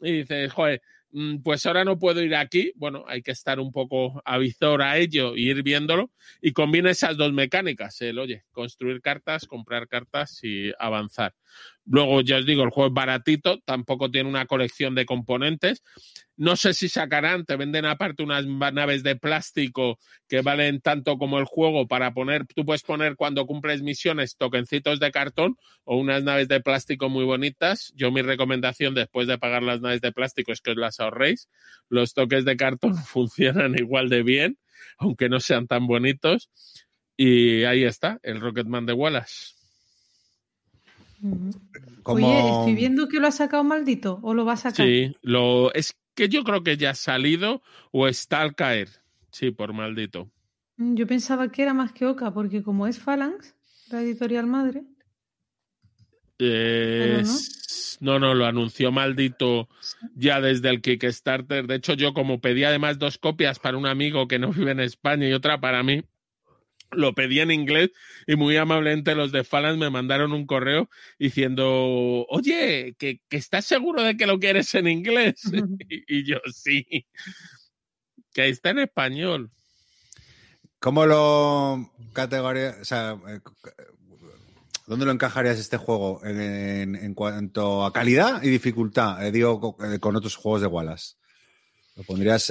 [0.00, 0.82] y dices, joder,
[1.42, 2.72] pues ahora no puedo ir aquí.
[2.76, 6.10] Bueno, hay que estar un poco avizor a ello y ir viéndolo.
[6.40, 11.34] Y combina esas dos mecánicas, el oye, construir cartas, comprar cartas y avanzar.
[11.86, 15.82] Luego, ya os digo, el juego es baratito, tampoco tiene una colección de componentes.
[16.36, 19.98] No sé si sacarán, te venden aparte unas naves de plástico
[20.28, 25.00] que valen tanto como el juego para poner, tú puedes poner cuando cumples misiones tokencitos
[25.00, 27.92] de cartón o unas naves de plástico muy bonitas.
[27.96, 31.48] Yo mi recomendación después de pagar las naves de plástico es que os las ahorréis.
[31.88, 34.58] Los toques de cartón funcionan igual de bien,
[34.96, 36.50] aunque no sean tan bonitos.
[37.16, 39.59] Y ahí está, el Rocketman de Wallace.
[42.04, 44.86] Oye, estoy viendo que lo ha sacado maldito o lo va a sacar.
[44.86, 48.88] Sí, lo, es que yo creo que ya ha salido o está al caer.
[49.30, 50.30] Sí, por maldito.
[50.76, 53.54] Mm, yo pensaba que era más que Oca, porque como es Phalanx,
[53.90, 54.84] la editorial madre.
[58.00, 58.18] no.
[58.18, 59.68] no, lo anunció maldito
[60.14, 61.66] ya desde el Kickstarter.
[61.66, 64.80] De hecho, yo como pedí además dos copias para un amigo que no vive en
[64.80, 66.02] España y otra para mí,
[66.92, 67.90] lo pedí en inglés
[68.26, 70.88] y muy amablemente los de Phalanx me mandaron un correo
[71.18, 75.42] diciendo, oye, que, estás seguro de que lo quieres en inglés.
[75.88, 77.06] y, yo, sí,
[78.32, 79.50] que está en español.
[80.78, 83.40] ¿Cómo lo categoría, o sea, eh,
[84.86, 89.24] ¿dónde lo encajarías este juego en, cuanto a calidad y dificultad?
[89.24, 91.16] Eh, digo, eh, con otros juegos de Wallace.
[91.96, 92.50] ¿Lo pondrías...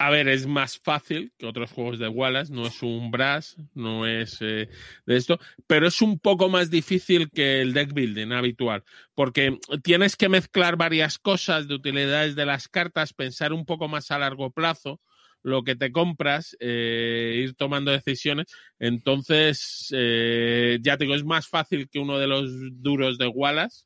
[0.00, 4.06] A ver, es más fácil que otros juegos de Wallace, no es un Brass, no
[4.06, 4.68] es eh,
[5.06, 8.84] de esto, pero es un poco más difícil que el deck building habitual,
[9.16, 14.12] porque tienes que mezclar varias cosas de utilidades de las cartas, pensar un poco más
[14.12, 15.00] a largo plazo
[15.42, 18.46] lo que te compras, eh, ir tomando decisiones.
[18.78, 22.50] Entonces, eh, ya te digo, es más fácil que uno de los
[22.82, 23.84] duros de Wallace,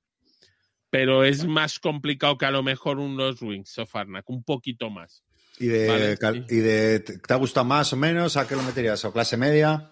[0.90, 5.24] pero es más complicado que a lo mejor unos Wings of Arnak, un poquito más.
[5.62, 8.36] ¿Y de, te ha gustado más o menos?
[8.36, 9.04] ¿A qué lo meterías?
[9.04, 9.90] ¿O clase media?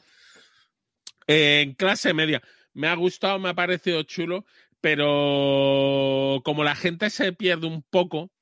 [1.28, 2.42] En clase media.
[2.74, 4.44] Me ha gustado, me ha parecido chulo,
[4.80, 8.32] pero como la gente se pierde un poco,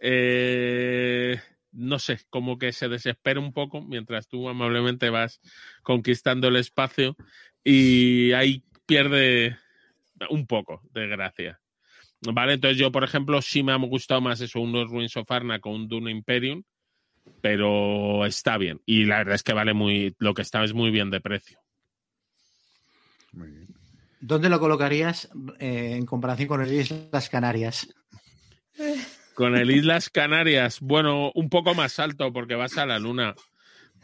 [0.00, 1.40] eh,
[1.72, 5.40] no sé, como que se desespera un poco mientras tú amablemente vas
[5.82, 7.16] conquistando el espacio
[7.64, 9.56] y ahí pierde
[10.28, 11.58] un poco de gracia.
[12.32, 15.60] Vale, entonces yo, por ejemplo, sí me ha gustado más eso, unos Ruins of Arna
[15.60, 16.62] con un Dune Imperium,
[17.40, 18.80] pero está bien.
[18.86, 21.60] Y la verdad es que vale muy, lo que está es muy bien de precio.
[23.32, 23.66] Muy bien.
[24.20, 25.28] ¿Dónde lo colocarías
[25.58, 27.88] eh, en comparación con el Islas Canarias?
[29.34, 33.34] Con el Islas Canarias, bueno, un poco más alto porque vas a la luna.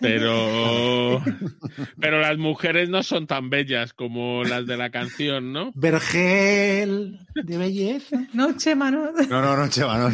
[0.01, 1.23] Pero,
[2.01, 5.70] pero las mujeres no son tan bellas como las de la canción, ¿no?
[5.74, 8.27] Vergel de belleza.
[8.32, 9.12] Noche, mano.
[9.28, 10.10] No, no, no, Chema, no.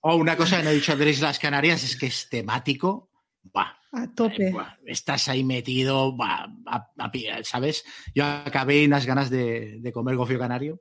[0.00, 3.10] O una cosa que no he dicho de Islas Canarias es que es temático.
[3.52, 4.52] Buah, A tope.
[4.86, 7.10] estás ahí metido, buah, a- a
[7.44, 7.84] ¿sabes?
[8.14, 10.80] Yo acabé unas ganas de, de comer gofio canario.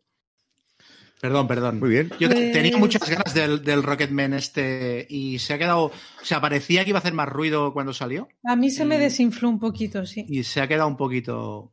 [1.19, 1.79] Perdón, perdón.
[1.79, 2.09] Muy bien.
[2.19, 5.91] Yo te- Pues- tenía muchas ganas del, del Rocketman este y se ha quedado, o
[6.25, 9.01] sea, parecía que iba a hacer más ruido cuando salió A mí se me Mm.
[9.01, 10.25] desinfló un poquito, sí.
[10.29, 11.71] y se ha quedado un poquito...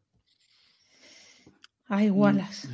[1.89, 2.69] Ay, Wallace.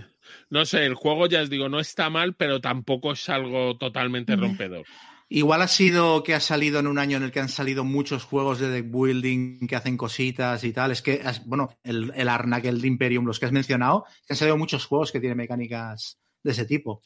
[0.48, 4.36] No sé, el juego ya os digo, no está mal, pero tampoco es algo totalmente
[4.36, 4.40] Mm.
[4.40, 4.86] rompedor.
[5.28, 8.24] Igual ha sido que ha salido en un año en el que han salido muchos
[8.24, 10.90] juegos de deck building que hacen cositas y tal.
[10.90, 14.56] Es que, bueno, el, el Arnak, el Imperium, los que has mencionado, que han salido
[14.56, 17.02] muchos juegos que tienen mecánicas de ese tipo.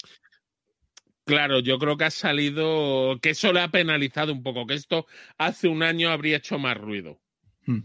[1.24, 5.06] Claro, yo creo que ha salido, que eso le ha penalizado un poco, que esto
[5.39, 7.19] hace un año habría hecho más ruido.
[7.66, 7.81] Hmm.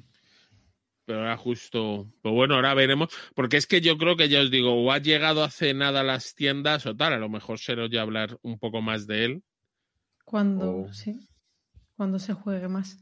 [1.06, 4.52] Pero ahora justo, pues bueno, ahora veremos, porque es que yo creo que ya os
[4.52, 7.88] digo, o ha llegado hace nada a las tiendas o tal, a lo mejor será
[7.90, 9.44] ya hablar un poco más de él.
[10.26, 10.94] Cuando, Oh.
[10.94, 11.18] sí.
[11.96, 13.00] Cuando se juegue más.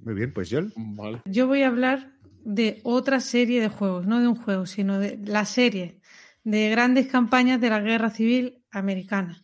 [0.00, 0.72] Muy bien, pues Joel.
[0.76, 1.22] Vale.
[1.24, 2.12] Yo voy a hablar
[2.46, 6.00] de otra serie de juegos, no de un juego, sino de la serie
[6.44, 9.42] de grandes campañas de la Guerra Civil Americana.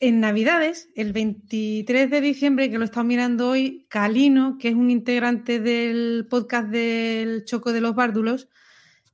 [0.00, 4.74] En Navidades, el 23 de diciembre, que lo he estado mirando hoy, Calino, que es
[4.74, 8.48] un integrante del podcast del Choco de los Bárdulos,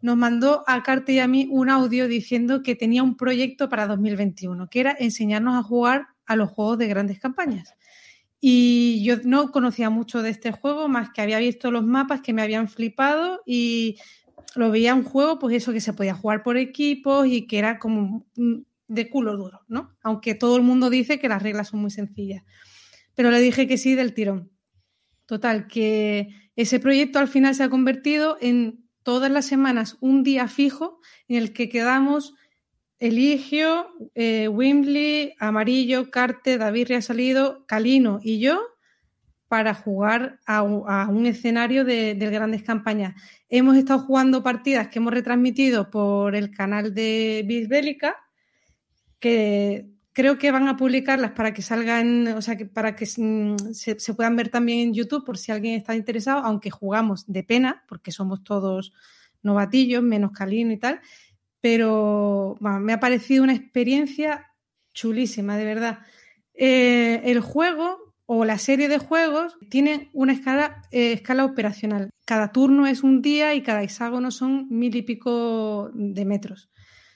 [0.01, 3.87] nos mandó a Carte y a mí un audio diciendo que tenía un proyecto para
[3.87, 7.75] 2021, que era enseñarnos a jugar a los juegos de grandes campañas.
[8.41, 12.33] Y yo no conocía mucho de este juego, más que había visto los mapas que
[12.33, 13.97] me habían flipado y
[14.55, 17.79] lo veía un juego, pues eso que se podía jugar por equipos y que era
[17.79, 18.27] como
[18.89, 19.97] de culo duro, ¿no?
[20.03, 22.45] Aunque todo el mundo dice que las reglas son muy sencillas.
[23.15, 24.51] Pero le dije que sí del tirón.
[25.27, 30.49] Total, que ese proyecto al final se ha convertido en todas las semanas un día
[30.49, 32.35] fijo en el que quedamos
[32.99, 38.61] Eligio, eh, Wimbley, Amarillo, Carte, David salido, Calino y yo
[39.49, 43.15] para jugar a, un- escenario de, de grandes campañas.
[43.49, 48.17] Hemos estado jugando partidas que hemos retransmitido por el canal de Bisbélica,
[49.21, 53.57] que creo que van a publicarlas para que salgan, o sea, que para que mm,
[53.73, 57.85] se puedan ver también en YouTube por si alguien está interesado, aunque jugamos de pena,
[57.89, 58.93] porque somos todos
[59.43, 61.01] novatillos, menos Calino y tal,
[61.69, 64.53] pero me ha parecido una experiencia
[64.95, 65.99] chulísima, de verdad.
[66.55, 72.11] Eh, el juego o la serie de juegos tienen una escala, eh, escala operacional.
[72.25, 76.71] Cada turno es un día y cada hexágono son mil y pico de metros.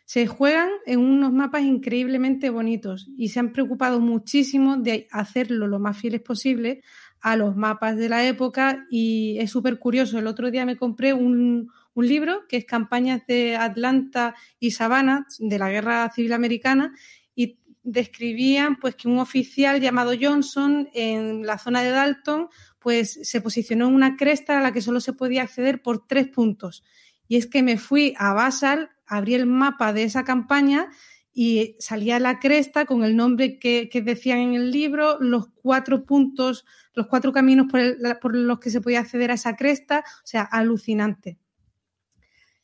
[0.05, 5.79] Se juegan en unos mapas increíblemente bonitos y se han preocupado muchísimo de hacerlo lo
[5.79, 6.83] más fieles posible
[7.21, 10.19] a los mapas de la época y es súper curioso.
[10.19, 15.27] El otro día me compré un, un libro que es Campañas de Atlanta y Savannah
[15.39, 16.95] de la Guerra Civil Americana
[17.35, 22.49] y describían pues que un oficial llamado Johnson en la zona de Dalton
[22.79, 26.29] pues se posicionó en una cresta a la que solo se podía acceder por tres
[26.29, 26.83] puntos.
[27.29, 30.89] Y es que me fui a Basal, abrí el mapa de esa campaña
[31.33, 36.05] y salía la cresta con el nombre que, que decían en el libro, los cuatro
[36.05, 36.65] puntos,
[36.95, 37.81] los cuatro caminos por,
[38.21, 41.39] por los que se podía acceder a esa cresta, o sea, alucinante.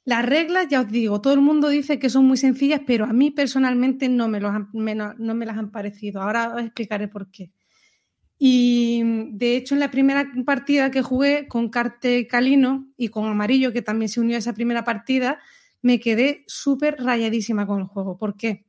[0.07, 3.13] Las reglas, ya os digo, todo el mundo dice que son muy sencillas, pero a
[3.13, 6.23] mí personalmente no me, las han parecido.
[6.23, 7.51] Ahora os explicaré por qué.
[8.39, 9.03] Y
[9.33, 13.83] de hecho, en la primera partida que jugué con Carte Calino y con Amarillo, que
[13.83, 15.41] también se unió a esa primera partida,
[15.83, 18.17] me quedé súper rayadísima con el juego.
[18.17, 18.65] ¿Por qué?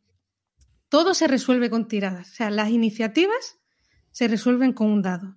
[0.89, 2.31] Todo se resuelve con tiradas.
[2.31, 3.59] O sea, las iniciativas
[4.09, 5.35] se resuelven con un dado.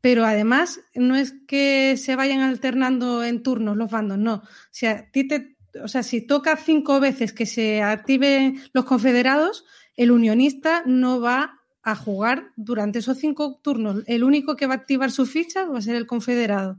[0.00, 4.34] Pero además, no es que se vayan alternando en turnos los bandos, no.
[4.34, 9.64] O sea, te, o sea, si toca cinco veces que se activen los confederados,
[9.96, 14.02] el unionista no va a jugar durante esos cinco turnos.
[14.06, 16.78] El único que va a activar su ficha va a ser el confederado.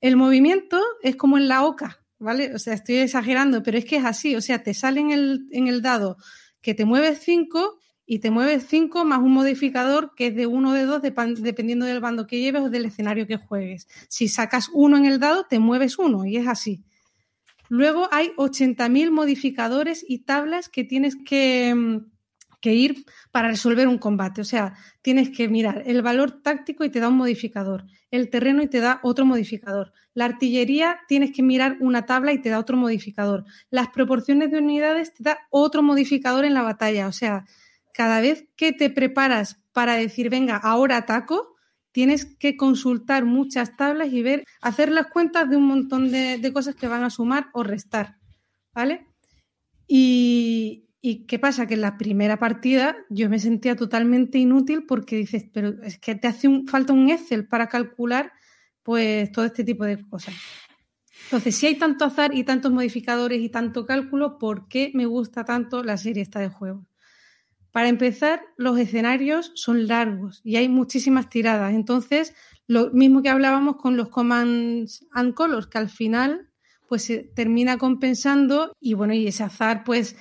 [0.00, 2.54] El movimiento es como en la OCA, ¿vale?
[2.54, 4.36] O sea, estoy exagerando, pero es que es así.
[4.36, 6.16] O sea, te sale en el, en el dado
[6.60, 7.75] que te mueves 5
[8.06, 11.02] y te mueves 5 más un modificador que es de 1 o de 2
[11.42, 13.88] dependiendo del bando que lleves o del escenario que juegues.
[14.08, 16.84] Si sacas uno en el dado, te mueves uno y es así.
[17.68, 21.96] Luego hay 80.000 modificadores y tablas que tienes que, mm,
[22.60, 24.40] que ir para resolver un combate.
[24.40, 28.62] O sea, tienes que mirar el valor táctico y te da un modificador, el terreno
[28.62, 29.92] y te da otro modificador.
[30.14, 33.44] La artillería tienes que mirar una tabla y te da otro modificador.
[33.68, 37.08] Las proporciones de unidades te da otro modificador en la batalla.
[37.08, 37.44] O sea,
[37.96, 41.56] cada vez que te preparas para decir, venga, ahora ataco,
[41.92, 46.74] tienes que consultar muchas tablas y ver, hacer las cuentas de un montón de, cosas
[46.74, 48.18] que van a sumar o restar.
[48.74, 49.06] ¿Vale?
[49.86, 51.66] Y, ¿Y qué pasa?
[51.66, 56.14] Que en la primera partida yo me sentía totalmente inútil porque dices, pero es que
[56.16, 58.30] te hace falta un Excel para calcular
[58.82, 60.34] pues todo este tipo de cosas.
[61.24, 65.44] Entonces, si hay tanto azar y tantos modificadores y tanto cálculo, ¿por qué me gusta
[65.44, 66.84] tanto la serie esta de juegos?
[67.76, 71.74] Para empezar, los escenarios son largos y hay muchísimas tiradas.
[71.74, 72.32] Entonces,
[72.66, 76.48] lo mismo que hablábamos con los commands and colors, que al final
[76.88, 80.16] pues se termina compensando y bueno, y ese azar pues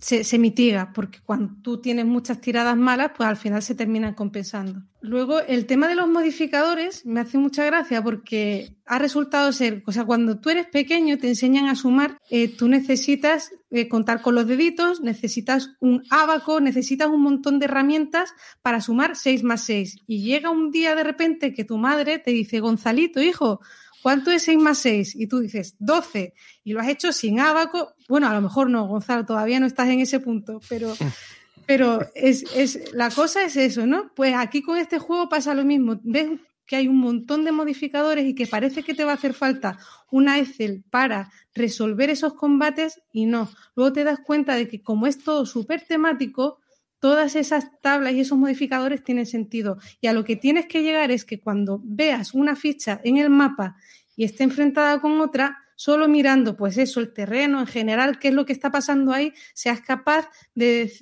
[0.00, 4.82] se, mitiga, porque cuando tú tienes muchas tiradas malas, pues al final se terminan compensando.
[5.02, 9.92] Luego, el tema de los modificadores me hace mucha gracia porque ha resultado ser, o
[9.92, 14.34] sea, cuando tú eres pequeño te enseñan a sumar, eh, tú necesitas eh, contar con
[14.34, 18.32] los deditos, necesitas un abaco, necesitas un montón de herramientas
[18.62, 19.98] para sumar 6 más 6.
[20.06, 23.60] Y llega un día de repente que tu madre te dice, Gonzalito, hijo,
[24.02, 25.16] ¿Cuánto es 6 más 6?
[25.16, 27.94] Y tú dices 12 y lo has hecho sin abaco.
[28.08, 30.94] Bueno, a lo mejor no, Gonzalo, todavía no estás en ese punto, pero,
[31.66, 34.12] pero es, es, la cosa es eso, ¿no?
[34.14, 36.00] Pues aquí con este juego pasa lo mismo.
[36.02, 36.30] Ves
[36.70, 39.76] que hay un montón de modificadores y que parece que te va a hacer falta
[40.08, 43.50] una Excel para resolver esos combates y no.
[43.74, 46.59] Luego te das cuenta de que como es todo súper temático,
[47.00, 49.78] todas esas tablas y esos modificadores tienen sentido.
[50.00, 53.30] Y a lo que tienes que llegar es que cuando veas una ficha en el
[53.30, 53.76] mapa
[54.14, 58.34] y esté enfrentada con otra, solo mirando, pues eso, el terreno en general, qué es
[58.34, 60.92] lo que está pasando ahí, seas capaz de,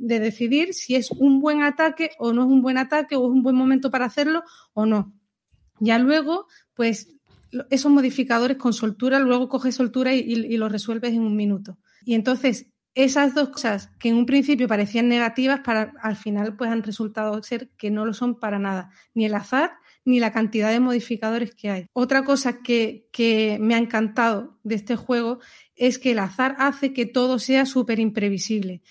[0.00, 3.42] decidir si es un buen ataque o no es un buen ataque o es un
[3.42, 4.42] buen momento para hacerlo
[4.72, 5.12] o no.
[5.80, 7.12] Ya luego, pues
[7.68, 11.78] esos modificadores con soltura, luego coges soltura y, y lo resuelves en un minuto.
[12.06, 16.70] Y entonces esas dos cosas que en un principio parecían negativas, para, al final pues
[16.70, 19.74] han resultado ser que no lo son para nada, ni el azar
[20.06, 21.86] ni la cantidad de modificadores que hay.
[21.92, 25.40] Otra cosa que, que me ha encantado de este juego
[25.74, 28.82] es que el azar hace que todo sea súper imprevisible.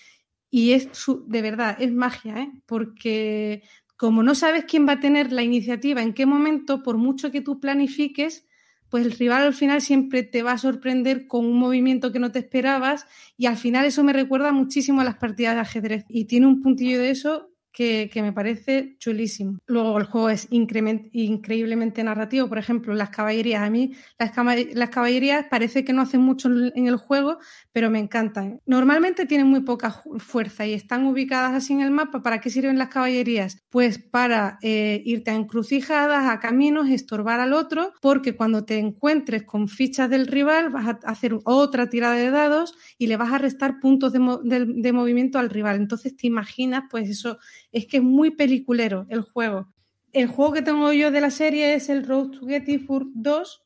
[0.50, 0.88] Y es
[1.26, 2.52] de verdad, es magia, ¿eh?
[2.66, 3.62] porque
[3.96, 7.40] como no sabes quién va a tener la iniciativa, en qué momento, por mucho que
[7.40, 8.46] tú planifiques,
[8.90, 12.32] pues el rival al final siempre te va a sorprender con un movimiento que no
[12.32, 13.06] te esperabas
[13.36, 16.62] y al final eso me recuerda muchísimo a las partidas de ajedrez y tiene un
[16.62, 19.58] puntillo de eso que, me parece chulísimo.
[19.66, 22.48] Luego el juego es increíblemente narrativo.
[22.48, 23.62] Por ejemplo, las caballerías.
[23.62, 24.32] A mí las,
[24.72, 27.36] las, caballerías parece que no hacen mucho en el juego,
[27.72, 28.62] pero me encantan.
[28.64, 32.22] Normalmente tienen muy poca fuerza y están ubicadas así en el mapa.
[32.22, 33.62] ¿Para qué sirven las caballerías?
[33.68, 39.42] Pues para eh, irte a encrucijadas, a caminos, estorbar al otro, porque cuando te encuentres
[39.42, 43.38] con fichas del rival vas a hacer otra tirada de dados y le vas a
[43.38, 45.76] restar puntos de, de movimiento al rival.
[45.76, 47.38] Entonces te imaginas, pues eso
[47.76, 49.70] es que es muy peliculero el juego.
[50.14, 53.62] El juego que tengo yo de la serie es el Road to Gettysburg 2,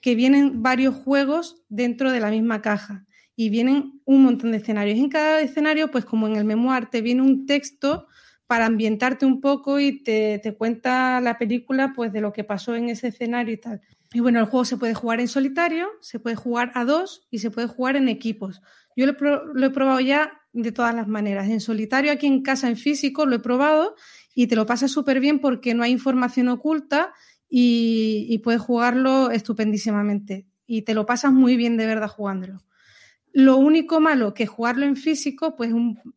[0.00, 3.04] que vienen varios juegos dentro de la misma caja
[3.36, 4.98] y vienen un montón de escenarios.
[4.98, 8.06] En cada escenario, pues como en el memoir, te viene un texto
[8.46, 12.74] para ambientarte un poco y te, te, cuenta la película pues de lo que pasó
[12.74, 13.82] en ese escenario y tal.
[14.14, 17.40] Y bueno, el juego se puede jugar en solitario, se puede jugar a dos y
[17.40, 18.62] se puede jugar en equipos.
[18.96, 21.48] Yo lo, he probado ya de todas las maneras.
[21.48, 23.94] En solitario, aquí en casa, en físico, lo he probado
[24.34, 27.12] y te lo pasas súper bien porque no hay información oculta
[27.48, 30.46] y, puedes jugarlo estupendísimamente.
[30.66, 32.64] Y te lo pasas muy bien de verdad jugándolo.
[33.32, 35.72] Lo único malo que jugarlo en físico, pues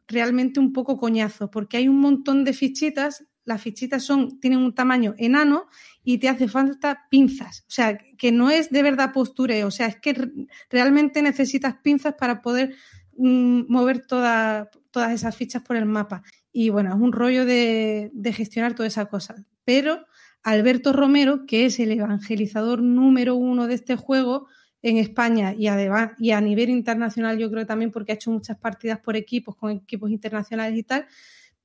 [0.07, 4.73] realmente un poco coñazo, porque hay un montón de fichitas, las fichitas son, tienen un
[4.73, 5.67] tamaño enano
[6.03, 7.61] y te hace falta pinzas.
[7.67, 10.31] O sea, que no es de verdad postureo, o sea, es que
[10.69, 12.75] realmente necesitas pinzas para poder
[13.17, 14.67] mm, mover todas
[15.11, 16.23] esas fichas por el mapa.
[16.51, 19.35] Y bueno, es un rollo de, de gestionar toda esa cosa.
[19.65, 20.05] Pero
[20.43, 24.47] Alberto Romero, que es el evangelizador número uno de este juego,
[24.83, 28.57] en España y además y a nivel internacional yo creo también porque ha hecho muchas
[28.57, 31.07] partidas por equipos con equipos internacionales y tal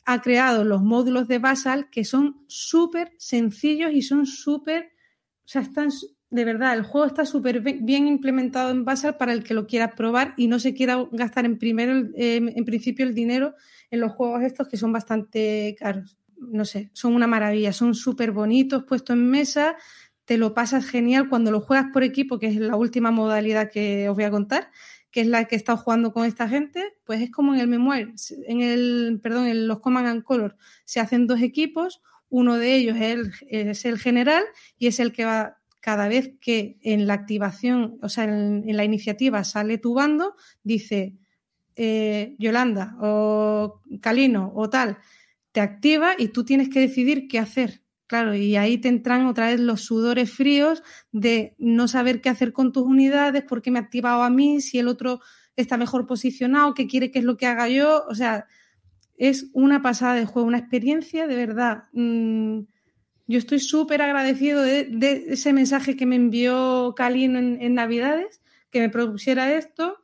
[0.07, 4.93] ha creado los módulos de Basal que son súper sencillos y son súper
[5.45, 5.91] O sea, están,
[6.30, 9.94] de verdad, el juego está súper bien implementado en Basal para el que lo quiera
[9.94, 13.55] probar y no se quiera gastar en primero, en principio, el dinero
[13.90, 16.18] en los juegos estos que son bastante caros.
[16.36, 19.76] No sé, son una maravilla, son súper bonitos, puestos en mesa,
[20.24, 24.09] te lo pasas genial cuando lo juegas por equipo, que es la última modalidad que
[24.10, 24.70] os voy a contar,
[25.10, 27.68] que es la que he estado jugando con esta gente, pues es como en el
[27.68, 28.12] Memoir,
[28.46, 32.96] en el, perdón, en los Command and Color, se hacen dos equipos, uno de ellos
[32.96, 34.44] es el, es el general
[34.76, 38.84] y es el que va cada vez que en la activación, o sea, en, la
[38.84, 41.16] iniciativa sale tu bando, dice
[41.76, 44.98] eh, Yolanda o Calino o tal,
[45.52, 47.82] te activa y tú tienes que decidir qué hacer.
[48.06, 50.82] Claro, y ahí te entran otra vez los sudores fríos
[51.12, 54.62] de no saber qué hacer con tus unidades, por qué me ha activado a mí,
[54.62, 55.20] si el otro
[55.56, 58.05] está mejor posicionado, qué quiere que es lo que haga yo.
[58.09, 58.46] O sea,
[59.18, 61.84] es una pasada de juego, una experiencia de verdad.
[61.92, 62.60] Mm,
[63.28, 68.40] yo estoy súper agradecido de, ese mensaje que me envió Calino en, Navidades,
[68.70, 69.98] que me propusiera esto.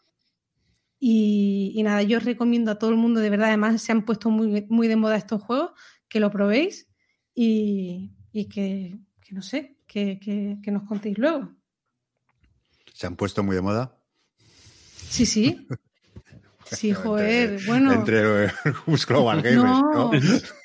[1.00, 4.28] Y, nada, yo os recomiendo a todo el mundo, de verdad, además se han puesto
[4.28, 5.72] muy, muy de moda estos juegos,
[6.06, 6.86] que lo probéis
[7.34, 8.98] y, que,
[9.30, 11.50] no sé, que, nos contéis luego.
[12.92, 13.98] ¿Se han puesto muy de moda?
[15.08, 15.66] Sí, sí.
[16.72, 17.92] Sí, joder, bueno.
[17.92, 18.50] Entre
[19.06, 20.10] Global Gamers, ¿no?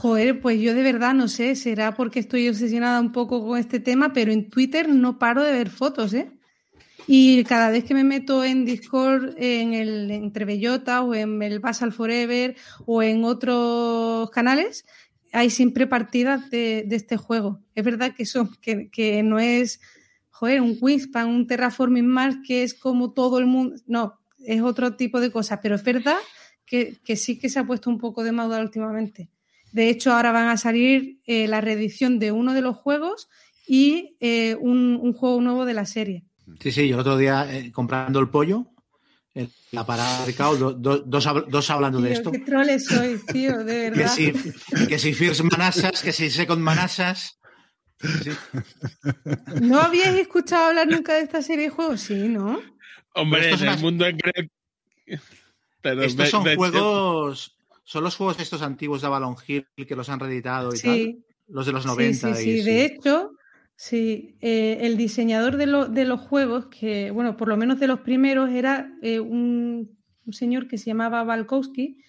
[0.00, 3.80] Joder, pues yo de verdad no sé, será porque estoy obsesionada un poco con este
[3.80, 6.30] tema, pero en Twitter no paro de ver fotos, ¿eh?
[7.08, 11.58] Y cada vez que me meto en Discord, en el entre Bellota o en el
[11.58, 12.54] Basal Forever
[12.86, 14.86] o en otros canales,
[15.32, 17.60] hay siempre partidas de, este juego.
[17.74, 19.80] Es verdad que, son, que, que no es,
[20.30, 23.74] joder, un Wingspan, un Terraforming Mars, que es como todo el mundo.
[23.88, 26.18] No, es otro tipo de cosas, pero es verdad
[26.64, 29.28] que, que sí que se ha puesto un poco de moda últimamente.
[29.72, 33.28] De hecho, ahora van a salir eh, la reedición de uno de los juegos
[33.66, 36.24] y eh, un, juego nuevo de la serie.
[36.60, 38.66] Sí, sí, yo el otro día eh, comprando el pollo,
[39.70, 42.32] la parada de caos, dos, hablando de esto.
[42.32, 44.16] Qué troles sois, tío, de verdad.
[44.16, 47.38] que si, que si First Manasas, que si Second Manasas.
[49.60, 52.00] ¿No habíais escuchado hablar nunca de esta serie de juegos?
[52.00, 52.60] Sí, ¿no?
[53.14, 54.18] Hombre, en el mundo en
[55.82, 57.57] Estos son juegos
[57.88, 61.24] son los juegos estos antiguos de Avalon Hill que los han reeditado y tal.
[61.46, 62.34] Los de los 90.
[62.34, 62.70] Sí, sí, sí.
[62.70, 63.30] de hecho,
[63.76, 68.00] sí, eh, el diseñador de, de, los juegos, que, bueno, por lo menos de los
[68.00, 69.98] primeros, era eh, un,
[70.30, 72.04] señor que se llamaba Valkowski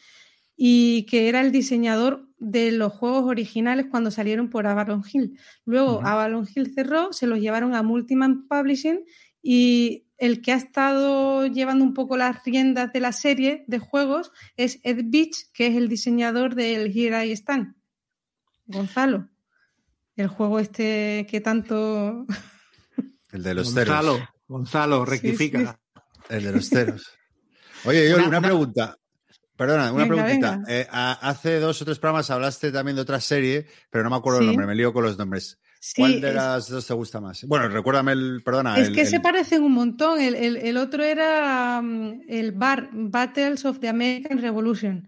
[0.58, 5.40] y que era el diseñador de los juegos originales cuando salieron por Avalon Hill.
[5.64, 9.06] Luego Avalon Hill cerró, se los llevaron a Multiman Publishing
[9.42, 14.32] y el que ha estado llevando un poco las riendas de la serie de juegos
[14.58, 17.76] es Ed Beach, que es el diseñador del Here I Stand.
[18.66, 19.30] Gonzalo.
[20.16, 22.26] El juego este que tanto.
[23.32, 24.30] El de los Gonzalo, ceros.
[24.48, 25.80] Gonzalo, rectifica.
[26.30, 27.12] El de los ceros.
[27.86, 28.98] Oye, yo una, pregunta.
[29.56, 30.62] Perdona, una preguntita.
[30.68, 34.40] Eh, hace dos o tres programas hablaste también de otra serie, pero no me acuerdo
[34.40, 35.60] el nombre, me lío con los nombres.
[35.96, 37.46] ¿Cuál de las dos te gusta más?
[37.46, 38.78] Bueno, recuérdame el, perdona.
[38.78, 40.20] Es que se parecen un montón.
[40.20, 45.08] El, otro era mm, el BAR, Battles of the American Revolution.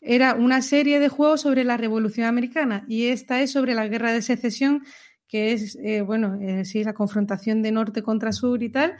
[0.00, 4.12] Era una serie de juegos sobre la Revolución Americana y esta es sobre la Guerra
[4.12, 4.82] de Secesión,
[5.28, 8.96] que es, eh, bueno, eh, sí, la confrontación de norte contra sur y tal.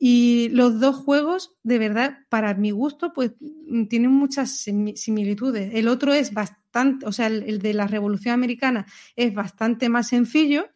[0.00, 5.70] Y los dos juegos, de verdad, para mi gusto, pues mm, tienen muchas similitudes.
[5.74, 6.32] El otro es
[6.68, 8.86] bastante, o sea, el, de la Revolución Americana
[9.16, 10.68] es bastante más sencillo.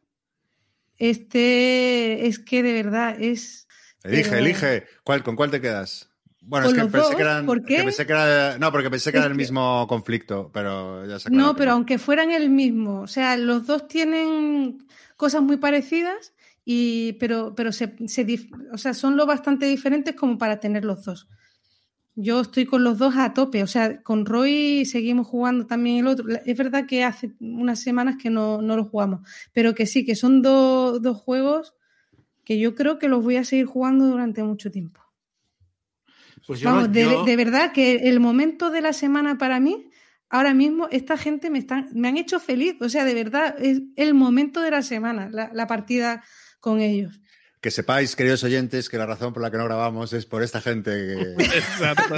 [0.98, 3.68] Este es que de verdad es.
[4.02, 4.84] Elige, elige.
[5.04, 6.08] ¿Cuál, ¿Con cuál te quedas?
[6.44, 9.36] Bueno, es que pensé, que eran, pensé que era, no, porque pensé que era el
[9.36, 13.86] mismo conflicto, pero ya se No, pero aunque fueran el mismo, o sea, los dos
[13.86, 14.84] tienen
[15.16, 16.32] cosas muy parecidas
[16.64, 17.94] y, pero, pero se,
[18.72, 21.28] o sea, son lo bastante diferentes como para tener los dos.
[22.14, 26.06] Yo estoy con los dos a tope, o sea, con Roy seguimos jugando también el
[26.06, 26.26] otro.
[26.44, 30.14] Es verdad que hace unas semanas que no, no lo jugamos, pero que sí, que
[30.14, 31.74] son dos juegos
[32.44, 35.00] que yo creo que los voy a seguir jugando durante mucho tiempo.
[36.46, 39.88] Pues Vamos, de, verdad que el momento de la semana para mí,
[40.28, 42.74] ahora mismo, esta gente me, están, me han hecho feliz.
[42.80, 46.24] O sea, de verdad, es el momento de la semana, la, la partida
[46.60, 47.21] con ellos.
[47.62, 50.60] Que sepáis, queridos oyentes, que la razón por la que no grabamos es por esta
[50.60, 51.44] gente que...
[51.44, 52.16] Exacto.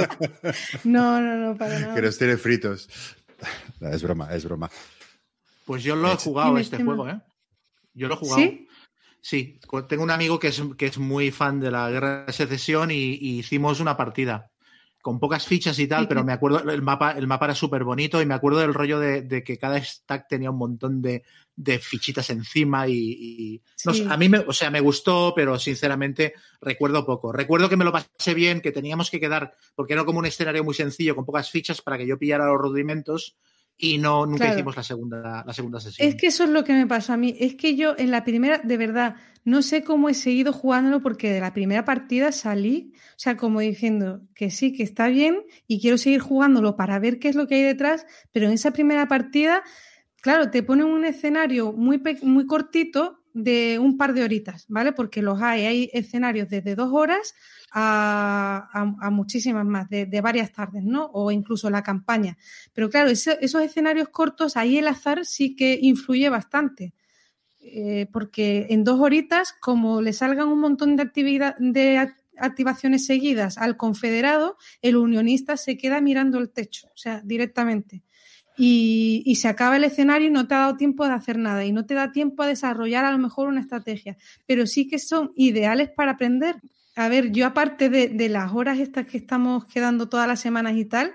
[0.85, 1.95] no, no, no, para nada.
[1.95, 2.89] Que nos tiene fritos.
[3.81, 4.71] Es broma, es broma.
[5.67, 7.21] Pues yo lo he jugado este juego, ¿eh?
[7.93, 8.41] Yo lo he jugado.
[8.41, 8.69] ¿Sí?
[9.21, 9.59] Sí,
[9.89, 13.15] tengo un amigo que es, que es muy fan de la guerra de secesión y,
[13.39, 14.51] hicimos una partida
[15.01, 18.21] con pocas fichas y tal, pero me acuerdo, el mapa, el mapa era súper bonito
[18.21, 21.25] y me acuerdo del rollo de, que cada stack tenía un montón de,
[21.57, 24.05] de fichitas encima y, y- no Sí.
[24.09, 27.33] a mí me, o sea, me gustó, pero sinceramente recuerdo poco.
[27.33, 30.65] Recuerdo que me lo pasé bien, que teníamos que quedar, porque era como un escenario
[30.65, 33.37] muy sencillo con pocas fichas para que yo pillara los rudimentos
[33.77, 34.55] y no nunca Claro.
[34.55, 36.09] hicimos la segunda la segunda sesión.
[36.09, 37.37] Es que eso es lo que me pasó a mí.
[37.39, 41.31] Es que yo en la primera, de verdad, no sé cómo he seguido jugándolo porque
[41.33, 45.81] de la primera partida salí, o sea, como diciendo que sí, que está bien y
[45.81, 49.07] quiero seguir jugándolo para ver qué es lo que hay detrás, pero en esa primera
[49.09, 49.63] partida,
[50.25, 54.93] claro, te ponen un escenario muy, muy cortito de un par de horitas, ¿vale?
[54.93, 57.35] Porque los hay, hay escenarios desde dos horas
[57.73, 61.07] a, a- muchísimas más, de, varias tardes, ¿no?
[61.13, 62.39] O incluso la campaña.
[62.73, 66.95] Pero claro, esos escenarios cortos, ahí el azar sí que influye bastante.
[67.61, 73.07] Eh, porque en dos horitas, como le salgan un montón de, actividad, de act- activaciones
[73.07, 78.04] seguidas al confederado, el unionista se queda mirando el techo, o sea, directamente.
[78.57, 81.73] Y, se acaba el escenario y no te ha dado tiempo de hacer nada y
[81.73, 84.17] no te da tiempo a desarrollar a lo mejor una estrategia,
[84.47, 86.57] pero sí que son ideales para aprender.
[86.95, 90.77] A ver, yo aparte de, de las horas estas que estamos quedando todas las semanas
[90.77, 91.15] y tal,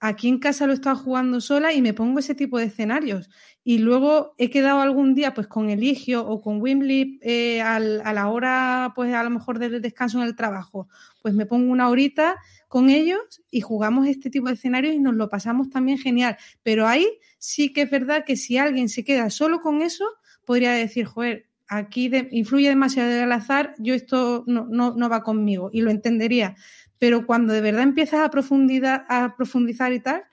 [0.00, 3.28] aquí en casa lo he estado jugando sola y me pongo ese tipo de escenarios.
[3.64, 8.12] Y luego he quedado algún día pues con Eligio o con Wimley eh, al- a
[8.12, 10.88] la hora, pues a lo mejor del descanso en el trabajo.
[11.20, 12.36] Pues me pongo una horita
[12.68, 16.36] con ellos y jugamos este tipo de escenarios y nos lo pasamos también genial.
[16.62, 17.06] Pero ahí
[17.38, 20.04] sí que es verdad que si alguien se queda solo con eso,
[20.44, 25.22] podría decir, joder, aquí de- influye demasiado el azar, yo esto no, no, no va
[25.22, 26.56] conmigo y lo entendería.
[26.98, 30.24] Pero cuando de verdad empiezas a, profundidad, a profundizar y tal,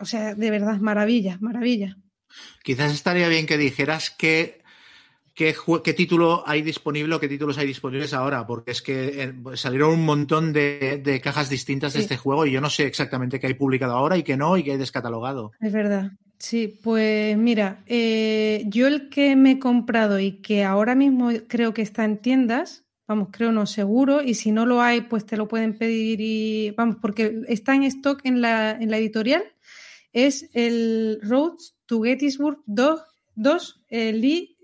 [0.00, 1.96] o sea, de verdad, maravilla, maravilla.
[2.62, 4.62] Quizás estaría bien que dijeras qué,
[5.34, 5.54] qué,
[5.94, 10.04] título hay disponible o qué títulos hay disponibles ahora, porque es que eh, salieron un
[10.04, 12.04] montón de, de cajas distintas de Sí.
[12.04, 14.64] este juego y yo no sé exactamente qué hay publicado ahora y qué no y
[14.64, 15.52] qué hay descatalogado.
[15.60, 16.12] Es verdad.
[16.42, 21.72] Sí, pues mira, eh, yo el que me he comprado y que ahora mismo creo
[21.72, 22.82] que está en tiendas,
[23.12, 26.70] vamos, creo no seguro, y si no lo hay, pues te lo pueden pedir y
[26.70, 29.42] vamos, porque está en stock en la, en la editorial,
[30.12, 33.00] es el Roads to Gettysburg 2,
[33.34, 34.56] 2 eh, Lee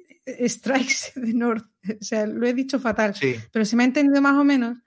[0.47, 1.67] Strikes the North.
[1.89, 4.79] O sea, lo he dicho fatal, Sí, pero se me ha entendido más o menos.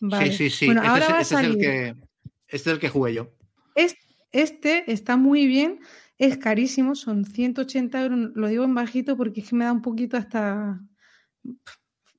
[0.00, 0.32] Vale.
[0.32, 0.66] sí, sí, sí.
[0.66, 1.58] Bueno, este ahora es, va a este es el salir.
[1.58, 1.88] que,
[2.46, 3.32] este es el que jugué yo.
[4.30, 5.80] Este está muy bien,
[6.18, 9.82] es carísimo, son 180 euros, lo digo en bajito porque es que me da un
[9.82, 10.80] poquito hasta...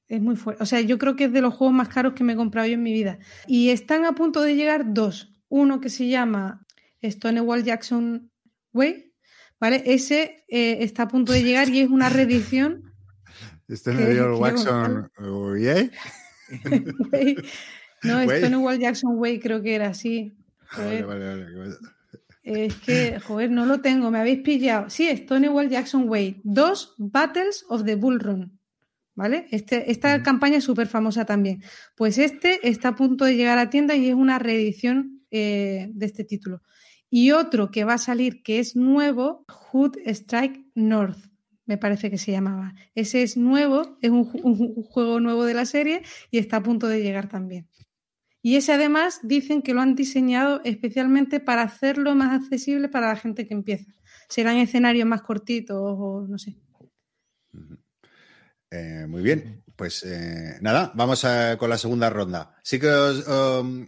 [0.10, 0.64] Es muy fuerte.
[0.64, 2.68] O sea, yo creo que es de los juegos más caros que me he comprado
[2.68, 3.19] yo en mi vida.
[3.48, 5.31] Y están a punto de llegar dos.
[5.49, 6.65] Uno que se llama
[7.03, 8.31] Stonewall Jackson
[8.73, 9.14] Way,
[9.60, 9.84] ¿vale?
[9.86, 12.84] Ese eh, está a punto de llegar y es una reedición.
[13.68, 15.11] Este dio que Waxon.
[15.19, 15.91] Oye,
[17.11, 17.36] Way.
[18.02, 18.40] No, Way.
[18.40, 20.36] Stonewall Jackson Way creo que era así.
[20.76, 21.76] Vale, vale, vale.
[22.41, 24.90] Es que, joder, no lo tengo, me habéis pillado.
[24.90, 26.41] Sí, Stonewall Jackson Way.
[26.44, 28.59] Dos Battles of the Bull Run.
[29.20, 29.48] ¿Vale?
[29.52, 31.62] Este, esta campaña es súper famosa también.
[31.96, 36.06] Pues este está a punto de llegar a tienda y es una reedición eh, de
[36.06, 36.62] este título.
[37.10, 41.18] Y otro que va a salir que es nuevo, Hood Strike North,
[41.66, 42.74] me parece que se llamaba.
[42.96, 46.02] Ese es nuevo, es un, ju- un juego nuevo de la serie
[46.32, 47.68] y está a punto de llegar también.
[48.41, 53.18] Y ese además dicen que lo han diseñado especialmente para hacerlo más accesible para la
[53.18, 53.94] gente que empieza.
[54.30, 56.56] Serán escenarios más cortitos o no sé.
[58.72, 62.56] Eh, muy bien, pues eh, nada, vamos a- con la segunda ronda.
[62.64, 63.86] Sí que os, um,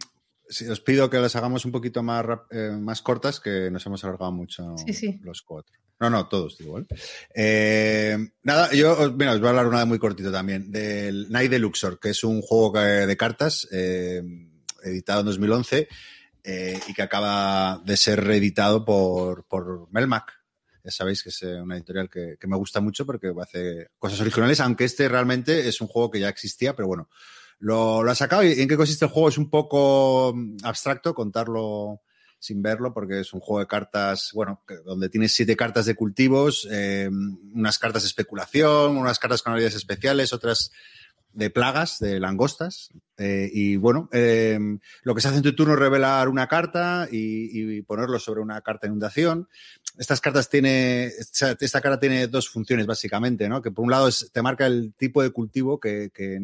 [0.48, 4.02] sí, os pido que las hagamos un poquito más, eh, más cortas, que nos hemos
[4.04, 5.20] alargado mucho Sí, sí.
[5.22, 5.74] los cuatro.
[6.00, 6.58] No, no, todos.
[7.32, 11.30] Eh, nada, yo os, mira, os voy a hablar una de muy cortito también, del
[11.30, 15.86] Night de Luxor, que es un juego de cartas editado en 2011
[16.42, 20.41] eh, y que acaba de ser reeditado por, por Melmac.
[20.84, 24.60] Ya sabéis que es eh, una editorial que, me gusta mucho porque hace cosas originales,
[24.60, 27.08] aunque este realmente es un juego que ya existía, pero bueno,
[27.58, 28.42] lo, ha sacado.
[28.42, 29.28] ¿Y en qué consiste el juego?
[29.28, 32.00] Es un poco mm, abstracto contarlo
[32.40, 36.66] sin verlo, porque es un juego de cartas, bueno, donde tienes siete cartas de cultivos,
[36.72, 37.08] eh,
[37.54, 40.72] unas cartas de especulación, unas cartas con habilidades especiales, otras
[41.32, 42.90] de plagas, de langostas.
[43.16, 47.76] eh, y bueno, lo que se hace en tu turno es revelar una carta y,
[47.76, 49.48] y ponerlo sobre una carta de inundación.
[49.98, 53.60] Estas cartas tiene, esta, esta carta tiene dos funciones básicamente, ¿no?
[53.60, 56.40] Que por un lado es, te marca el tipo de cultivo que, que,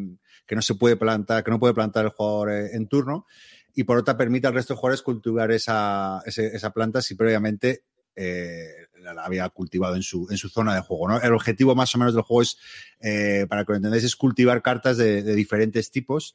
[0.54, 3.26] no se puede plantar, que no puede plantar el jugador eh, en turno
[3.74, 7.84] y por otra permite al resto de jugadores cultivar esa, esa planta si previamente
[8.16, 8.68] eh,
[9.02, 11.20] la había cultivado en su, en su zona de juego.
[11.20, 12.58] El objetivo más o menos del juego es,
[13.00, 16.34] eh, para que lo entendáis, es cultivar cartas de diferentes tipos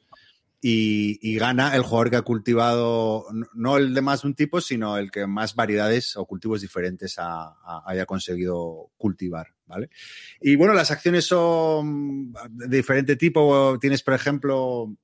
[0.66, 4.62] y, y gana el jugador que ha cultivado, no- el de más de un tipo,
[4.62, 9.48] sino el que más variedades o cultivos diferentes ha- ha- haya conseguido cultivar.
[9.66, 9.90] ¿vale?
[10.40, 13.76] Y bueno, las acciones son de diferente tipo.
[13.78, 14.96] Tienes, por ejemplo,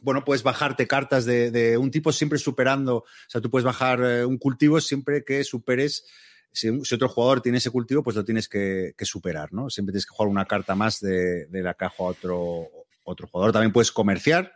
[0.00, 4.00] bueno, puedes bajarte cartas de, de un tipo siempre superando, o sea, tú puedes bajar
[4.02, 6.06] eh, un cultivo siempre que superes
[6.50, 9.68] si, otro jugador tiene ese cultivo, pues lo tienes que, que superar, ¿no?
[9.68, 12.68] Siempre tienes que jugar una carta más de, de la caja a otro,
[13.02, 13.52] otro jugador.
[13.52, 14.52] También puedes comerciar,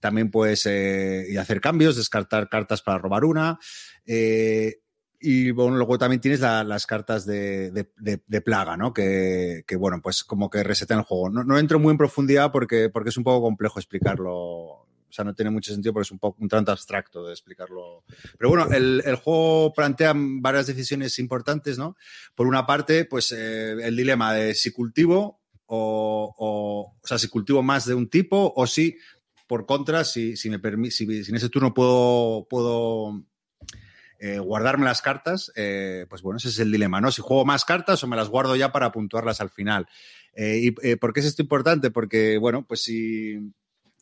[0.00, 3.58] también puedes eh, hacer cambios, descartar cartas para robar una.
[4.04, 4.80] Eh,
[5.18, 7.88] y bueno, luego también tienes la, las cartas de,
[8.44, 8.92] plaga, ¿no?
[8.92, 11.30] Que, bueno, pues como que resetean el juego.
[11.30, 15.34] No, entro muy en profundidad porque, porque es un poco complejo explicarlo o sea, no
[15.34, 18.04] tiene mucho sentido porque es un poco un tanto abstracto de explicarlo.
[18.36, 21.96] Pero bueno, el, el juego plantea varias decisiones importantes, ¿no?
[22.34, 27.28] Por una parte, pues eh, el dilema de si cultivo o, o, o sea, si
[27.28, 28.98] cultivo más de un tipo o si,
[29.46, 30.58] por contra, si, si me
[30.90, 33.24] si, si en ese turno puedo, puedo
[34.18, 37.12] eh, guardarme las cartas, eh, pues bueno, ese es el dilema, ¿no?
[37.12, 39.86] Si juego más cartas o me las guardo ya para puntuarlas al final.
[40.32, 41.90] Eh, ¿Y por qué es esto importante?
[41.90, 43.52] Porque, bueno, pues si,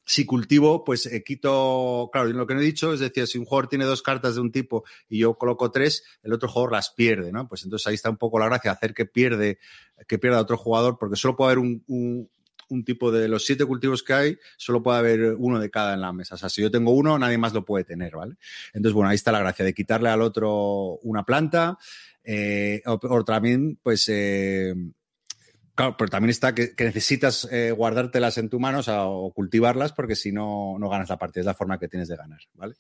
[0.05, 3.69] si cultivo, pues quito, claro, lo que no he dicho es decir, si un jugador
[3.69, 7.33] tiene dos cartas de un tipo y yo coloco tres, el otro jugador las pierde,
[7.33, 7.49] ¿no?
[7.49, 9.59] Pues entonces ahí está un poco la gracia, hacer que pierde,
[10.07, 12.31] que pierda otro jugador, porque solo puede haber un,
[12.69, 16.01] un, tipo de los siete cultivos que hay, solo puede haber uno de cada en
[16.01, 16.35] la mesa.
[16.35, 18.37] O sea, si yo tengo uno, nadie más lo puede tener, ¿vale?
[18.73, 21.79] Entonces, bueno, ahí está la gracia de quitarle al otro una planta,
[22.23, 24.75] eh, o, también, pues, eh,
[25.75, 30.15] Claro, pero también está que, necesitas eh, guardártelas en tu mano o, o, cultivarlas porque
[30.15, 31.41] si no, no ganas la partida.
[31.41, 32.77] Es la forma que tienes de ganar, ¿vale?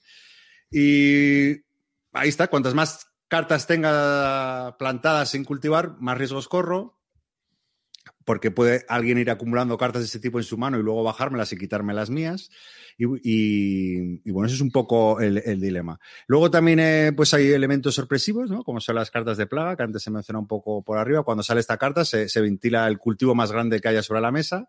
[0.70, 1.64] Y
[2.12, 2.46] ahí está.
[2.46, 7.00] Cuantas más cartas tenga plantadas sin cultivar, más riesgos corro.
[8.24, 11.52] Porque puede alguien ir acumulando cartas de ese tipo en su mano y luego bajármelas
[11.52, 12.50] y quitarme las mías.
[12.96, 15.98] Y, bueno, eso es un poco el, dilema.
[16.26, 18.62] Luego también eh, pues hay elementos sorpresivos, ¿no?
[18.62, 21.22] Como son las cartas de plaga, que antes se menciona un poco por arriba.
[21.22, 24.68] Cuando sale esta carta se, ventila el cultivo más grande que haya sobre la mesa.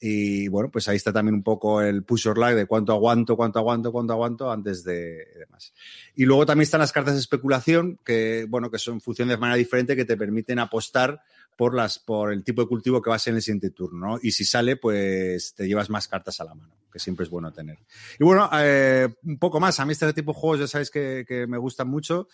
[0.00, 3.36] Y bueno, pues ahí está también un poco el push or lag de cuánto aguanto,
[3.36, 5.72] cuánto aguanto, cuánto aguanto antes de demás.
[6.14, 9.56] Y luego también están las cartas de especulación, que bueno, que son función de manera
[9.56, 11.20] diferente, que te permiten apostar
[11.58, 14.06] por las, por el tipo de cultivo que va a ser en el siguiente turno,
[14.06, 14.18] ¿no?
[14.22, 17.52] Y si sale, pues te llevas más cartas a la mano, que siempre es bueno
[17.52, 17.78] tener.
[18.16, 19.80] Y bueno, eh, un poco más.
[19.80, 22.28] A mí este tipo de juegos ya sabéis que, que me gustan mucho.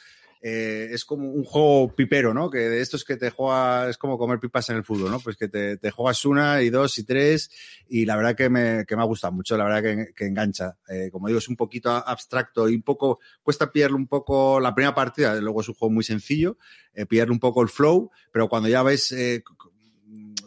[0.46, 2.50] Eh, es como un juego pipero, ¿no?
[2.50, 5.18] Que de estos que te juegas, es como comer pipas en el fútbol, ¿no?
[5.18, 7.50] Pues que te, te juegas una y dos y tres
[7.88, 10.76] y la verdad que me, que me ha gustado mucho, la verdad que, que engancha.
[10.86, 14.74] Eh, como digo, es un poquito abstracto y un poco, cuesta pillarle un poco la
[14.74, 16.58] primera partida, luego es un juego muy sencillo,
[16.92, 19.42] eh, un poco el flow, pero cuando ya ves eh,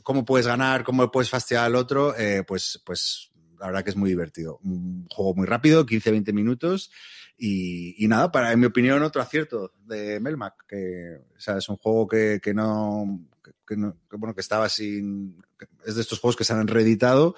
[0.03, 3.95] cómo puedes ganar, cómo puedes fastidiar al otro, eh, pues, pues la verdad que es
[3.95, 4.59] muy divertido.
[4.63, 6.91] Un juego muy rápido, 15-20 minutos
[7.39, 11.69] y, y, nada, para, en mi opinión, otro acierto de Melmac, que o sea, es
[11.69, 13.27] un juego que, que no,
[13.65, 15.39] que, no que, bueno, que estaba sin.
[15.85, 17.35] Es de estos juegos que se han reeditado.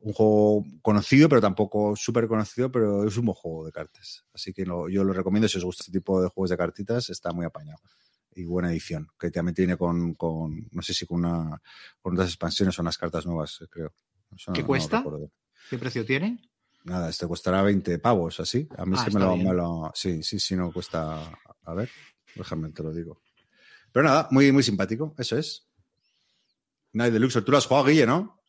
[0.00, 4.24] Un juego conocido, pero tampoco súper conocido, pero es un buen juego de cartas.
[4.32, 7.08] Así que lo, yo lo recomiendo si os gusta este tipo de juegos de cartitas,
[7.10, 7.78] está muy apañado.
[8.34, 11.60] Y buena edición, que también tiene con, con no sé si con, una,
[12.00, 13.92] con unas expansiones o unas cartas nuevas, creo.
[14.34, 15.02] Eso ¿Qué no, cuesta?
[15.02, 15.30] No
[15.70, 16.38] ¿Qué precio tiene?
[16.84, 18.68] Nada, este costará 20 pavos, así.
[18.76, 21.32] A mí ah, sí me lo, me lo, Sí, sí, sí, no cuesta.
[21.64, 21.88] A ver,
[22.34, 23.22] déjame, te lo digo.
[23.92, 25.68] Pero nada, muy, muy simpático, eso es.
[26.92, 28.42] Night Deluxe, tú lo has jugado, Guille, ¿no?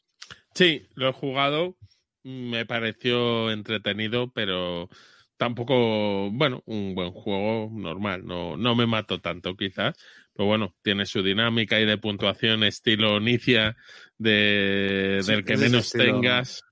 [0.53, 1.77] Sí, lo he jugado.
[2.23, 4.89] Me pareció entretenido, pero
[5.37, 8.25] tampoco, bueno, un buen juego normal.
[8.25, 9.95] No, no me mato tanto, quizás.
[10.33, 13.77] Pero bueno, tiene su dinámica y de puntuación estilo Nicia,
[14.17, 16.05] de, sí, del que menos estilo...
[16.05, 16.63] tengas.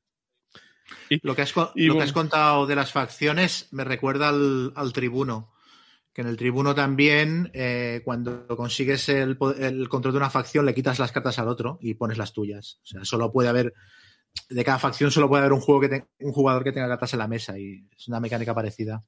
[1.22, 5.52] Lo que, has, lo que has contado de las facciones me recuerda al, al tribuno.
[6.14, 10.74] Que en el tribuno también, eh, cuando consigues el, el, control de una facción, le
[10.74, 12.80] quitas las cartas al otro y pones las tuyas.
[12.84, 13.74] O sea, solo puede haber,
[14.50, 17.14] de cada facción solo puede haber un, juego que te, un jugador que tenga cartas
[17.14, 19.06] en la mesa y es una mecánica parecida.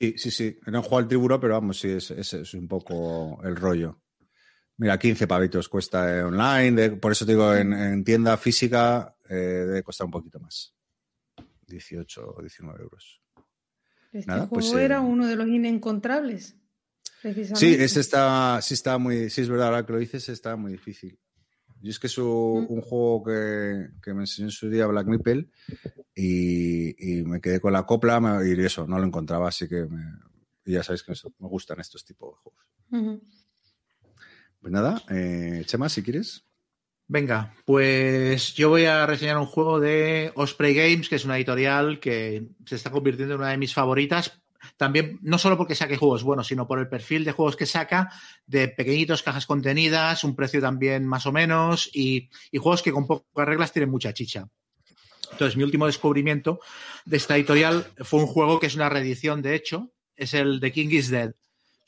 [0.00, 0.58] Sí, sí, sí.
[0.66, 4.00] No he jugado al tribuno, pero vamos, sí, es, es, es un poco el rollo.
[4.78, 9.34] Mira, 15 pavitos cuesta online, de, por eso te digo, en, en tienda física eh,
[9.34, 10.72] debe costar un poquito más.
[11.66, 13.20] 18 o 19 euros.
[14.12, 16.56] Este Nada, juego pues, era eh, uno de los inencontrables.
[17.54, 20.72] Sí, ese está, sí está muy, sí es verdad, ahora que lo dices, está muy
[20.72, 21.18] difícil.
[21.80, 22.72] Yo es que es un, mm.
[22.72, 25.48] un juego que, que, me enseñó en su día Black Meeple
[26.14, 30.02] y, y, me quedé con la copla y eso, no lo encontraba, así que me,
[30.64, 33.28] ya sabéis que me gustan estos tipos de juegos.
[34.60, 36.44] Pues nada, eh, Chema, si quieres.
[37.06, 42.00] Venga, pues yo voy a reseñar un juego de Osprey Games, que es una editorial
[42.00, 44.42] que se está convirtiendo en una de mis favoritas,
[44.76, 48.10] también, no solo porque saque juegos buenos, sino por el perfil de juegos que saca,
[48.46, 53.06] de pequeñitos, cajas contenidas, un precio también más o menos, y, y juegos que con
[53.06, 54.48] pocas reglas tienen mucha chicha.
[55.32, 56.60] Entonces, mi último descubrimiento
[57.04, 60.72] de esta editorial fue un juego que es una reedición, de hecho, es el The
[60.72, 61.32] King is Dead.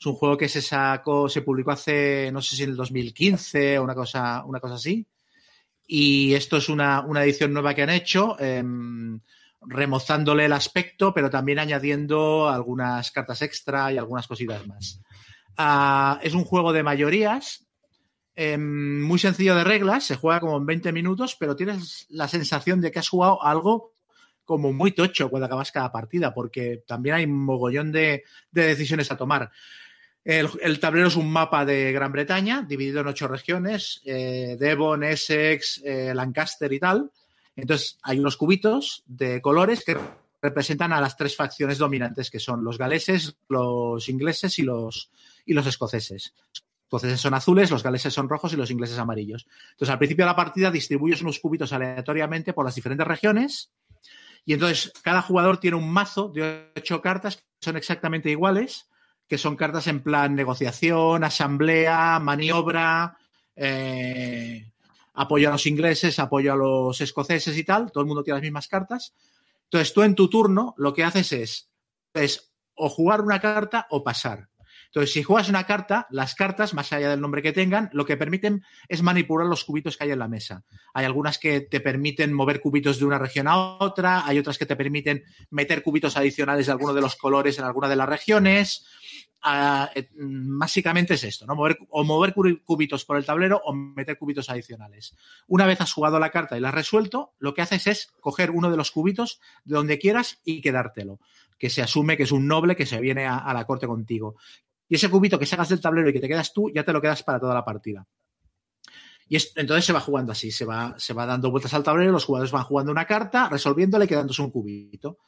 [0.01, 3.77] Es un juego que se sacó, se publicó hace, no sé si en el 2015
[3.77, 5.05] o una cosa, una cosa así.
[5.87, 8.35] Y esto es una, una edición nueva que han hecho.
[8.39, 8.63] Eh,
[9.61, 14.99] remozándole el aspecto, pero también añadiendo algunas cartas extra y algunas cositas más.
[15.57, 17.67] Uh, es un juego de mayorías,
[18.35, 22.81] eh, muy sencillo de reglas, se juega como en 20 minutos, pero tienes la sensación
[22.81, 23.93] de que has jugado algo
[24.43, 29.17] como muy tocho cuando acabas cada partida, porque también hay mogollón de, de decisiones a
[29.17, 29.51] tomar.
[30.23, 35.81] El, tablero es un mapa de Gran Bretaña, dividido en ocho regiones, eh, Devon, Essex,
[35.83, 37.11] eh, Lancaster y tal.
[37.55, 39.97] Entonces, hay unos cubitos de colores que
[40.41, 45.11] representan a las tres facciones dominantes, que son los galeses, los ingleses y los,
[45.45, 46.33] y los escoceses.
[46.35, 49.47] Los escoceses son azules, los galeses son rojos y los ingleses amarillos.
[49.71, 53.71] Entonces, al principio de la partida distribuyes unos cubitos aleatoriamente por las diferentes regiones
[54.45, 58.89] y entonces cada jugador tiene un mazo de ocho cartas que son exactamente iguales,
[59.31, 63.17] que son cartas en plan negociación, asamblea, maniobra,
[63.55, 64.69] eh,
[65.13, 68.43] apoyo a los ingleses, apoyo a los escoceses y tal, todo el mundo tiene las
[68.43, 69.13] mismas cartas.
[69.63, 71.69] Entonces tú en tu turno lo que haces es,
[72.13, 74.49] es o jugar una carta o pasar.
[74.87, 78.17] Entonces, si juegas una carta, las cartas, más allá del nombre que tengan, lo que
[78.17, 80.65] permiten es manipular los cubitos que hay en la mesa.
[80.93, 84.65] Hay algunas que te permiten mover cubitos de una región a otra, hay otras que
[84.65, 88.85] te permiten meter cubitos adicionales de alguno de los colores en alguna de las regiones.
[89.43, 89.87] Uh,
[90.59, 91.55] básicamente es esto, ¿no?
[91.55, 95.15] Mover, o mover cubitos por el tablero o meter cubitos adicionales.
[95.47, 98.51] Una vez has jugado la carta y la has resuelto, lo que haces es coger
[98.51, 101.19] uno de los cubitos de donde quieras y quedártelo.
[101.57, 104.35] Que se asume que es un noble que se viene a, a la corte contigo.
[104.87, 107.01] Y ese cubito que sacas del tablero y que te quedas tú, ya te lo
[107.01, 108.05] quedas para toda la partida.
[109.27, 112.11] Y es, entonces se va jugando así, se va, se va dando vueltas al tablero,
[112.11, 115.19] los jugadores van jugando una carta, resolviéndole, quedándose un cubito.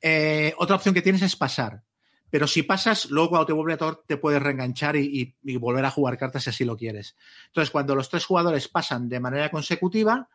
[0.00, 1.84] Eh, otra opción que tienes es pasar.
[2.34, 6.42] Pero si pasas, luego cuando te a te puedes reenganchar y, volver a jugar cartas
[6.42, 7.14] si así lo quieres.
[7.46, 10.28] Entonces, cuando los tres jugadores pasan de manera consecutiva,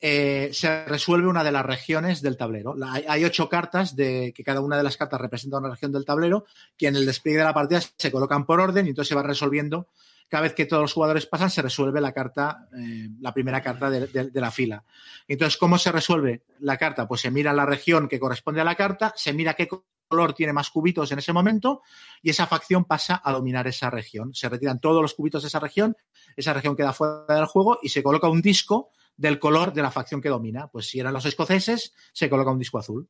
[0.00, 2.76] eh, se resuelve una de las regiones del tablero.
[3.08, 6.44] Hay, ocho cartas de que cada una de las cartas representa una región del tablero
[6.76, 9.24] que en el despliegue de la partida se colocan por orden y entonces se va
[9.24, 9.88] resolviendo.
[10.28, 13.90] Cada vez que todos los jugadores pasan, se resuelve la carta, eh, la primera carta
[13.90, 14.84] de, de, la fila.
[15.26, 17.08] Entonces, ¿cómo se resuelve la carta?
[17.08, 19.66] Pues se mira la región que corresponde a la carta, se mira qué
[20.10, 21.82] color tiene más cubitos en ese momento
[22.20, 24.34] y esa facción pasa a dominar esa región.
[24.34, 25.96] Se retiran todos los cubitos de esa región,
[26.36, 29.90] esa región queda fuera del juego y se coloca un disco del color de la
[29.90, 30.66] facción que domina.
[30.66, 33.08] Pues si eran los escoceses, se coloca un disco azul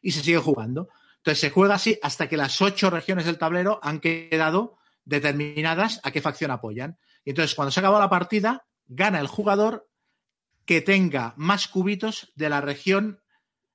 [0.00, 0.88] y se sigue jugando.
[1.18, 6.10] Entonces se juega así hasta que las ocho regiones del tablero han quedado determinadas a
[6.10, 6.98] qué facción apoyan.
[7.24, 9.88] Y entonces cuando se acaba la partida, gana el jugador
[10.64, 13.20] que tenga más cubitos de la región,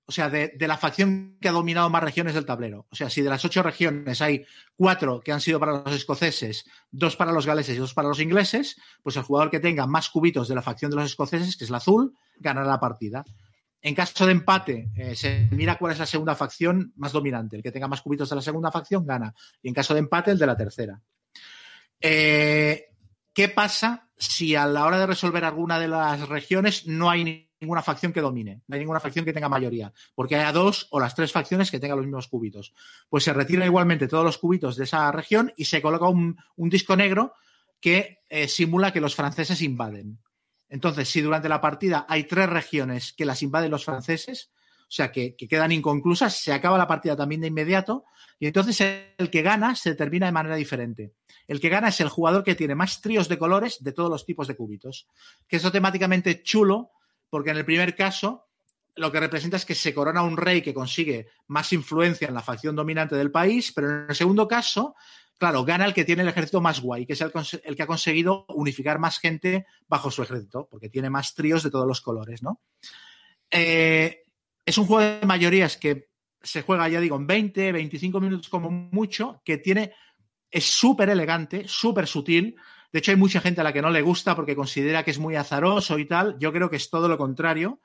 [0.05, 2.87] o sea, de, la facción que ha dominado más regiones del tablero.
[2.89, 6.65] O sea, si de las ocho regiones hay cuatro que han sido para los escoceses,
[6.91, 10.09] dos para los galeses y dos para los ingleses, pues el jugador que tenga más
[10.09, 13.23] cubitos de la facción de los escoceses, que es el azul, ganará la partida.
[13.81, 17.55] En caso de empate, eh, se mira cuál es la segunda facción más dominante.
[17.55, 19.33] El que tenga más cubitos de la segunda facción gana.
[19.61, 21.01] Y en caso de empate, el de la tercera.
[21.99, 22.87] Eh,
[23.33, 27.81] ¿Qué pasa si a la hora de resolver alguna de las regiones no hay ninguna
[27.81, 31.15] facción que domine, no hay ninguna facción que tenga mayoría, porque haya dos o las
[31.15, 32.73] tres facciones que tengan los mismos cubitos?
[33.09, 36.95] Pues se retiran igualmente todos los cubitos de esa región y se coloca un, disco
[36.95, 37.33] negro
[37.79, 40.19] que eh, simula que los franceses invaden.
[40.69, 44.51] Entonces, si durante la partida hay tres regiones que las invaden los franceses,
[44.83, 48.05] o sea, que, que, quedan inconclusas, se acaba la partida también de inmediato
[48.39, 48.81] y entonces
[49.17, 51.13] el que gana se determina de manera diferente.
[51.47, 54.25] El que gana es el jugador que tiene más tríos de colores de todos los
[54.25, 55.07] tipos de cubitos,
[55.47, 56.91] que es temáticamente chulo
[57.33, 58.47] porque en el primer caso
[58.93, 62.43] lo que representa es que se corona un rey que consigue más influencia en la
[62.43, 64.93] facción dominante del país, pero en el segundo caso,
[65.39, 67.31] claro, gana el que tiene el ejército más guay, que es el,
[67.75, 71.87] que ha conseguido unificar más gente bajo su ejército, porque tiene más tríos de todos
[71.87, 72.61] los colores, ¿no?
[73.49, 74.25] Eh,
[74.63, 78.69] es un juego de mayorías que se juega, ya digo, en 20, 25 minutos como
[78.69, 79.91] mucho, que tiene,
[80.51, 82.55] es súper elegante, súper sutil.
[82.93, 85.17] De hecho, hay mucha gente a la que no le gusta porque considera que es
[85.17, 86.37] muy azaroso y tal.
[86.39, 87.81] Yo creo que es todo lo contrario.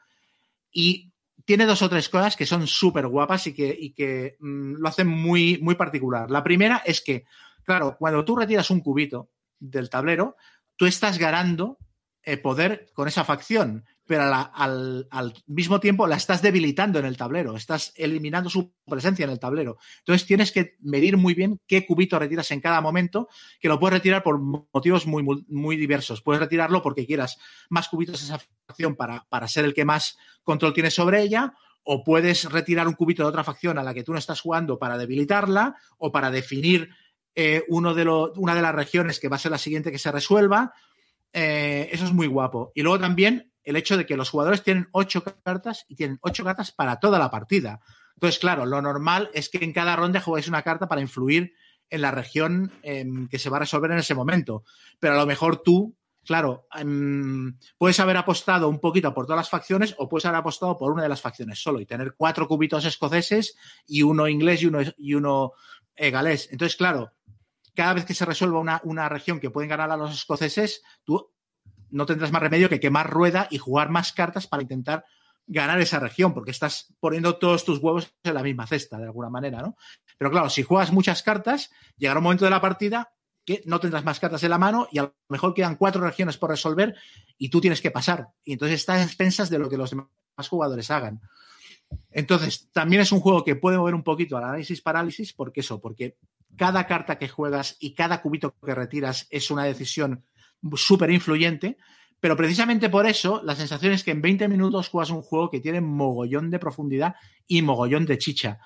[0.71, 1.15] Y
[1.47, 5.59] tiene dos o tres cosas que son súper guapas y que, mmm, lo hacen muy,
[5.63, 6.31] muy particular.
[6.31, 7.25] La primera es que,
[7.65, 10.37] claro, cuando tú retiras un cubito del tablero,
[10.77, 11.79] tú estás ganando
[12.23, 17.19] eh, poder con esa facción pero al, al mismo tiempo la estás debilitando en el
[17.19, 19.77] tablero, estás eliminando su presencia en el tablero.
[19.99, 23.29] Entonces tienes que medir muy bien qué cubito retiras en cada momento,
[23.61, 26.23] que lo puedes retirar por motivos muy, muy, diversos.
[26.23, 27.37] Puedes retirarlo porque quieras
[27.69, 31.53] más cubitos de esa facción para, para ser el que más control tiene sobre ella,
[31.83, 34.79] o puedes retirar un cubito de otra facción a la que tú no estás jugando
[34.79, 36.89] para debilitarla, o para definir
[37.35, 39.99] eh, uno de lo- una de las regiones que va a ser la siguiente que
[39.99, 40.73] se resuelva.
[41.33, 42.73] Eh, eso es muy guapo.
[42.75, 46.43] Y luego también el hecho de que los jugadores tienen ocho cartas y tienen ocho
[46.43, 47.81] cartas para toda la partida.
[48.15, 51.53] Entonces, claro, lo normal es que en cada ronda juguéis una carta para influir
[51.91, 54.65] en la región em, que se va a resolver en ese momento.
[54.99, 59.51] Pero a lo mejor tú, claro, em, puedes haber apostado un poquito por todas las
[59.51, 62.87] facciones o puedes haber apostado por una de las facciones solo y tener cuatro cubitos
[62.87, 63.55] escoceses
[63.87, 65.53] y uno inglés y uno, y uno
[65.95, 66.49] eh, galés.
[66.51, 67.13] Entonces, claro,
[67.75, 71.31] cada vez que se resuelva una, una región que pueden ganar a los escoceses, tú
[71.91, 75.05] no tendrás más remedio que quemar rueda y jugar más cartas para intentar
[75.47, 79.31] ganar esa región, porque estás poniendo todos tus huevos en la misma cesta, de alguna
[79.31, 79.77] manera, ¿no?
[80.19, 83.13] Pero claro, si juegas muchas cartas, llegará un momento de la partida
[83.47, 86.37] que no tendrás más cartas en la mano y a lo mejor quedan cuatro regiones
[86.37, 86.95] por resolver
[87.39, 88.29] y tú tienes que pasar.
[88.45, 90.09] Y entonces estás a expensas de lo que los demás
[90.51, 91.23] jugadores hagan.
[92.11, 95.81] Entonces, también es un juego que puede mover un poquito al análisis parálisis, porque eso,
[95.81, 96.19] porque
[96.57, 100.27] cada carta que juegas y cada cubito que retiras es una decisión
[100.75, 101.77] súper influyente,
[102.21, 105.61] pero precisamente por eso la sensación es que en 20 minutos juegas un juego que
[105.61, 107.15] tiene mogollón de profundidad
[107.47, 108.59] y mogollón de chicha.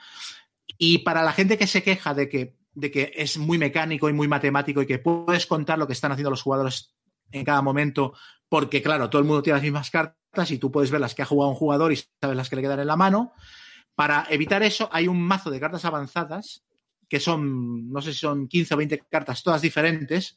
[0.78, 4.12] Y para la gente que se queja de que, de que es muy mecánico y
[4.12, 6.94] muy matemático y que puedes contar lo que están haciendo los jugadores
[7.31, 8.14] en cada momento,
[8.48, 11.23] porque claro, todo el mundo tiene las mismas cartas y tú puedes ver las que
[11.23, 13.32] ha jugado un jugador y sabes las que le quedan en la mano.
[13.94, 16.64] Para evitar eso, hay un mazo de cartas avanzadas,
[17.09, 20.36] que son, no sé si son 15 o 20 cartas, todas diferentes,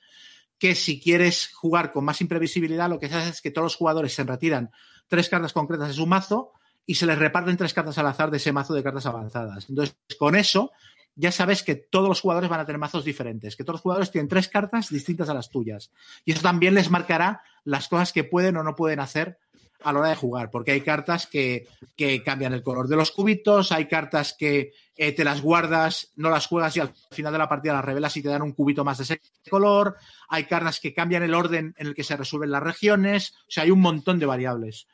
[0.58, 3.76] que si quieres jugar con más imprevisibilidad, lo que se hace es que todos los
[3.76, 4.72] jugadores se retiran
[5.08, 6.54] tres cartas concretas de su mazo
[6.86, 9.68] y se les reparten tres cartas al azar de ese mazo de cartas avanzadas.
[9.70, 10.72] Entonces, con eso,
[11.16, 14.12] ya sabes que todos los jugadores van a tener mazos diferentes, que todos los jugadores
[14.12, 15.92] tienen tres cartas distintas a las tuyas.
[16.26, 19.40] Y eso también les marcará las cosas que pueden o no pueden hacer
[19.84, 23.12] a la hora de jugar, porque hay cartas que, que cambian el color de los
[23.12, 27.38] cubitos, hay cartas que eh, te las guardas, no las juegas y al final de
[27.38, 29.96] la partida las revelas y te dan un cubito más de ese color,
[30.30, 33.64] hay cartas que cambian el orden en el que se resuelven las regiones, o sea,
[33.64, 34.88] hay un montón de variables.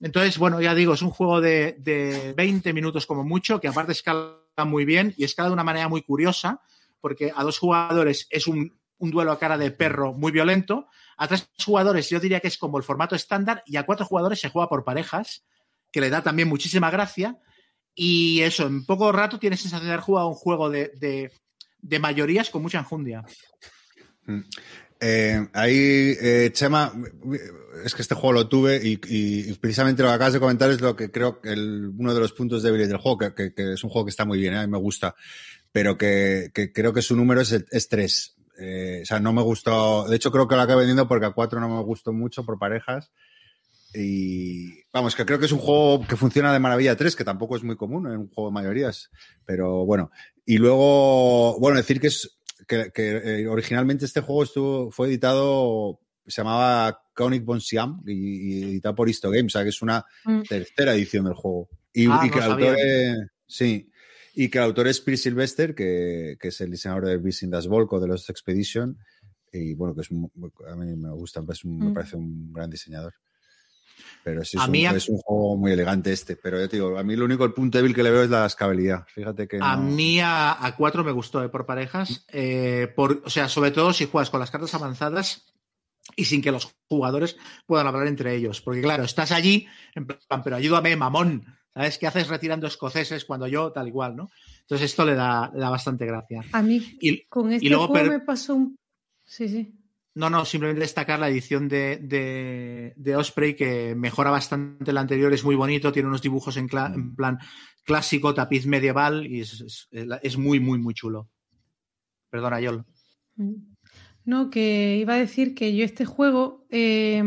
[0.00, 3.92] Entonces, bueno, ya digo, es un juego de, de 20 minutos como mucho, que aparte
[3.92, 6.60] escala muy bien y escala de una manera muy curiosa,
[7.00, 11.26] porque a dos jugadores es un, un duelo a cara de perro muy violento, a
[11.26, 14.48] tres jugadores yo diría que es como el formato estándar y a cuatro jugadores se
[14.48, 15.44] juega por parejas,
[15.90, 17.38] que le da también muchísima gracia.
[17.94, 21.30] Y eso, en poco rato tienes sensación de haber jugado un juego de, de,
[21.78, 23.24] de mayorías con mucha enjundia.
[25.04, 26.92] Eh, ahí, eh, Chema,
[27.84, 30.94] es que este juego lo tuve y, precisamente lo que acabas de comentar es lo
[30.94, 34.10] que creo que uno de los puntos débiles del juego, que, es un juego que
[34.10, 34.58] está muy bien, ¿eh?
[34.58, 35.16] a mí me gusta,
[35.72, 38.36] pero que, creo que su número es, es tres.
[38.60, 41.32] Eh, o sea, no me gustó, de hecho creo que lo acabé vendiendo porque a
[41.32, 43.10] cuatro no me gustó mucho por parejas.
[43.94, 47.56] Y vamos, que creo que es un juego que funciona de maravilla 3, que tampoco
[47.56, 49.10] es muy común en un juego de mayorías,
[49.44, 50.12] pero bueno.
[50.46, 56.00] Y luego, bueno, decir que es que, que, eh, originalmente este juego estuvo, fue editado,
[56.26, 59.82] se llamaba Conic Bon Siam y, y editado por Histo Games, o sea que es
[59.82, 60.42] una Mm.
[60.42, 61.68] tercera edición del juego.
[61.92, 63.16] Y, Ah, y que no el autor es,
[63.46, 63.90] sí,
[64.34, 67.66] y que el autor es Pierre Sylvester, que, que es el diseñador de in Das
[67.66, 68.96] Volk o de los Expedition,
[69.52, 71.92] y bueno, que es a mí me gusta, me Mm.
[71.92, 73.12] parece un gran diseñador.
[74.24, 76.36] Pero sí, es, A un, mí es un juego muy elegante este.
[76.36, 78.30] Pero yo te digo, a mí lo único, el punto débil que le veo es
[78.30, 79.04] la escalabilidad.
[79.08, 79.58] Fíjate que.
[79.60, 82.24] A no- mí a, a cuatro me gustó eh, por parejas.
[82.28, 85.46] eh, por, o sea, sobre todo si juegas con las cartas avanzadas
[86.16, 87.36] y sin que los jugadores
[87.66, 88.60] puedan hablar entre ellos.
[88.60, 91.44] Porque claro, estás allí, en plan, pero ayúdame, mamón.
[91.74, 94.28] ¿Sabes qué haces retirando escoceses cuando yo tal igual, no?
[94.60, 96.42] Entonces esto le da, le da bastante gracia.
[96.52, 98.76] A mí Y, con este luego juego per- me pasó un...
[99.24, 99.72] Sí, sí.
[100.14, 105.44] No, no, simplemente destacar la edición de, de, Osprey que mejora bastante la anterior, es
[105.44, 107.38] muy bonito, tiene unos dibujos en, plan
[107.84, 111.30] clásico, tapiz medieval y es, muy, muy, muy chulo.
[112.30, 112.84] Perdona, Yol.
[113.36, 113.72] Mm.
[114.24, 117.18] No, que iba a decir que yo este juego, eh,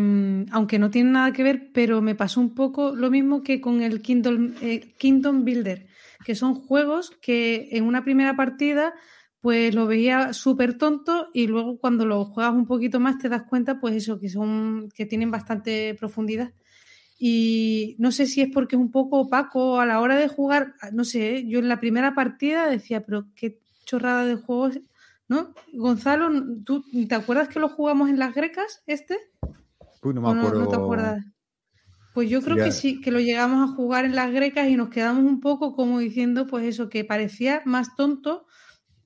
[0.52, 3.82] aunque no tiene nada que ver, pero me pasó un poco lo mismo que con
[3.82, 4.02] el
[4.62, 5.88] eh, Kingdom Builder,
[6.24, 8.94] que son juegos que en una primera partida
[9.46, 13.44] pues lo veía súper tonto y luego cuando lo juegas un poquito más te das
[13.44, 16.52] cuenta pues eso, que son, que tienen bastante profundidad.
[17.20, 20.74] Y no sé si es porque es un poco opaco a la hora de jugar,
[20.94, 21.46] no sé, ¿eh?
[21.48, 24.82] yo en la primera partida decía, pero qué chorrada de juego es
[25.28, 25.54] ¿No?
[25.74, 26.32] Gonzalo,
[26.66, 29.20] ¿tú te acuerdas que lo jugamos en las grecas, este?
[30.02, 30.60] Uy, no me ¿O no, acuerdo.
[30.60, 31.24] no te acuerdas?
[32.16, 32.64] Pues yo creo Ya.
[32.64, 35.76] que sí, que lo llegamos a jugar en las grecas y nos quedamos un poco
[35.76, 38.48] como diciendo, pues eso, que parecía más tonto,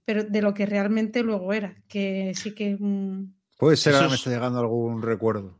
[0.09, 1.75] pero de lo que realmente luego era.
[1.87, 2.75] Que sí que.
[2.79, 5.59] mm, Puede ser, ahora me es- está llegando algún recuerdo.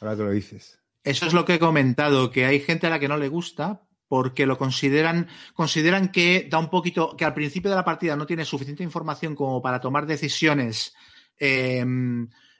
[0.00, 0.78] Ahora que lo dices.
[1.04, 3.82] Eso es lo que he comentado, que hay gente a la que no le gusta
[4.08, 8.24] porque lo consideran, consideran que da un poquito, que al principio de la partida no
[8.24, 10.94] tiene suficiente información como para tomar decisiones
[11.38, 11.84] eh,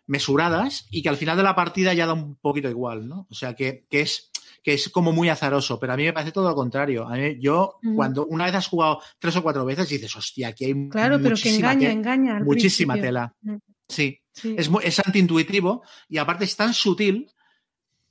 [0.07, 3.27] mesuradas y que al final de la partida ya da un poquito igual, ¿no?
[3.31, 4.31] O sea, que, que es
[4.67, 7.07] que es como muy azaroso, pero a mí me parece todo lo contrario.
[7.07, 10.65] A mí- yo, cuando una vez has jugado tres o cuatro veces, dices, hostia, aquí
[10.65, 12.37] hay Claro, pero que muchísima engaña, te- engaña.
[12.39, 13.09] al muchísima principio.
[13.09, 13.35] tela.
[13.43, 13.57] Mm,
[13.89, 14.57] Sí, sí.
[14.59, 17.31] es, es antiintuitivo y aparte es tan sutil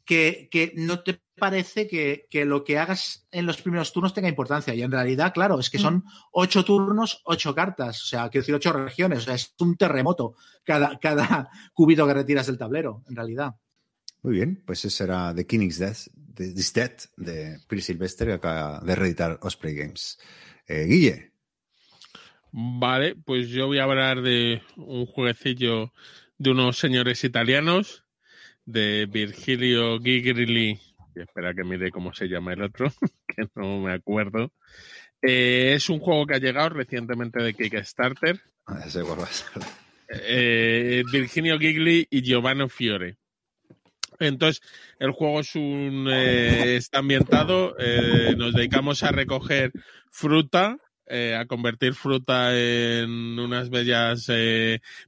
[0.06, 4.30] que, que no te parece que, que lo que hagas en los primeros turnos tenga
[4.30, 4.74] importancia.
[4.74, 8.56] Y en realidad, claro, es que son ocho turnos, ocho cartas, o sea, quiero decir,
[8.56, 13.16] ocho regiones, o sea, es un terremoto cada, cada cubito que retiras del tablero, en
[13.18, 13.56] realidad.
[14.24, 16.74] Muy bien, pues ese era The King's Death, de This
[17.18, 20.18] de Phil Sylvester, que acaba de reeditar Osprey Games.
[20.68, 21.32] Eh, Guille,
[22.58, 25.92] Vale, pues yo voy a hablar de un jueguecillo
[26.38, 28.06] de unos señores italianos,
[28.66, 30.80] de Virgilio Gigli.
[31.16, 32.94] y Espera que mire cómo se llama el otro,
[33.28, 34.54] que no me acuerdo.
[35.22, 38.40] Eh, es un juego que ha llegado recientemente de Kickstarter.
[38.66, 39.04] Ah, ser.
[40.08, 43.18] eh, Virginio Gigli y Giovanni Fiore.
[44.20, 44.62] Entonces,
[45.00, 49.72] el juego es un eh, está ambientado, eh, nos dedicamos a recoger
[50.12, 50.78] fruta,
[51.08, 54.28] eh, a convertir fruta en unas bellas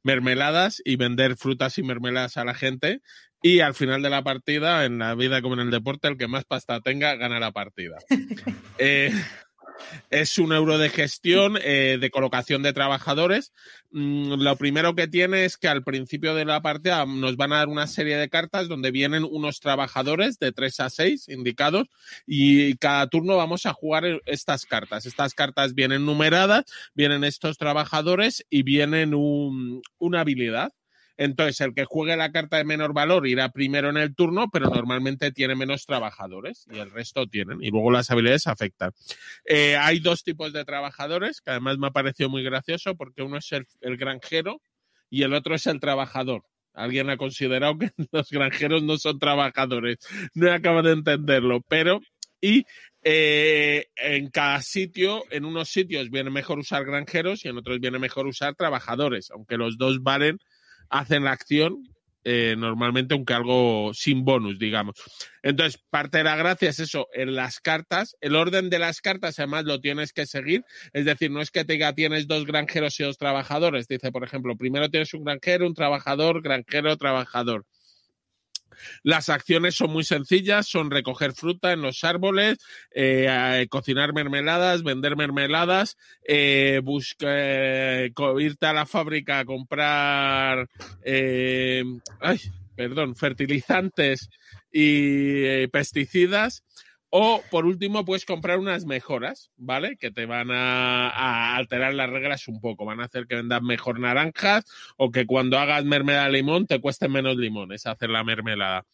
[0.03, 3.01] mermeladas y vender frutas y mermeladas a la gente.
[3.41, 6.27] Y al final de la partida, en la vida como en el deporte, el que
[6.27, 7.97] más pasta tenga gana la partida.
[10.09, 13.53] Es un euro de gestión, eh, de colocación de trabajadores.
[13.91, 17.57] Mm, lo primero que tiene es que al principio de la partida nos van a
[17.57, 21.87] dar una serie de cartas donde vienen unos trabajadores de 3 a 6 indicados
[22.25, 25.05] y cada turno vamos a jugar estas cartas.
[25.05, 30.71] Estas cartas vienen numeradas, vienen estos trabajadores y vienen un- una habilidad.
[31.17, 34.69] Entonces, el que juegue la carta de menor valor irá primero en el turno, pero
[34.69, 37.61] normalmente tiene menos trabajadores y el resto tienen.
[37.63, 38.91] Y luego las habilidades afectan.
[39.43, 43.37] Eh, hay dos tipos de trabajadores, que además me ha parecido muy gracioso, porque uno
[43.37, 44.61] es el, granjero
[45.09, 46.43] y el otro es el trabajador.
[46.73, 49.97] Alguien ha considerado que los granjeros no son trabajadores.
[50.35, 51.99] No acabo de entenderlo, pero...
[52.39, 52.65] Y
[53.01, 57.97] eh, en cada sitio, en unos sitios viene mejor usar granjeros y en otros viene
[57.97, 60.37] mejor usar trabajadores, aunque los dos valen,
[60.89, 61.83] hacen la acción
[62.29, 64.95] eh, normalmente, aunque algo sin bonus, digamos.
[65.43, 69.39] Entonces, parte de la gracia es eso, en las cartas, el orden de las cartas
[69.39, 72.99] además lo tienes que seguir, es decir, no es que te diga tienes dos granjeros
[72.99, 77.65] y dos trabajadores, dice, por ejemplo, primero tienes un granjero, un trabajador, granjero, trabajador.
[79.03, 82.57] Las acciones son muy sencillas, son recoger fruta en los árboles,
[82.91, 85.97] eh, eh, cocinar mermeladas, vender mermeladas,
[86.27, 90.67] eh, busca- eh, irte a la fábrica a comprar,
[91.03, 91.83] eh,
[92.75, 94.29] perdón, fertilizantes
[94.71, 96.63] y pesticidas.
[97.09, 99.95] O, por último, puedes comprar unas mejoras, ¿vale?
[99.95, 102.85] Que te van a, alterar las reglas un poco.
[102.85, 104.65] Van a hacer que vendas mejor naranjas
[104.97, 108.85] o que cuando hagas mermelada de limón te cueste menos limones hacer la mermelada.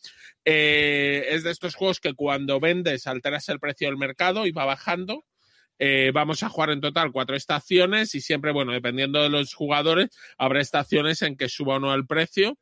[0.45, 4.65] Eh, es de estos juegos que cuando vendes alteras el precio del mercado y va
[4.65, 5.25] bajando.
[5.79, 10.09] Eh, vamos a jugar en total cuatro estaciones y siempre, bueno, dependiendo de los jugadores,
[10.37, 12.59] habrá estaciones en que suba o no el precio.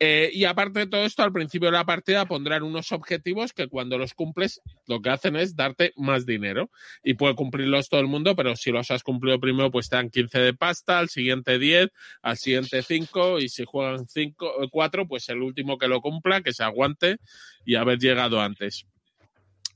[0.00, 3.66] Eh, y aparte de todo esto, al principio de la partida pondrán unos objetivos que
[3.66, 6.70] cuando los cumples lo que hacen es darte más dinero.
[7.02, 10.10] Y puede cumplirlos todo el mundo, pero si los has cumplido primero, pues te dan
[10.10, 11.90] 15 de pasta, al siguiente 10,
[12.22, 16.52] al siguiente 5, y si juegan 5, 4, pues el último que lo cumpla, que
[16.52, 17.16] se aguante
[17.64, 18.86] y haber llegado antes.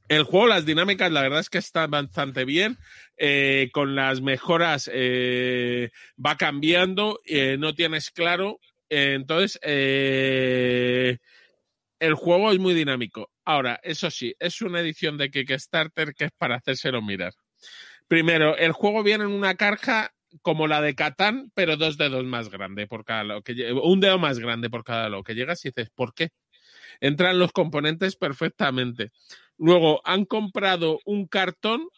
[0.08, 2.76] El juego, las dinámicas, la verdad es que están bastante bien.
[3.16, 5.90] Eh, con las mejoras eh,
[6.24, 11.16] va cambiando, eh, no tienes claro eh, entonces, eh,
[11.98, 13.30] el juego es muy dinámico.
[13.44, 17.32] Ahora, eso sí, es una edición de Kickstarter que es para hacérselo mirar.
[18.06, 20.12] Primero, el juego viene en una caja
[20.42, 24.18] como la de Catán, pero dos dedos más grande por cada lado, que un dedo
[24.18, 26.28] más grande por cada lado, que llegas y dices, ¿por qué?
[27.00, 29.10] Entran los componentes perfectamente.
[29.56, 31.88] Luego, han comprado un cartón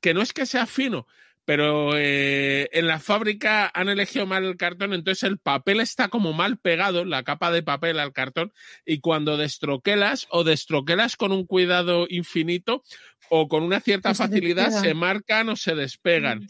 [0.00, 1.06] que no es que sea fino,
[1.44, 6.32] pero eh, en la fábrica han elegido mal el cartón, entonces el papel está como
[6.32, 8.52] mal pegado, la capa de papel al cartón,
[8.84, 12.82] y cuando destroquelas o destroquelas con un cuidado infinito
[13.28, 14.84] o con una cierta No se facilidad despegan.
[14.84, 16.46] se marcan o se despegan.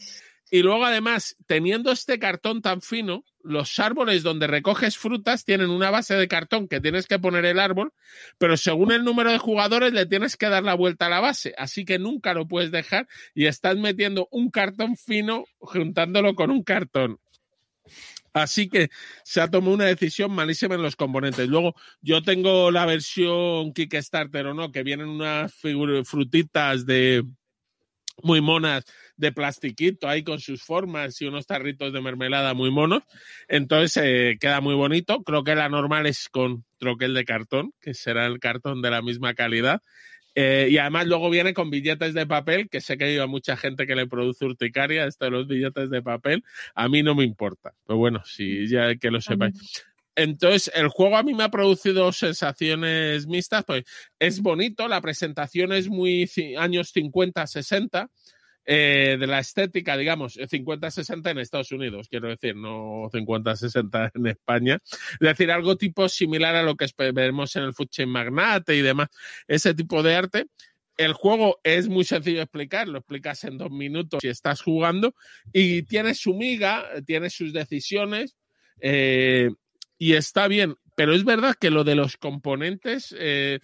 [0.51, 5.91] Y luego, además, teniendo este cartón tan fino, los árboles donde recoges frutas tienen una
[5.91, 7.93] base de cartón que tienes que poner el árbol,
[8.37, 11.53] pero según el número de jugadores le tienes que dar la vuelta a la base.
[11.57, 16.63] Así que nunca lo puedes dejar y estás metiendo un cartón fino juntándolo con un
[16.63, 17.19] cartón.
[18.33, 18.89] Así que
[19.23, 21.47] se ha tomado una decisión malísima en los componentes.
[21.47, 27.23] Luego, yo tengo la versión Kickstarter o no, que vienen unas frutitas de
[28.21, 28.85] muy monas
[29.17, 33.03] de plastiquito ahí con sus formas y unos tarritos de mermelada muy monos.
[33.47, 35.23] Entonces eh, queda muy bonito.
[35.23, 39.01] Creo que la normal es con troquel de cartón, que será el cartón de la
[39.01, 39.81] misma calidad.
[40.37, 43.87] Eh, y además luego viene con billetes de papel, que sé que hay mucha gente
[43.87, 46.43] que le produce urticaria, esto de los billetes de papel,
[46.75, 47.73] a mí no me importa.
[47.87, 49.85] Pero bueno, si ya que lo sepáis.
[50.15, 53.83] Entonces, el juego a mí me ha producido sensaciones mixtas, pues
[54.17, 58.09] es bonito, la presentación es muy años 50, 60,
[58.67, 64.79] eh, de la estética, digamos, 50-60 en Estados Unidos, quiero decir, no 50-60 en España.
[64.83, 68.81] Es decir, algo tipo similar a lo que vemos en el Food Chain Magnate y
[68.81, 69.09] demás,
[69.47, 70.47] ese tipo de arte.
[70.97, 75.13] El juego es muy sencillo de explicar, lo explicas en dos minutos si estás jugando
[75.51, 78.37] y tiene su miga, tiene sus decisiones
[78.79, 79.51] eh,
[79.97, 83.15] y está bien, pero es verdad que lo de los componentes...
[83.17, 83.59] Eh,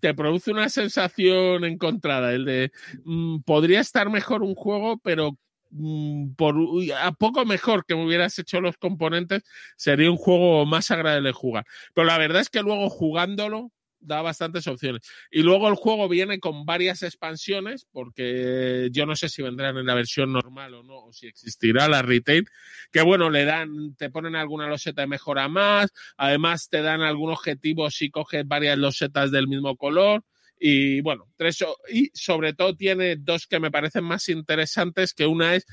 [0.00, 2.72] te produce una sensación encontrada, el de
[3.04, 5.38] mm, podría estar mejor un juego, pero
[5.70, 6.56] mm, por
[7.00, 9.42] a poco mejor que me hubieras hecho los componentes,
[9.76, 11.66] sería un juego más agradable jugar.
[11.94, 15.02] Pero la verdad es que luego jugándolo, da bastantes opciones.
[15.30, 19.86] Y luego el juego viene con varias expansiones, porque yo no sé si vendrán en
[19.86, 22.46] la versión normal o no, o si existirá la retail,
[22.92, 27.30] que bueno, le dan, te ponen alguna loseta de mejora más, además te dan algún
[27.30, 30.24] objetivo si coges varias losetas del mismo color.
[30.60, 35.54] Y bueno, tres, y sobre todo tiene dos que me parecen más interesantes, que una
[35.54, 35.66] es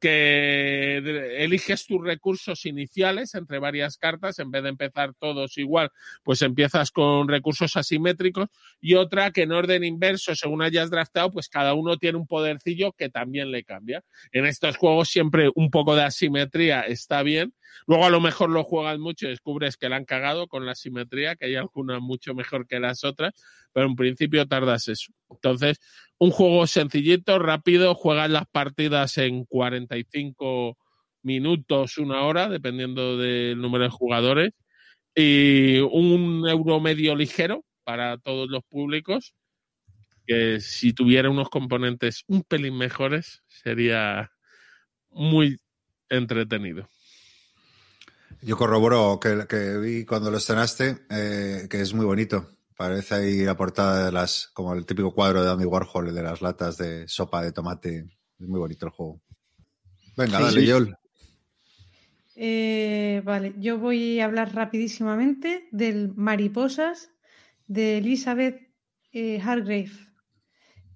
[0.00, 0.96] que
[1.42, 5.90] eliges tus recursos iniciales entre varias cartas, en vez de empezar todos igual,
[6.22, 8.48] pues empiezas con recursos asimétricos
[8.80, 12.92] y otra que en orden inverso, según hayas draftado, pues cada uno tiene un podercillo
[12.92, 14.04] que también le cambia.
[14.32, 17.54] En estos juegos siempre un poco de asimetría está bien.
[17.86, 20.72] Luego a lo mejor lo juegas mucho y descubres que la han cagado con la
[20.72, 23.34] asimetría, que hay alguna mucho mejor que las otras,
[23.72, 25.12] pero en principio tardas eso.
[25.30, 25.78] Entonces,
[26.18, 30.76] un juego sencillito, rápido, juegas las partidas en 45
[31.22, 34.52] minutos, una hora, dependiendo del número de jugadores,
[35.14, 39.34] y un euro medio ligero para todos los públicos,
[40.26, 44.30] que si tuviera unos componentes un pelín mejores, sería
[45.10, 45.58] muy
[46.08, 46.88] entretenido.
[48.42, 52.57] Yo corroboro que, que vi cuando lo estrenaste, eh, que es muy bonito.
[52.78, 56.40] Parece ahí la portada de las, como el típico cuadro de Andy Warhol, de las
[56.40, 58.06] latas de sopa de tomate.
[58.38, 59.20] Es muy bonito el juego.
[60.16, 60.96] Venga, dale, Yol.
[62.36, 67.10] Eh, vale, yo voy a hablar rapidísimamente del Mariposas
[67.66, 68.70] de Elizabeth
[69.10, 69.90] eh, Hargrave.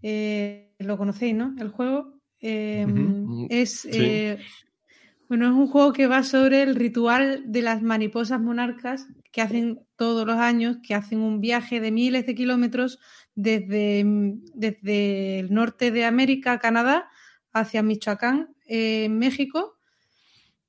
[0.02, 1.52] Eh, lo conocéis, ¿no?
[1.58, 3.88] El juego em, es
[5.28, 9.80] bueno, es un juego que va sobre el ritual de las mariposas monarcas que hacen
[9.96, 13.00] todos los años, que hacen un viaje de miles de kilómetros
[13.34, 14.04] desde,
[14.54, 17.08] desde el norte de América, Canadá,
[17.52, 19.78] hacia Michoacán, eh, México,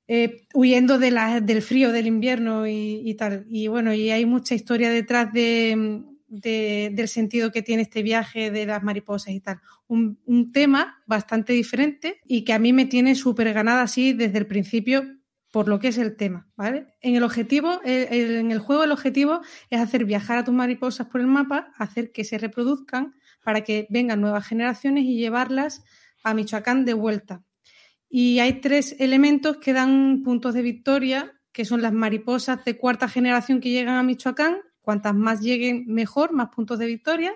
[0.08, 3.46] eh, huyendo del frío del invierno y, tal.
[3.48, 8.66] Y bueno, y hay mucha historia detrás de, del sentido que tiene este viaje de
[8.66, 9.60] las mariposas y tal.
[9.86, 14.38] Un, un tema bastante diferente y que a mí me tiene súper ganada así desde
[14.38, 15.04] el principio
[15.54, 16.88] por lo que es el tema, ¿vale?
[17.00, 19.40] En el objetivo, en el juego el objetivo
[19.70, 23.14] es hacer viajar a tus mariposas por el mapa, hacer que se reproduzcan
[23.44, 25.84] para que vengan nuevas generaciones y llevarlas
[26.24, 27.44] a Michoacán de vuelta.
[28.08, 33.06] Y hay tres elementos que dan puntos de victoria, que son las mariposas de cuarta
[33.06, 37.32] generación que llegan a Michoacán, Cuantas más lleguen, mejor, más puntos de victoria.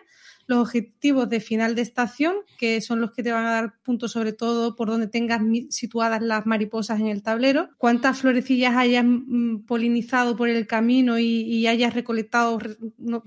[0.49, 4.11] Los objetivos de final de estación, que son los que te van a dar puntos
[4.11, 7.69] sobre todo por donde tengas situadas las mariposas en el tablero.
[7.79, 12.59] Cuántas florecillas hayas mm, polinizado por el camino y, hayas recolectado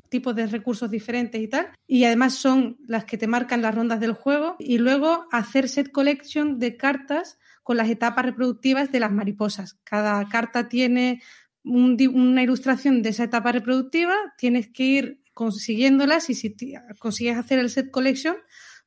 [0.10, 1.70] tipos de recursos diferentes y tal.
[1.88, 4.58] Y además son las que te marcan las rondas del juego.
[4.60, 9.80] Y luego hacer set collection de cartas con las etapas reproductivas de las mariposas.
[9.84, 11.22] Cada carta tiene
[11.64, 16.56] una ilustración de esa etapa reproductiva, tienes que ir consiguiéndolas y si
[17.00, 18.36] consigues hacer el set collection,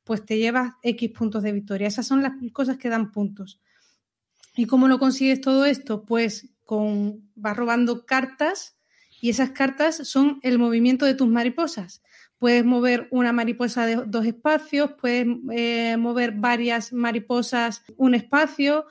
[0.05, 1.85] pues te llevas X puntos de victoria.
[1.85, 3.59] Esas son las cosas que dan puntos.
[4.55, 6.05] ¿Y cómo lo consigues todo esto?
[6.05, 8.77] Pues con vas robando cartas
[9.19, 12.01] Y esas cartas son el movimiento de tus mariposas.
[12.37, 18.85] Puedes mover una mariposa de dos espacios, puedes eh, mover varias mariposas un espacio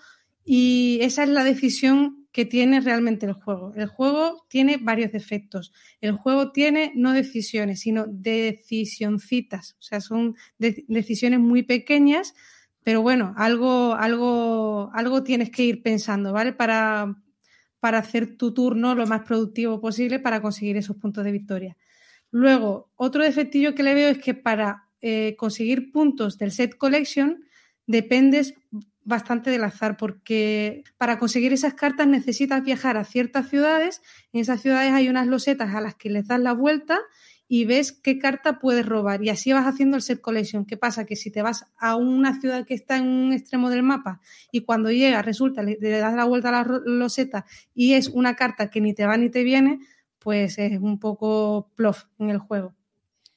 [0.45, 3.73] y esa es la decisión que tiene realmente el juego.
[3.77, 5.73] El juego tiene varios defectos.
[6.01, 9.77] El juego tiene no decisiones, sino decisioncitas.
[9.79, 12.35] O sea, son de decisiones muy pequeñas,
[12.83, 16.53] pero bueno, algo, algo, algo tienes que ir pensando, ¿vale?
[16.53, 17.23] Para,
[17.79, 21.77] para hacer tu turno lo más productivo posible para conseguir esos puntos de victoria.
[22.33, 27.45] Luego, otro defectillo que le veo es que para eh, conseguir puntos del set collection
[27.87, 28.55] dependes
[29.05, 34.03] bastante del azar, porque para conseguir esas cartas necesitas viajar a ciertas ciudades.
[34.33, 36.99] En esas ciudades hay unas losetas a las que les das la vuelta
[37.47, 39.23] y ves qué carta puedes robar.
[39.23, 40.65] Y así vas haciendo el set collection.
[40.65, 41.05] ¿Qué pasa?
[41.05, 44.21] Que si te vas a una ciudad que está en un extremo del mapa
[44.51, 47.45] y cuando llegas resulta, le, das la vuelta a la loseta
[47.75, 49.81] y es una carta que ni te va ni te viene,
[50.19, 52.75] pues es un poco plof en el juego.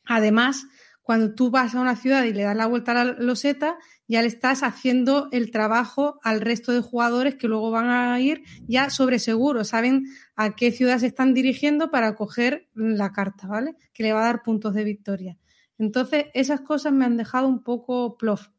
[0.06, 0.66] Además,
[1.08, 3.78] cuando tú vas a una ciudad y le das la vuelta a la loseta,
[4.10, 8.44] ya le estás haciendo el trabajo al resto de jugadores que luego van a ir
[8.68, 13.78] ya sobre seguro, saben a qué ciudad se están dirigiendo para coger la carta, ¿vale?
[13.94, 15.38] Que le va a dar puntos de victoria.
[15.78, 18.50] Entonces, esas cosas me han dejado un poco plof.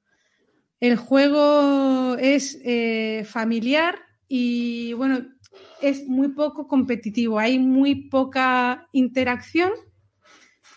[0.81, 3.97] El juego es eh, familiar
[4.27, 5.21] y, bueno,
[5.83, 9.71] es muy poco competitivo, hay muy poca interacción,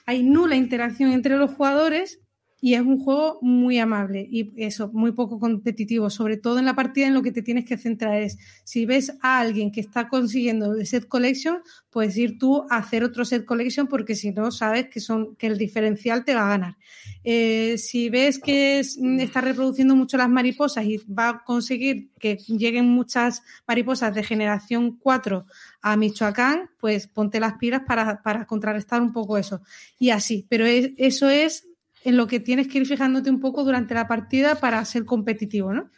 [0.05, 2.20] hay nula interacción entre los jugadores
[2.63, 6.75] y es un juego muy amable y eso, muy poco competitivo, sobre todo en la
[6.75, 10.07] partida en lo que te tienes que centrar es, si ves a alguien que está
[10.07, 11.57] consiguiendo el set collection,
[11.89, 15.47] puedes ir tú a hacer otro set collection porque si no sabes que, son, que
[15.47, 16.77] el diferencial te va a ganar.
[17.23, 22.87] Eh, si ves que está reproduciendo mucho las mariposas y va a conseguir que lleguen
[22.87, 25.45] muchas mariposas de generación 4
[25.81, 29.61] a Michoacán, pues ponte las pilas para, para contrarrestar un poco eso.
[29.97, 31.70] Y así, pero eso es
[32.03, 35.73] en lo que tienes que ir fijándote un poco durante la partida para ser competitivo,
[35.73, 35.89] ¿no?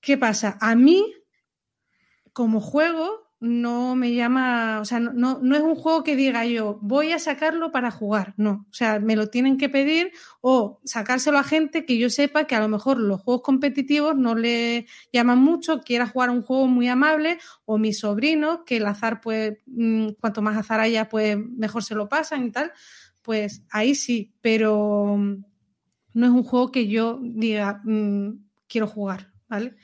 [0.00, 0.56] ¿Qué pasa?
[0.60, 1.14] A mí,
[2.32, 6.78] como juego, no me llama, o sea, no, no, es un juego que diga yo,
[6.80, 11.38] voy a sacarlo para jugar, no, o sea, me lo tienen que pedir o sacárselo
[11.38, 15.38] a gente que yo sepa que a lo mejor los juegos competitivos no le llaman
[15.38, 19.58] mucho, quiera jugar un juego muy amable o mis sobrinos, que el azar, pues,
[20.20, 22.72] cuanto más azar haya, pues mejor se lo pasan y tal
[23.26, 25.44] pues ahí sí, pero mm,
[26.14, 28.38] no es un juego que yo diga, mm,
[28.68, 29.74] quiero jugar, ¿vale?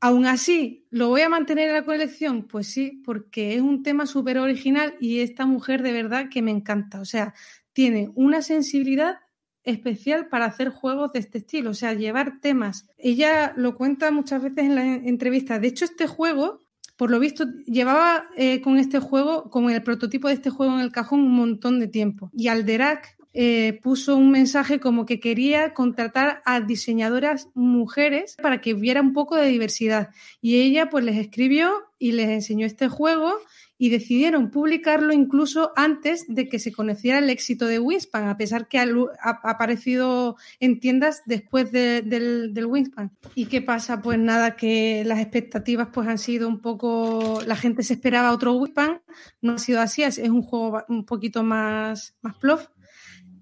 [0.00, 2.46] Aún así, ¿lo voy a mantener en la colección?
[2.46, 6.52] Pues sí, porque es un tema súper original y esta mujer de verdad que me
[6.52, 7.00] encanta.
[7.00, 7.34] O sea,
[7.72, 9.16] tiene una sensibilidad
[9.64, 12.88] especial para hacer juegos de este estilo, o sea, llevar temas.
[12.98, 15.58] Ella lo cuenta muchas veces en la entrevista.
[15.58, 16.60] De hecho, este juego
[16.96, 20.80] por lo visto, llevaba eh, con este juego, con el prototipo de este juego en
[20.80, 22.30] el cajón un montón de tiempo.
[22.32, 28.72] Y Alderac eh, puso un mensaje como que quería contratar a diseñadoras mujeres para que
[28.72, 30.08] hubiera un poco de diversidad.
[30.40, 33.34] Y ella pues les escribió y les enseñó este juego
[33.78, 38.68] y decidieron publicarlo incluso antes de que se conociera el éxito de Wingspan, a pesar
[38.68, 38.86] que ha,
[39.20, 43.12] aparecido en tiendas después del, del Wingspan.
[43.34, 44.00] ¿Y qué pasa?
[44.00, 48.54] Pues nada, que las expectativas pues han sido un poco, la gente se esperaba otro
[48.54, 49.00] Wingspan,
[49.42, 52.68] no ha sido así, es un juego un poquito más, más plof,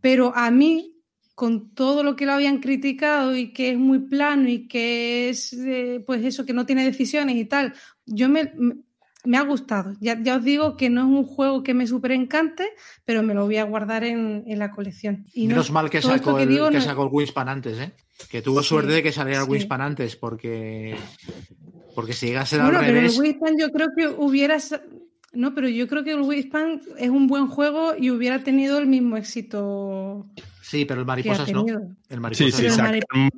[0.01, 0.95] pero a mí
[1.35, 5.53] con todo lo que lo habían criticado y que es muy plano y que es,
[5.53, 7.75] eh, pues eso, que no tiene decisiones y tal,
[8.07, 8.53] yo me,
[9.25, 9.95] me ha gustado.
[10.01, 12.69] Ya, ya, os digo que no es un juego que me súper encante,
[13.05, 15.25] pero me lo voy a guardar en, en la colección.
[15.33, 17.93] Y Menos mal que sacó, que el, digo, que sacó el Wingspan antes, ¿eh?
[18.31, 19.85] Que tuvo sí, suerte de que saliera el Wingspan sí.
[19.87, 20.97] antes, porque,
[21.95, 23.03] porque si llegase bueno, al revés...
[23.03, 24.59] Pero el Wingspan yo creo que hubiera...
[25.33, 28.87] No, pero yo creo que el Wingspan es un buen juego y hubiera tenido el
[28.87, 30.27] mismo éxito.
[30.63, 31.65] Sí, pero el Mariposas no.
[32.09, 33.31] El Mariposas sí, sí, no.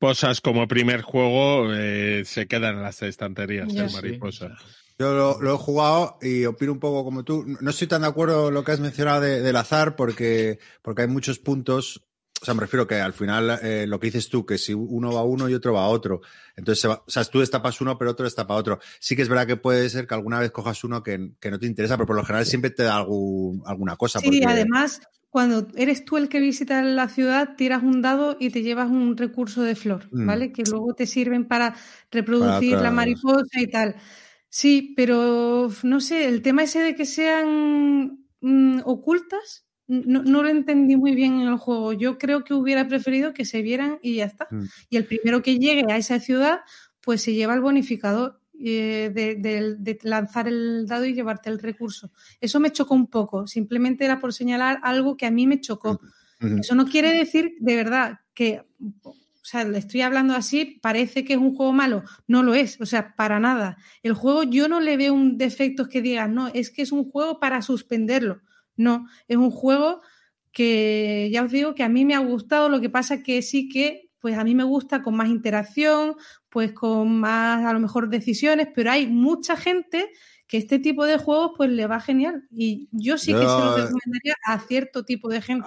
[0.00, 4.58] Mariposas como primer juego eh, se quedan en las estanterías del Mariposas.
[4.58, 4.81] Sí.
[4.98, 7.44] Yo lo, lo, he jugado y opino un poco como tú.
[7.60, 11.02] No estoy tan de acuerdo con lo que has mencionado de, del azar porque, porque
[11.02, 12.04] hay muchos puntos.
[12.40, 15.12] O sea, me refiero que al final eh, lo que dices tú, que si uno
[15.12, 16.22] va a uno y otro va a otro.
[16.56, 18.80] Entonces, va, o sea, tú destapas uno, pero otro destapa otro.
[18.98, 21.58] Sí que es verdad que puede ser que alguna vez cojas uno que, que no
[21.60, 24.18] te interesa, pero por lo general siempre te da algún, alguna cosa.
[24.18, 24.44] Sí, porque...
[24.44, 25.00] además,
[25.32, 29.16] cuando eres tú el que visita la ciudad, tiras un dado y te llevas un
[29.16, 30.26] recurso de flor, mm.
[30.26, 30.52] ¿vale?
[30.52, 31.74] Que luego te sirven para
[32.10, 33.96] reproducir para la mariposa y tal.
[34.54, 40.50] Sí, pero no sé, el tema ese de que sean mmm, ocultas, no, no, lo
[40.50, 41.94] entendí muy bien en el juego.
[41.94, 44.48] Yo creo que hubiera preferido que se vieran y ya está.
[44.50, 44.64] Mm.
[44.90, 46.60] Y el primero que llegue a esa ciudad,
[47.00, 48.40] pues se lleva el bonificador.
[48.64, 52.12] eh, de, de- de lanzar el dado y llevarte el recurso.
[52.40, 53.46] Eso me chocó un poco.
[53.48, 55.98] Simplemente era por señalar algo que a mí me chocó.
[56.60, 58.62] Eso no quiere decir de verdad que,
[59.42, 62.04] o sea, le estoy hablando así, parece que es un juego malo.
[62.28, 63.76] No lo es, o sea, para nada.
[64.04, 67.10] El juego yo no le veo un defecto que digas, no, es que es un
[67.10, 68.40] juego para suspenderlo.
[68.76, 70.00] No, es un juego
[70.52, 73.68] que ya os digo que a mí me ha gustado, lo que pasa que sí
[73.68, 76.14] que, pues a mí me gusta con más interacción,
[76.48, 80.08] pues con más a lo mejor decisiones, pero hay mucha gente
[80.46, 83.76] que este tipo de juegos pues le va genial y yo sí que se lo
[83.76, 85.66] recomendaría a cierto tipo de gente.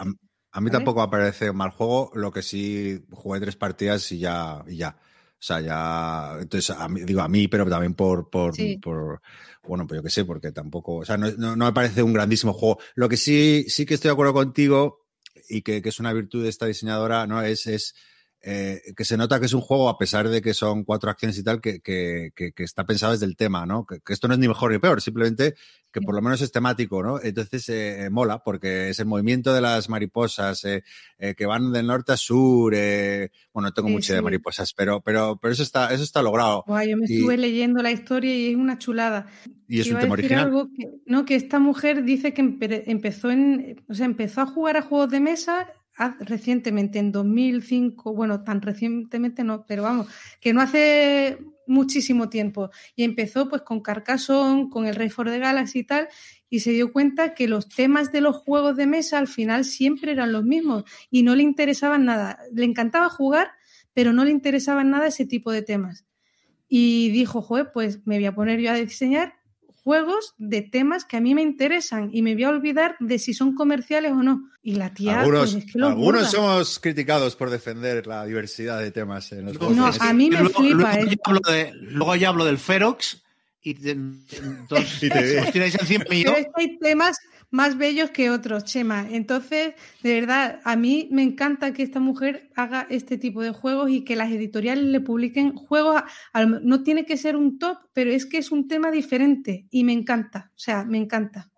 [0.56, 4.20] A, mí tampoco me parece un mal juego, lo que sí jugué tres partidas y
[4.20, 4.98] ya, y ya.
[5.00, 6.38] O sea, ya.
[6.42, 8.30] Entonces, a mí, digo a mí, pero también por.
[8.30, 8.78] por, Sí.
[8.78, 9.22] por-
[9.68, 10.98] bueno, pues yo qué sé, porque tampoco.
[10.98, 12.80] O sea, no, no- no me parece un grandísimo juego.
[12.96, 15.06] Lo que sí, sí que estoy de acuerdo contigo
[15.50, 17.42] y que, que es una virtud de esta diseñadora, ¿no?
[17.42, 17.68] Es.
[17.68, 17.94] es
[18.48, 21.36] eh, que se nota que es un juego, a pesar de que son cuatro acciones
[21.40, 23.88] y tal, que, que- que- que está pensado desde el tema, ¿no?
[23.88, 25.56] Que, esto no es ni mejor ni peor, simplemente
[25.92, 27.20] que por lo menos es temático, ¿no?
[27.24, 30.84] Entonces eh, mola, porque es el movimiento de las mariposas eh,
[31.18, 32.74] eh, que van del norte a sur.
[32.76, 36.22] eh, bueno, no tengo Sí, mucha de mariposas, pero, pero, pero eso está, eso está
[36.22, 36.64] logrado.
[36.68, 39.26] Buah, yo me Y- estuve leyendo la historia y es una chulada.
[39.68, 40.46] Y es Iba un a tema decir original.
[40.46, 44.46] algo que, no, que esta mujer dice que empe- empezó en, o sea, empezó a
[44.46, 45.68] jugar a juegos de mesa
[46.20, 50.08] recientemente, en 2005, bueno, tan recientemente no, pero vamos,
[50.42, 52.70] que no hace muchísimo tiempo.
[52.96, 56.08] Y empezó pues con Carcassonne, con el Rey for the Galaxy y tal,
[56.50, 60.12] y se dio cuenta que los temas de los juegos de mesa al final siempre
[60.12, 62.40] eran los mismos y no le interesaban nada.
[62.54, 63.52] Le encantaba jugar,
[63.94, 66.06] pero no le interesaban nada ese tipo de temas.
[66.68, 69.36] Y dijo, joder, pues me voy a poner yo a diseñar
[69.86, 73.36] juegos de temas que a mí me interesan y me voy a olvidar de si
[73.36, 74.50] son comerciales o no.
[74.64, 78.90] Y la tía, algunos pues es que algunos somos criticados por defender la diversidad de
[78.90, 79.78] temas en los No, juegos.
[79.78, 81.08] No, de a mí me luego, flipa, luego ¿eh?
[81.12, 83.22] yo hablo de- luego yo hablo del Ferox
[83.62, 83.92] y te-
[84.44, 86.24] entonces Y te- os tiráis encima mío.
[86.34, 87.20] Pero es que hay temas
[87.52, 89.08] más bellos que otros, Chema.
[89.12, 89.74] Entonces,
[90.04, 94.04] de verdad, a mí me encanta que esta mujer haga este tipo de juegos y
[94.04, 96.02] que las editoriales le publiquen juegos.
[96.34, 99.94] no tiene que ser un top, pero es que es un tema diferente y me
[99.94, 100.52] encanta.
[100.56, 101.50] O sea, me encanta.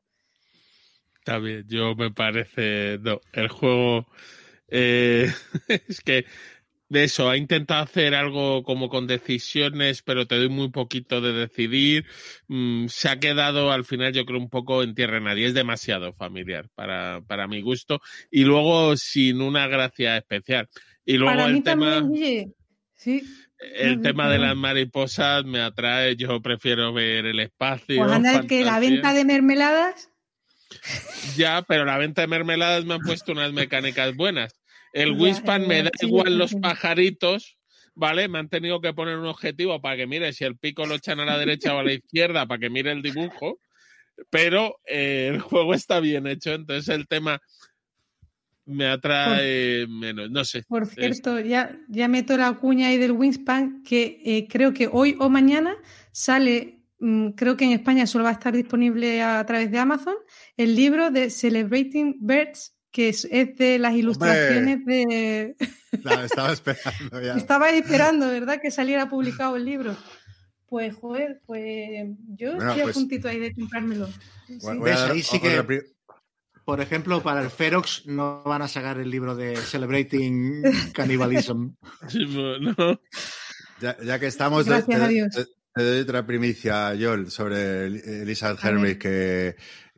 [1.20, 3.00] Está bien, yo me parece.
[3.02, 4.08] No, el juego.
[4.70, 5.32] eh,
[5.68, 6.26] es que
[6.90, 11.34] de eso, ha intentado hacer algo como con decisiones, pero te doy muy poquito de
[11.34, 12.06] decidir.
[12.48, 15.48] Mm, se ha quedado al final, yo creo, un poco en tierra de nadie.
[15.48, 18.00] Es demasiado familiar para, para mi gusto.
[18.32, 20.70] Y luego sin una gracia especial.
[21.06, 21.96] Y luego Para el mí tema.
[21.96, 22.56] también,
[22.96, 23.24] sí.
[23.76, 28.04] El No, tema de las mariposas me atrae, yo prefiero ver el espacio.
[28.04, 30.10] Pues anda, que la venta de mermeladas.
[31.36, 34.57] Ya, pero la venta de mermeladas me han puesto unas mecánicas buenas.
[34.98, 37.58] El Ya, Wispan me da igual los pajaritos,
[37.94, 38.28] ¿vale?
[38.28, 41.20] Me han tenido que poner un objetivo para que mire si el pico lo echan
[41.20, 43.60] a la derecha o a la izquierda, para que mire el dibujo.
[44.32, 47.40] Pero eh, el juego está bien hecho, entonces el tema
[48.68, 50.30] me atrae menos.
[50.30, 50.64] No sé.
[50.68, 55.16] Por cierto, ya, ya meto la cuña ahí del Wingspan, que eh, creo que hoy
[55.20, 55.76] o mañana
[56.12, 60.16] sale, mm, creo que en España solo va a estar disponible a, través de Amazon,
[60.58, 65.56] el libro de Celebrating Birds, que es, es de las ilustraciones de...
[66.04, 67.36] La estaba esperando ya.
[67.36, 69.96] Estaba esperando, ¿verdad?, que saliera publicado el libro.
[70.68, 74.10] Pues, joder, pues yo Bueno, estoy pues- a puntito ahí de comprármelo.
[74.48, 75.40] Sí.
[75.40, 75.84] Que-
[76.66, 80.64] Por ejemplo, para el Ferox no van a sacar el libro de Celebrating
[80.94, 81.70] Cannibalism.
[82.10, 83.00] Sí, no.
[83.80, 85.36] Ya, ya que estamos, Gracias te, a Dios.
[85.36, 85.46] te-
[85.76, 88.98] te doy otra primicia, Joel, sobre El- Elizabeth ver.
[88.98, 89.56] que,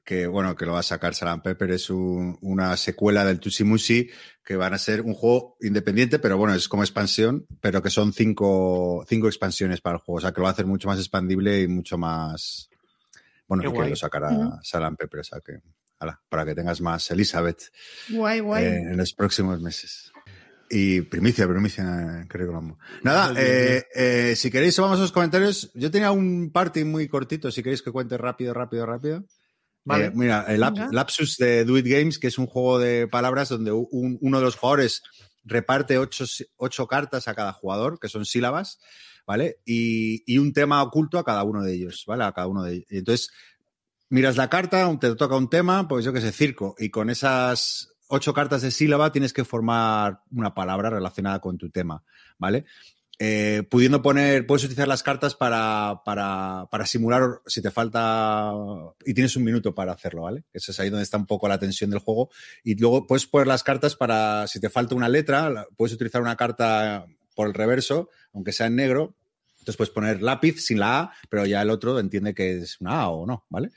[0.10, 1.70] que, bueno, que lo va a sacar Salam Pepper.
[1.70, 4.10] Es un- una secuela del Tusimusi,
[4.44, 8.12] que van a ser un juego independiente, pero bueno, es como expansión, pero que son
[8.12, 10.18] cinco, cinco expansiones para el juego.
[10.18, 12.72] O sea, que lo va a hacer mucho más expandible y mucho más.
[13.48, 14.60] Bueno, y que lo sacará.
[14.64, 15.20] Salam Pepper.
[15.20, 15.60] O sea, que,
[16.00, 17.72] ala, para que tengas más Elizabeth
[18.10, 18.64] Guay, guay.
[18.66, 20.12] eh, en los próximos meses.
[20.72, 22.80] Y primicia, primicia, creo que vamos.
[23.04, 25.72] Nada, eh, eh, si queréis, vamos a los comentarios.
[25.76, 29.24] Yo tenía un party muy cortito, si queréis que cuente rápido, rápido, rápido.
[29.90, 30.06] Vale.
[30.06, 30.62] Eh, mira, el.
[30.92, 34.44] Lapsus de Do It Games, que es un juego de palabras donde un- uno de
[34.46, 35.04] los jugadores
[35.44, 36.26] reparte ocho,
[36.58, 38.80] ocho cartas a cada jugador, que son sílabas,
[39.26, 39.58] ¿vale?
[39.66, 42.24] Y, y un tema oculto a cada uno de ellos, ¿vale?
[42.24, 42.86] A cada uno de ellos.
[42.90, 43.32] Y entonces,
[44.10, 47.90] miras la carta, te toca un tema, pues yo que sé, circo, y con esas
[48.08, 52.04] ocho cartas de sílaba tienes que formar una palabra relacionada con tu tema,
[52.38, 52.66] ¿vale?
[53.22, 58.54] Eh, pudiendo poner, puedes utilizar las cartas para, para, para simular si te falta
[59.06, 60.46] y tienes un minuto para hacerlo, ¿vale?
[60.54, 62.30] Eso es ahí donde está un poco la tensión del juego.
[62.64, 66.38] Y luego puedes poner las cartas para, si te falta una letra, puedes utilizar una
[66.38, 69.16] carta por el reverso, aunque sea en negro.
[69.60, 73.02] Entonces puedes poner lápiz sin la A, pero ya el otro entiende que es una
[73.02, 73.72] A o no, ¿vale?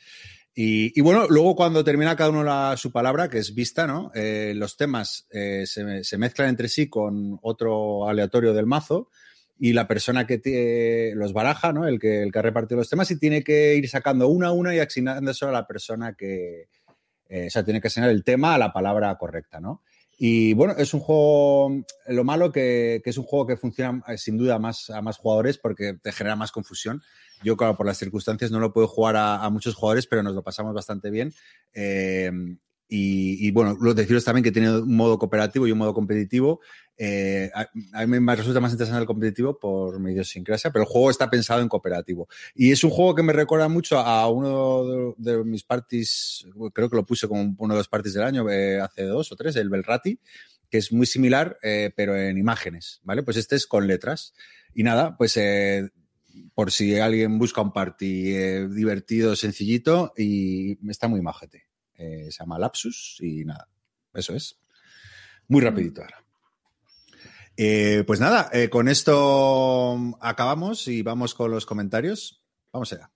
[0.54, 4.12] Y, y bueno, luego cuando termina cada uno la, su palabra, que es vista, ¿no?
[4.14, 9.08] Eh, los temas eh, se mezclan entre sí con otro aleatorio del mazo
[9.64, 11.86] y la persona que los baraja, ¿no?
[11.86, 14.50] El que, el que ha repartido los temas y tiene que ir sacando una a
[14.50, 16.66] una y asignándose a la persona que,
[17.28, 19.80] eh, o sea, tiene que asignar el tema a la palabra correcta, ¿no?
[20.18, 24.18] Y bueno, es un juego, lo malo que, que es un juego que funciona eh,
[24.18, 27.00] sin duda más a más jugadores porque te genera más confusión.
[27.44, 30.34] Yo, claro, por las circunstancias no lo puedo jugar a, a muchos jugadores, pero nos
[30.34, 31.32] lo pasamos bastante bien.
[31.72, 32.32] Eh,
[32.94, 36.60] y, y, bueno, lo deciros también que tiene un modo cooperativo y un modo competitivo.
[36.98, 40.90] Eh, a, a, mí me resulta más interesante el competitivo por mi idiosincrasia, pero el
[40.90, 42.28] juego está pensado en cooperativo.
[42.54, 46.90] Y es un juego que me recuerda mucho a uno de, de mis parties, creo
[46.90, 49.56] que lo puse como uno de los parties del año, eh, hace dos o tres,
[49.56, 50.20] el Belrati,
[50.68, 53.22] que es muy similar, eh, pero en imágenes, ¿vale?
[53.22, 54.34] Pues este es con letras.
[54.74, 55.88] Y nada, pues eh,
[56.54, 61.71] por si alguien busca un party eh, divertido, sencillito, y está muy majete.
[61.96, 63.68] Eh, se llama Lapsus y nada,
[64.14, 64.58] eso es.
[65.48, 66.24] Muy rapidito ahora.
[67.56, 72.42] Eh, pues nada, eh, con esto acabamos y vamos con los comentarios.
[72.72, 73.10] Vamos allá.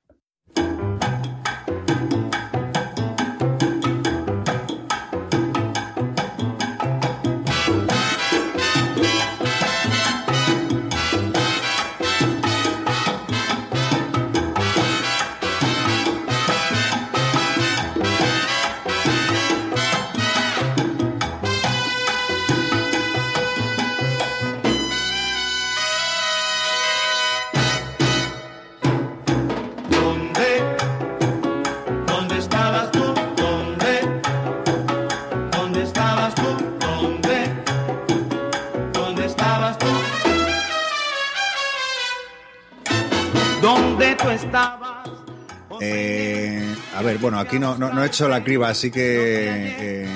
[45.80, 50.08] Eh, a ver, bueno, aquí no, no, he hecho la criba, así que eh,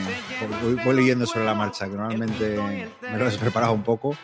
[0.63, 2.57] voy, voy, leyendo sobre la marcha, que normalmente
[3.03, 4.17] me lo he preparado un poco.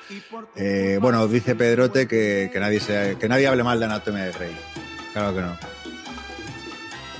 [0.54, 2.50] Eh, bueno, dice Pedrote que,
[3.28, 4.56] nadie hable mal de Anatomía de Grey.
[5.12, 5.56] Claro que no.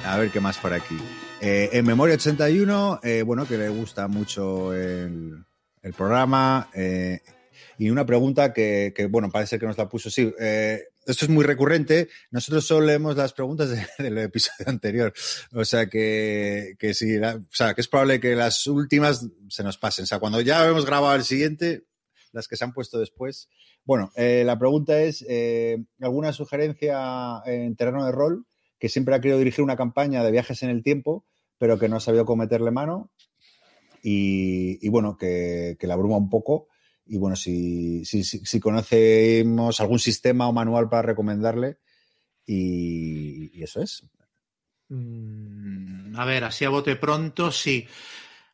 [0.06, 0.97] A ver qué más por aquí.
[1.40, 5.44] Eh, en Memoria 81, eh, bueno, que le gusta mucho el,
[5.97, 6.68] programa.
[6.74, 7.20] Eh,
[7.78, 10.10] y una pregunta que, bueno, parece que nos la puso.
[10.10, 12.09] Sí, eh, esto es muy recurrente.
[12.31, 15.12] Nosotros solo leemos las preguntas de, del episodio anterior.
[15.53, 19.78] O sea que, que la, o sea, que es probable que las últimas se nos
[19.78, 20.05] pasen.
[20.05, 21.85] O sea, cuando ya hemos grabado el siguiente,
[22.33, 23.49] las que se han puesto después.
[23.85, 28.47] Bueno, eh, la pregunta es: eh, ¿alguna sugerencia en terreno de rol
[28.78, 31.24] que siempre ha querido dirigir una campaña de viajes en el tiempo,
[31.59, 33.11] pero que no ha sabido cómo meterle mano?
[34.03, 36.69] Y, y bueno, que, que la abruma un poco
[37.07, 41.78] y bueno, si, si, conocemos algún sistema o manual para recomendarle,
[42.45, 44.05] y, y eso es.
[44.89, 47.87] Mm, a ver, así a bote pronto, sí.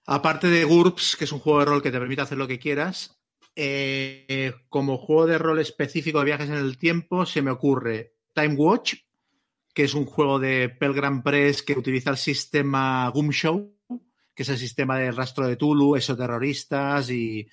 [0.07, 2.59] Aparte de GURPS, que es un juego de rol que te permite hacer lo que
[2.59, 3.23] quieras,
[3.55, 8.55] eh, como juego de rol específico de viajes en el tiempo, se me ocurre Time
[8.55, 8.95] Watch,
[9.75, 13.75] que es un juego de Pelgram Press que utiliza el sistema Gumshow,
[14.35, 17.49] que es el sistema de rastro de Tulu, esos terroristas y,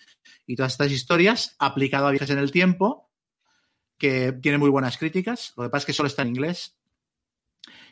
[0.46, 3.10] y todas estas historias, aplicado a viajes en el tiempo,
[3.98, 5.54] que tiene muy buenas críticas.
[5.58, 6.78] Lo que pasa es que solo está en inglés.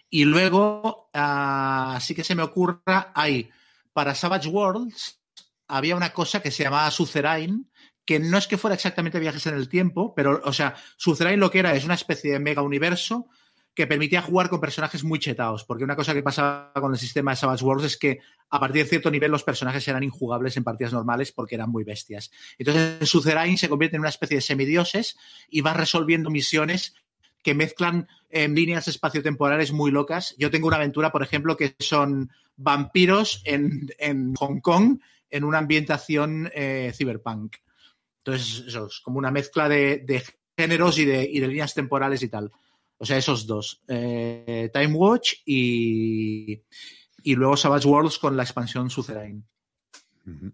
[0.10, 3.50] Y luego, uh, sí que se me ocurra, hay
[3.92, 5.20] para Savage Worlds
[5.68, 7.70] había una cosa que se llamaba Suzerain,
[8.06, 11.52] que no es que fuera exactamente viajes en el tiempo, pero, o sea, Suzerain lo
[11.52, 13.28] que era es una especie de mega universo
[13.78, 17.30] que permitía jugar con personajes muy chetados, porque una cosa que pasaba con el sistema
[17.30, 18.18] de Savage Worlds es que
[18.49, 21.84] a partir de cierto nivel los personajes eran injugables en partidas normales porque eran muy
[21.84, 22.32] bestias.
[22.58, 25.16] Entonces, en Suzerain se convierte en una especie de semidioses
[25.48, 26.95] y va resolviendo misiones
[27.44, 30.34] que mezclan eh, líneas espaciotemporales muy locas.
[30.40, 35.60] Yo tengo una aventura, por ejemplo, que son vampiros en, en Hong Kong en una
[35.60, 37.58] ambientación eh, cyberpunk.
[38.26, 40.24] Entonces, eso es como una mezcla de, de
[40.58, 42.52] géneros y de, y de, líneas temporales y tal.
[42.98, 43.82] O sea, esos dos.
[43.88, 46.64] Eh, Time Watch y,
[47.24, 49.45] y luego Savage Worlds con la expansión Suzerain.
[50.26, 50.53] Uh -huh.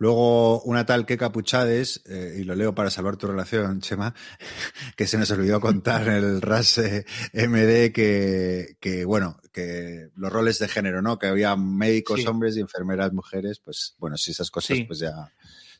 [0.00, 4.14] Luego, una tal que Capuchades, eh, y lo leo para salvar tu relación, Chema,
[4.96, 10.32] que se nos olvidó contar en el RAS eh, MD que, que, bueno, que los
[10.32, 11.18] roles de género, ¿no?
[11.18, 12.26] Que había médicos Sí.
[12.28, 14.84] hombres y enfermeras mujeres, pues bueno, si esas cosas Sí.
[14.84, 15.32] pues ya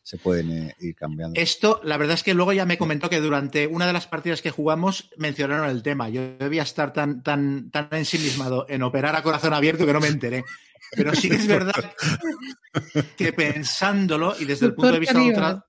[0.03, 1.39] se pueden eh, ir cambiando.
[1.41, 4.43] Esto, la verdad es que luego ya me comentó que durante una de las partidas
[4.43, 6.09] que jugamos mencionaron el tema.
[6.09, 10.09] Yo debía estar tan, tan, tan ensimismado en operar a corazón abierto que no me
[10.09, 10.45] enteré.
[10.93, 11.75] Pero sí que es verdad
[13.17, 15.65] que pensándolo y desde el punto de vista de un tra-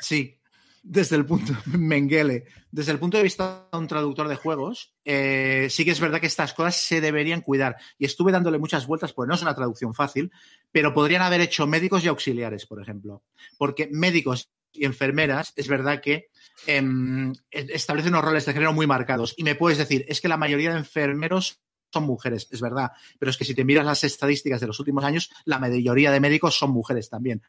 [0.00, 0.39] sí,
[0.82, 5.68] desde el punto Mengele, desde el punto de vista de un traductor de juegos, eh,
[5.70, 7.76] sí que es verdad que estas cosas se deberían cuidar.
[7.98, 10.32] Y estuve dándole muchas vueltas, porque no es una traducción fácil,
[10.70, 13.22] pero podrían haber hecho médicos y auxiliares, por ejemplo.
[13.58, 16.28] Porque médicos y enfermeras, es verdad que
[16.66, 19.34] em, establecen unos roles de género muy marcados.
[19.36, 21.60] Y me puedes decir, es que la mayoría de enfermeros
[21.92, 22.92] son mujeres, es verdad.
[23.18, 26.20] Pero es que si te miras las estadísticas de los últimos años, la mayoría de
[26.20, 27.42] médicos son mujeres también.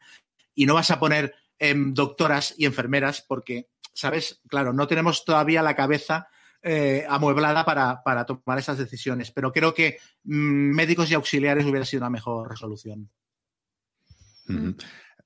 [0.54, 4.40] Y no vas a poner em, doctoras y enfermeras porque, ¿sabes?
[4.48, 6.26] Claro, no tenemos todavía la cabeza
[6.60, 9.30] eh, amueblada para, para, tomar esas decisiones.
[9.30, 13.08] Pero creo que mm, médicos y auxiliares hubiera sido una mejor resolución.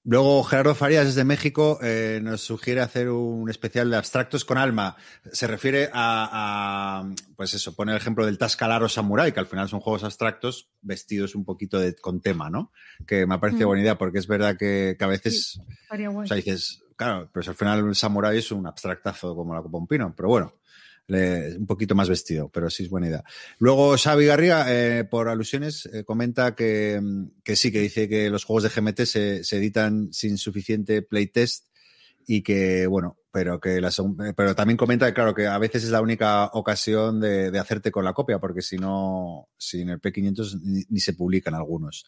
[0.08, 4.96] Luego Gerardo Farías desde México eh, nos sugiere hacer un especial de abstractos con alma.
[5.32, 9.68] Se refiere a, a pues eso, pone el ejemplo del Tascalaro Samurai, que al final
[9.68, 12.70] son juegos abstractos vestidos un poquito de, con tema, ¿no?
[13.04, 13.66] Que me parece mm.
[13.66, 15.58] buena idea porque es verdad que, que a veces,
[15.90, 19.62] sí, o sea, dices, claro, pues al final el Samurai es un abstractazo como la
[19.62, 20.54] copa un pino, pero bueno,
[21.08, 23.24] un poquito más vestido, pero sí es buena idea.
[23.58, 27.00] Luego Xavi Garriga, eh, por alusiones, eh, comenta que,
[27.44, 31.66] que, sí, que dice que los juegos de GMT se, editan sin suficiente playtest
[32.26, 33.92] y que, bueno, pero que la,
[34.36, 38.04] pero también comenta que, claro, que a veces es la única ocasión de, hacerte con
[38.04, 42.04] la copia, porque si no, sin el P500 ni, ni, se publican algunos.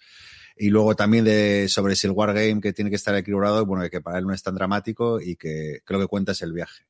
[0.56, 4.00] Y luego también de, sobre si el Wargame que tiene que estar equilibrado, bueno, que
[4.00, 6.84] para él no es tan dramático y que creo que cuenta es el viaje.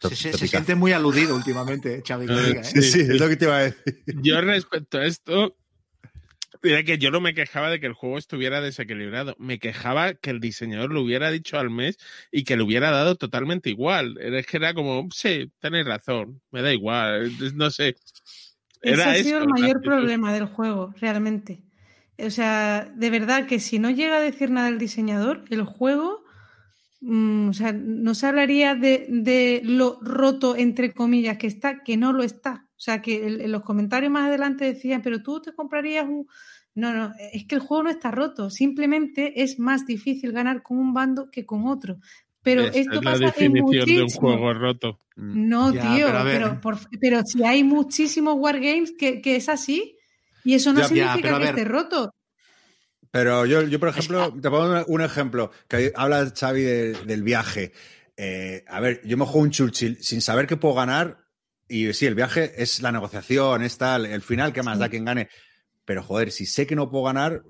[0.00, 2.26] Se, se, se, siente muy aludido últimamente, Xavi.
[2.28, 2.64] ¿eh?
[2.64, 4.02] Sí, sí, es lo que te iba a decir.
[4.22, 5.56] Yo respecto a esto,
[6.62, 9.36] diré que yo no me quejaba de que el juego estuviera desequilibrado.
[9.38, 11.98] Me quejaba que el diseñador lo hubiera dicho al mes
[12.30, 14.18] y que le hubiera dado totalmente igual.
[14.20, 17.96] Es que era como, sí, tenéis razón, me da igual, no sé.
[18.82, 21.62] Era Ese ha sido el mayor problema del juego, realmente.
[22.18, 26.24] O sea, de verdad que si no llega a decir nada el diseñador, el juego
[27.00, 31.96] Mm, o sea, no se hablaría de, de, lo roto, entre comillas, que está, que
[31.96, 32.66] no lo está.
[32.76, 36.26] O sea, que en los comentarios más adelante decían, pero tú te comprarías un...
[36.74, 40.78] No, no, es que el juego no está roto, simplemente es más difícil ganar con
[40.78, 41.96] un bando que con otro.
[42.42, 43.96] Pero es, esto es la pasa definición en muchísimo...
[43.96, 44.98] de un juego roto.
[45.16, 49.96] No, Ya, tío, pero pero, por- pero si hay muchísimos wargames que, que es así,
[50.44, 51.48] y eso no Ya, significa que ver.
[51.48, 52.14] esté roto.
[53.10, 57.72] Pero yo, yo por ejemplo, te pongo un ejemplo, que habla Xavi de, del viaje.
[58.16, 61.24] Eh, a ver, yo me juego un Churchill sin saber que puedo ganar,
[61.68, 64.80] y sí, el viaje es la negociación, es tal, el final, que más Sí.
[64.80, 65.28] da quien gane.
[65.84, 67.42] Pero joder, si sé que no puedo ganar,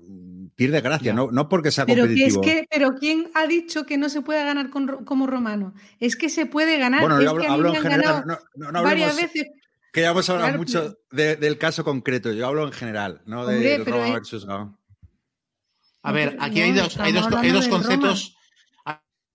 [0.55, 2.41] pierde gracia, no, no porque sea Pero que es competitivo.
[2.41, 5.73] que, pero ¿quién ha dicho que no se puede ganar con como romano?
[5.99, 7.01] Es que se puede ganar.
[7.01, 9.47] bueno, yo hablo, que hablo en general, ganado no, no, no varias veces.
[9.91, 13.41] que ya hemos hablado Claro, mucho de- del caso concreto, yo hablo en general, no
[13.41, 14.78] Hombre, Roma hay- versus Gao.
[16.01, 18.35] A ver, aquí hay dos, hay dos, hay dos conceptos.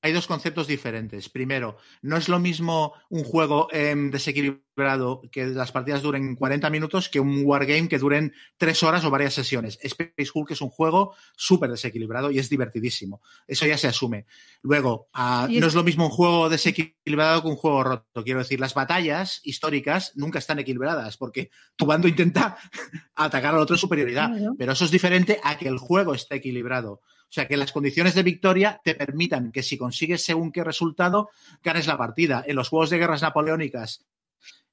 [0.05, 1.31] Hay dos conceptos diferentes.
[1.31, 7.09] Primero, no es lo mismo un juego em, desequilibrado que las partidas duren 40 minutos
[7.09, 9.79] que un wargame que duren 3 horas o varias sesiones.
[9.81, 13.23] Space Hulk es un juego súper desequilibrado y es divertidísimo.
[13.47, 14.27] Eso ya se asume.
[14.61, 18.25] Luego, ah, no es lo mismo un juego desequilibrado que un juego roto.
[18.25, 22.59] Quiero decir, las batallas históricas nunca están equilibradas porque tu bando intenta
[23.15, 24.31] atacar al otro en superioridad.
[24.59, 27.01] Pero eso es diferente a que el juego esté equilibrado.
[27.35, 31.31] Sea, que las condiciones de victoria te permitan que si consigues según qué resultado,
[31.65, 32.45] ganes la partida.
[32.47, 34.07] En los juegos de guerras napoleónicas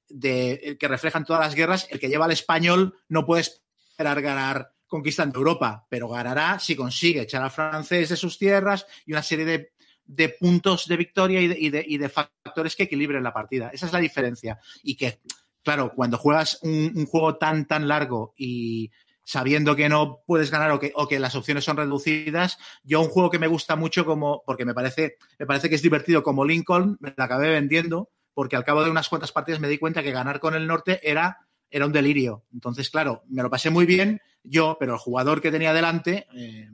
[0.08, 4.74] de, que reflejan todas las guerras, el que lleva al español no puede esperar ganar
[4.86, 9.44] conquistando Europa, pero ganará si consigue echar al francés de sus tierras y una serie
[9.44, 9.72] de,
[10.04, 13.70] de puntos de victoria y de, y, de, y de, factores que equilibren la partida.
[13.72, 14.60] Esa es la diferencia.
[14.84, 15.18] Y que,
[15.64, 18.92] claro, cuando juegas un, un juego tan, tan largo y
[19.24, 22.58] sabiendo que no puedes ganar o que, o que, las opciones son reducidas.
[22.82, 25.82] Yo un juego que me gusta mucho como, porque me parece, me parece que es
[25.82, 29.68] divertido como Lincoln, me lo acabé vendiendo, porque al cabo de unas cuantas partidas me
[29.68, 31.38] di cuenta que ganar con el norte era,
[31.70, 32.44] era un delirio.
[32.52, 36.68] Entonces, claro, me lo pasé muy bien yo, pero el jugador que tenía delante, eh,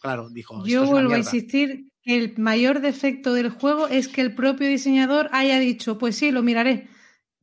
[0.00, 0.64] claro, dijo.
[0.64, 5.28] Yo vuelvo a insistir que el mayor defecto del juego es que el propio diseñador
[5.32, 6.88] haya dicho, pues sí, lo miraré.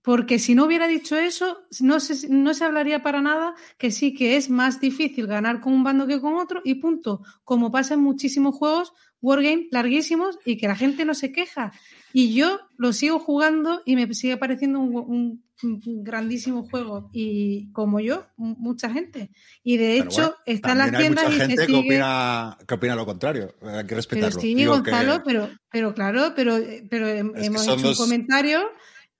[0.05, 4.13] Porque si no hubiera dicho eso, no se, no se hablaría para nada que sí
[4.13, 7.21] que es más difícil ganar con un bando que con otro y punto.
[7.43, 11.71] Como pasa en muchísimos juegos, Wargame larguísimos y que la gente no se queja.
[12.13, 17.09] Y yo lo sigo jugando y me sigue pareciendo un, un, un grandísimo juego.
[17.11, 19.31] Y como yo, mucha gente.
[19.63, 21.79] Y de hecho, bueno, está en las tiendas hay mucha y gente se sigue...
[21.81, 23.55] que, opina, que opina lo contrario.
[23.63, 24.29] Hay que respetarlo.
[24.29, 25.21] Pero sí, Digo Gonzalo, que...
[25.25, 26.57] pero, pero claro, pero,
[26.91, 28.61] pero Es que hemos son hecho dos- un comentario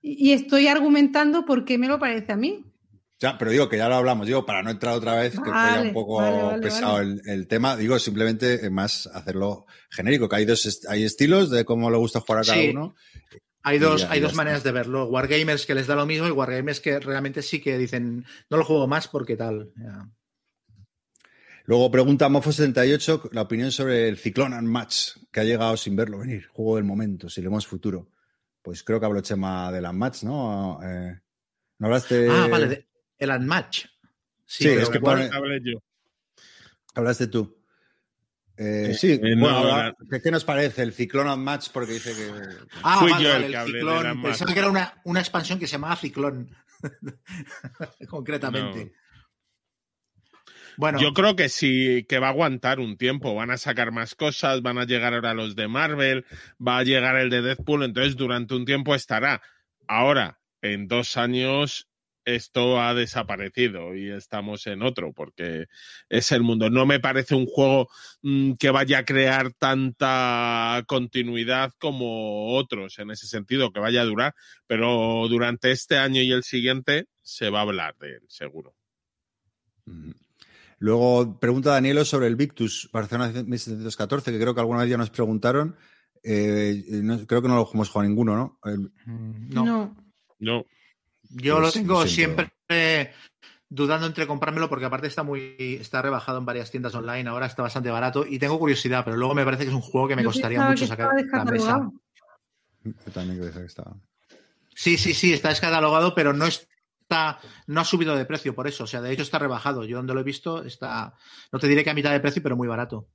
[0.06, 2.64] y estoy argumentando por qué me lo parece a mí.
[3.18, 5.52] Ya, pero digo que ya lo hablamos, digo, para no entrar otra vez, que fue
[5.52, 7.12] ya un poco vale, vale, pesado vale.
[7.24, 11.50] El, el tema, digo, simplemente eh, más hacerlo genérico, que hay dos est- hay estilos
[11.50, 12.68] de cómo le gusta jugar a cada Sí.
[12.70, 12.94] uno.
[13.62, 15.06] Hay dos, hay dos maneras de verlo.
[15.06, 18.64] Wargamers que les da lo mismo y Wargamers que realmente sí que dicen, no lo
[18.64, 19.72] juego más porque tal.
[19.76, 20.08] Ya.
[21.64, 26.18] Luego pregunta Mofo78 la opinión sobre el Ciclón and Match, que ha llegado sin verlo
[26.18, 28.08] venir, juego del momento, si le vemos futuro.
[28.66, 30.80] Pues creo que habló Chema del Unmatch, ¿no?
[30.82, 31.16] Eh,
[31.78, 32.26] ¿No hablaste?
[32.28, 33.84] Ah, vale, de- el Unmatch.
[34.44, 35.78] Sí, pero es que pone- Hablé yo.
[36.96, 37.62] Hablaste tú.
[38.56, 41.44] Eh, Eh, sí, eh, bueno, no, ahora, la- ¿qué, qué nos parece el Ciclón and
[41.44, 41.68] Match?
[41.72, 42.28] Porque dice que.
[42.82, 43.98] Ah, Fui vale, yo el que hablé Ciclón.
[44.06, 44.24] Unmatch.
[44.24, 46.50] Pensaba que era una, una expansión que se llamaba Ciclón.
[48.08, 48.94] Concretamente.
[50.76, 53.34] Bueno, Yo creo que sí, que va a aguantar un tiempo.
[53.34, 56.24] Van a sacar más cosas, van a llegar ahora los de Marvel,
[56.64, 59.42] va a llegar el de Deadpool, entonces durante un tiempo estará.
[59.88, 61.88] Ahora, en dos años,
[62.26, 65.66] esto ha desaparecido y estamos en otro, porque
[66.08, 66.68] es el mundo.
[66.68, 67.88] No me parece un juego
[68.22, 74.06] mm, que vaya a crear tanta continuidad como otros en ese sentido, que vaya a
[74.06, 74.34] durar,
[74.66, 78.74] pero durante este año y el siguiente se va a hablar de él, seguro.
[79.86, 80.25] Ujú.
[80.78, 85.10] Luego pregunta Danielo sobre el Victus Barcelona 1714, que creo que alguna vez ya nos
[85.10, 85.76] preguntaron.
[86.22, 88.58] Eh, no- creo que no lo hemos jugado ninguno, ¿no?
[88.64, 89.64] El- No.
[89.64, 89.96] no.
[90.38, 90.64] No,
[91.30, 92.42] Yo Pues lo tengo lo siento.
[92.42, 93.10] siempre eh,
[93.68, 97.62] dudando entre comprármelo porque aparte está muy está rebajado en varias tiendas online, ahora está
[97.62, 100.22] bastante barato y tengo curiosidad, pero luego me parece que es un juego que me
[100.22, 101.90] Yo costaría mucho sacar la mesa.
[102.84, 103.96] yo también creo que estaba.
[104.74, 106.46] Sí, sí, sí, está descatalogado, pero no
[107.08, 109.84] está no ha subido de precio por eso, o sea, de hecho está rebajado.
[109.84, 111.14] Yo donde lo he visto está
[111.52, 113.08] no te diré que a mitad de precio, pero muy barato.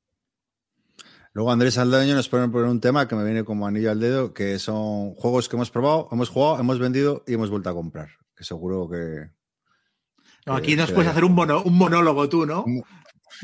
[1.34, 4.34] Luego Andrés Aldaño nos pone por un tema que me viene como anillo al dedo,
[4.34, 8.10] que son juegos que hemos probado, hemos jugado, hemos vendido y hemos vuelto a comprar.
[8.36, 9.30] Que seguro que.
[10.46, 12.66] No, que- aquí nos que- puedes hacer un, mono- un monólogo tú, ¿no?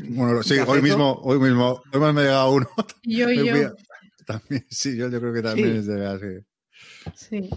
[0.00, 2.68] Bueno, sí, hoy mismo, hoy mismo, hoy más me ha llegado uno.
[3.02, 3.72] Y yo yo.
[4.26, 5.78] También, sí, yo, yo creo que también Sí.
[5.78, 6.46] es de así.
[7.14, 7.50] Sí.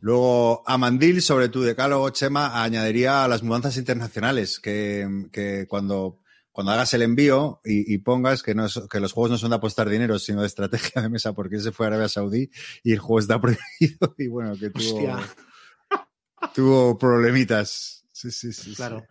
[0.00, 6.20] Luego, Amandil, sobre tu decálogo, Chema, añadiría a las mudanzas internacionales, que, que cuando,
[6.52, 9.50] cuando hagas el envío y, y pongas que, no es- que los juegos no son
[9.50, 12.50] de apostar dinero, sino de estrategia de mesa, porque ese fue a Arabia Saudí
[12.84, 15.18] y el juego está prohibido y bueno, que tuvo, Hostia,
[16.54, 18.06] tuvo problemitas.
[18.12, 18.70] Sí, sí, sí.
[18.70, 18.74] sí.
[18.76, 19.06] claro.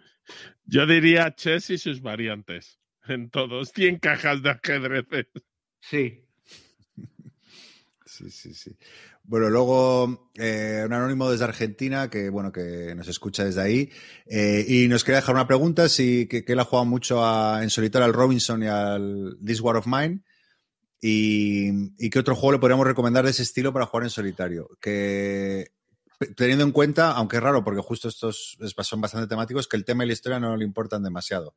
[0.65, 2.79] Yo diría chess y sus variantes.
[3.07, 3.69] En todos.
[3.75, 5.05] 100 cajas de ajedrez.
[5.79, 6.24] Sí.
[8.17, 8.71] Sí, sí, sí.
[9.25, 13.89] Bueno, luego eh, un anónimo desde Argentina que, bueno, que nos escucha desde ahí
[14.25, 17.21] eh, y nos quería dejar una pregunta, si que, él ha jugado mucho
[17.61, 20.21] en solitario al Robinson y al This War of Mine
[21.01, 24.69] y, y qué otro juego le podríamos recomendar de ese estilo para jugar en solitario.
[24.79, 25.71] Que
[26.37, 29.83] teniendo en cuenta, aunque es raro porque justo estos es- son bastante temáticos, que el
[29.83, 31.55] tema y la historia no le importan demasiado.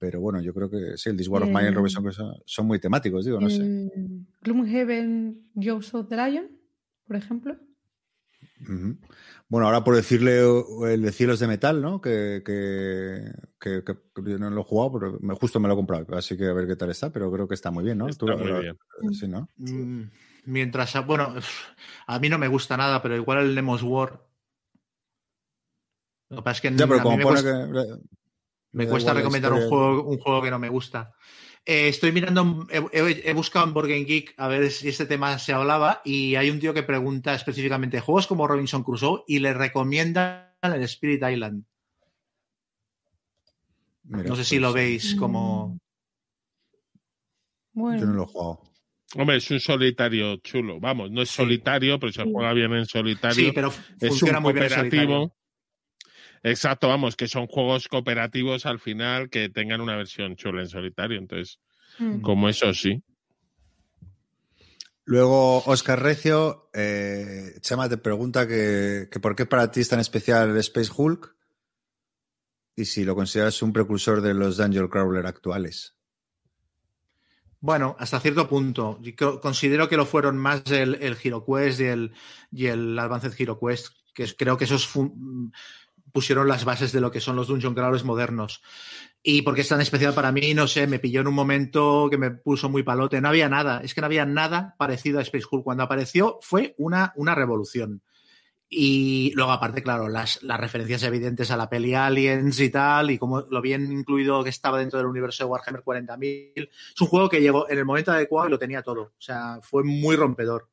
[0.00, 2.12] Pero bueno, yo creo que sí, el War of Mine y el Eh, Robinson que
[2.46, 3.62] son, muy temáticos, digo, no sé.
[3.62, 6.48] El Gloomhaven Jaws of the Lion,
[7.06, 7.56] por ejemplo.
[9.48, 10.40] Bueno, ahora por decirle
[10.86, 12.00] el de Cielos de Metal, ¿no?
[12.00, 13.30] Que, que,
[13.60, 16.06] que- que- que yo no lo he jugado, pero me- justo me lo he comprado,
[16.16, 18.06] así que a ver qué tal está, pero creo que está muy bien, ¿no?
[18.08, 18.78] Está Tú lo- muy lo- bien.
[19.12, 19.48] Sí, ¿no?
[19.56, 20.04] Mm,
[20.46, 21.34] Mientras, a- bueno,
[22.06, 24.26] a mí no me gusta nada, pero igual el Nemos War.
[26.30, 28.19] Lo que pasa es que Ya, pero como pone cuesta, que...
[28.72, 31.12] me da cuesta recomendar un juego, un juego que no me gusta.
[31.66, 35.04] Eh, estoy mirando, he, he- he buscado en Board Game Geek a ver si este
[35.06, 39.40] tema se hablaba y hay un tío que pregunta específicamente juegos como Robinson Crusoe y
[39.40, 41.64] le recomiendan el Spirit Island.
[44.04, 45.78] Mira, No sé si pues, lo veis como...
[47.72, 48.60] Bueno, Yo no lo he jugado.
[49.16, 50.80] Hombre, es un solitario chulo.
[50.80, 51.36] Vamos, no es Sí.
[51.36, 53.34] solitario, pero se juega bien en solitario.
[53.46, 55.08] Sí, pero es funciona un muy bien en solitario.
[55.08, 55.36] cooperativo.
[56.42, 61.18] Exacto, vamos, que son juegos cooperativos al final que tengan una versión chula en solitario.
[61.18, 61.58] Entonces,
[61.98, 62.20] mm.
[62.20, 63.02] como eso sí.
[65.04, 70.00] Luego, Oscar Recio, eh, Chema te pregunta que, que por qué para ti es tan
[70.00, 71.34] especial el Space Hulk
[72.76, 75.96] y si lo consideras un precursor de los Dungeon Crawler actuales.
[77.60, 78.98] Bueno, hasta cierto punto.
[79.02, 82.12] Yo creo- considero que lo fueron más el, el HeroQuest y el,
[82.50, 84.88] y el Advanced HeroQuest, que creo que esos
[86.12, 88.62] pusieron las bases de lo que son los Dungeon Crawlers modernos.
[89.22, 92.16] Y porque es tan especial para mí, no sé, me pilló en un momento que
[92.16, 93.20] me puso muy palote.
[93.20, 95.64] No había nada, es que no había nada parecido a Space Hulk.
[95.64, 98.02] Cuando apareció fue una, una revolución.
[98.72, 103.18] Y luego, aparte, claro, las, las referencias evidentes a la peli Aliens y tal, y
[103.18, 106.70] como lo bien incluido que estaba dentro del universo de Warhammer 40.000.
[106.94, 109.02] Es un juego que llegó en el momento adecuado y lo tenía todo.
[109.02, 110.68] O sea, fue muy rompedor.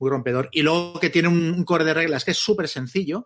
[0.00, 0.48] Muy rompedor.
[0.50, 3.24] Y luego que tiene un, core de reglas que es súper sencillo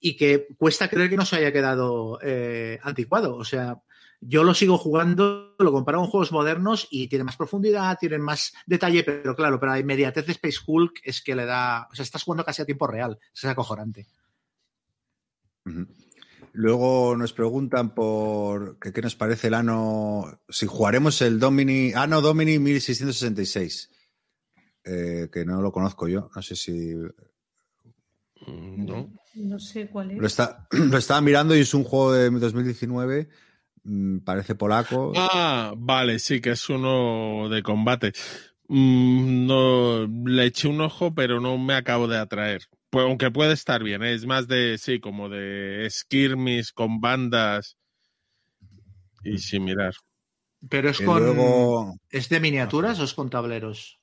[0.00, 3.36] y que cuesta creer que no se haya quedado eh, anticuado.
[3.36, 3.82] O sea,
[4.20, 8.52] yo lo sigo jugando, lo comparo con juegos modernos y tiene más profundidad, tiene más
[8.66, 11.88] detalle, pero claro, pero la inmediatez de Space Hulk es que le da.
[11.90, 13.18] O sea, estás jugando casi a tiempo real.
[13.34, 14.06] Es acojonante.
[16.52, 22.20] Luego nos preguntan por que qué nos parece el ano, si jugaremos el Domini, Ano
[22.20, 23.90] Domini 1666,
[24.84, 26.94] eh, que no lo conozco yo, no sé si
[28.46, 29.12] ¿No?
[29.34, 30.18] No sé cuál es.
[30.18, 33.28] lo, está, lo estaba mirando y es un juego de 2019,
[33.84, 35.12] mm, parece polaco.
[35.16, 38.12] Ah, vale, sí, que es uno de combate.
[38.68, 42.62] Mm, no le eché un ojo, pero no me acabo de atraer.
[42.90, 44.14] Pues, aunque puede estar bien, ¿eh?
[44.14, 47.76] es más de, sí, como de skirmish con bandas
[49.24, 49.94] y sin mirar.
[50.68, 51.22] Pero es con.
[51.22, 53.98] luego- ¿Es de miniaturas o es con tableros?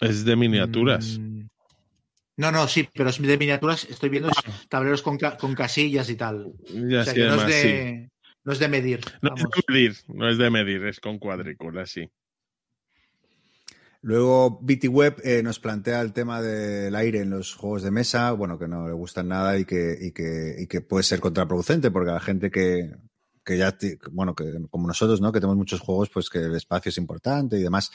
[0.00, 1.18] Es de miniaturas.
[1.18, 1.46] Mm.
[2.36, 3.84] No, no, sí, pero es de miniaturas.
[3.84, 4.36] Estoy viendo es
[4.68, 6.52] tableros con, ca- con casillas y tal.
[6.68, 7.68] Y O sea, que no es, sí.
[7.68, 8.10] de,
[8.44, 9.00] no es de medir.
[9.22, 12.10] No es de medir, no es de medir, es con cuadrículas, sí.
[14.02, 18.30] Luego BT Web eh, nos plantea el tema del aire en los juegos de mesa,
[18.32, 21.90] bueno, que no le gustan nada y que, y que, y que puede ser contraproducente,
[21.90, 22.94] porque a la gente que,
[23.44, 23.76] que ya,
[24.12, 25.32] bueno, que como nosotros, ¿no?
[25.32, 27.90] Que tenemos muchos juegos, pues que el espacio es importante y demás.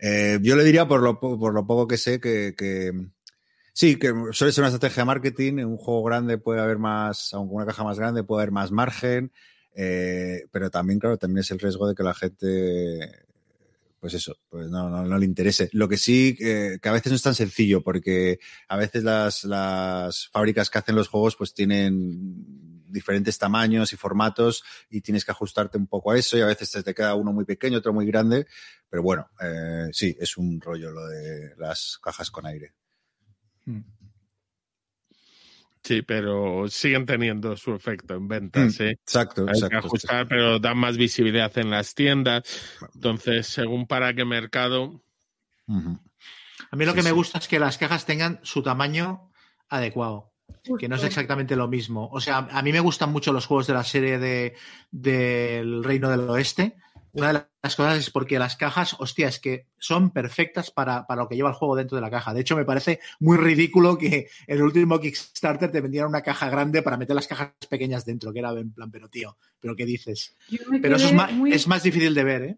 [0.00, 2.90] Eh, yo le diría, por lo, po- por lo poco que sé, que, que
[3.72, 5.52] sí, que suele ser una estrategia de marketing.
[5.58, 8.70] En un juego grande puede haber más, aunque una caja más grande puede haber más
[8.70, 9.32] margen,
[9.74, 13.26] eh, pero también, claro, también es el riesgo de que la gente
[14.02, 15.68] pues eso, pues no, no, no le interese.
[15.70, 19.44] Lo que sí, eh, que a veces no es tan sencillo, porque a veces las,
[19.44, 25.30] las fábricas que hacen los juegos pues tienen diferentes tamaños y formatos y tienes que
[25.30, 28.04] ajustarte un poco a eso y a veces te, queda uno muy pequeño, otro muy
[28.04, 28.48] grande,
[28.90, 32.72] pero bueno, eh, sí, es un rollo lo de las cajas con aire.
[33.64, 33.80] Mm.
[35.84, 38.90] Sí, pero siguen teniendo su efecto en ventas, Mm, ¿eh?
[38.90, 39.78] Exacto, Hay que exacto.
[39.88, 42.44] ajustar, pero dan más visibilidad en las tiendas.
[42.94, 45.02] Entonces, según para qué mercado.
[45.66, 47.14] A mí lo Sí, que me sí.
[47.14, 49.32] gusta es que las cajas tengan su tamaño
[49.68, 50.30] adecuado.
[50.78, 52.08] Que no es exactamente lo mismo.
[52.12, 54.54] O sea, a mí me gustan mucho los juegos de la serie de,
[54.92, 56.76] del Reino del Oeste.
[57.14, 61.22] Una de las cosas es porque las cajas, hostia, es que son perfectas para, para
[61.22, 62.32] lo que lleva el juego dentro de la caja.
[62.32, 66.80] De hecho, me parece muy ridículo que el último Kickstarter te vendieran una caja grande
[66.82, 70.34] para meter las cajas pequeñas dentro, que era en plan, pero tío, ¿pero qué dices?
[70.80, 72.56] Pero eso es más, muy- es más difícil de ver, ¿eh?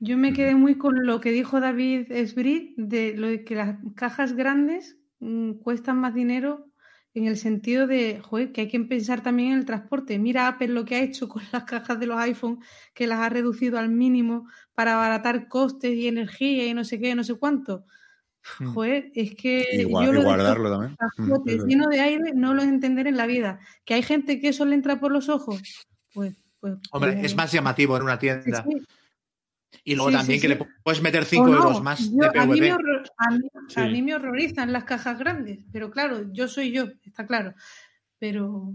[0.00, 3.76] Yo me quedé muy con lo que dijo David Esbrit de lo de que las
[3.96, 6.67] cajas grandes mm, cuestan más dinero
[7.18, 10.18] en el sentido de, joder, que hay que pensar también en el transporte.
[10.18, 12.60] Mira Apple lo que ha hecho con las cajas de los iPhone,
[12.94, 17.14] que las ha reducido al mínimo para abaratar costes y energía y no sé qué,
[17.14, 17.84] no sé cuánto.
[18.60, 18.72] Mm.
[18.72, 20.96] Joder, es que Y, yo y lo guardarlo también.
[20.96, 23.60] Cajotes llenos de aire no lo entender en la vida.
[23.84, 25.60] Que hay gente que eso le entra por los ojos,
[26.14, 26.34] pues...
[26.60, 28.64] pues Hombre, pues, es más llamativo en una sí, tienda.
[28.64, 28.82] sí.
[29.84, 30.58] Y luego Sí, también sí, que sí.
[30.58, 32.72] le puedes meter O 5 no, euros más yo- de a, mí me PVP.
[32.74, 33.92] horror- a mí- a Sí.
[33.92, 37.54] mí me horrorizan las cajas grandes, pero claro, yo soy yo, está claro.
[38.18, 38.74] Pero,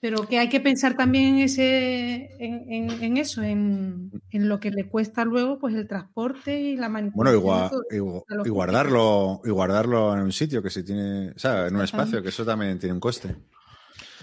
[0.00, 4.60] pero que hay que pensar también en ese, en, en- en eso, en, en lo
[4.60, 7.70] que le cuesta luego, pues el transporte y la Bueno, manipulación.
[7.70, 8.24] todo.
[8.44, 11.82] y, y guardarlo, y guardarlo en un sitio que si tiene, o sea, en un
[11.82, 13.34] espacio, que eso también tiene un coste.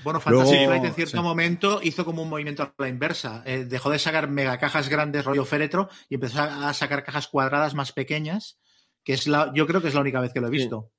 [0.05, 1.23] Bueno, Fantasy Luego- Flight en cierto sí.
[1.23, 3.43] momento hizo como un movimiento a la inversa.
[3.45, 7.73] Eh, dejó de sacar mega cajas grandes rollo féretro y empezó a, sacar cajas cuadradas
[7.73, 8.57] más pequeñas,
[9.03, 10.57] que es la, yo creo que es la única vez que lo he Sí.
[10.57, 10.91] visto.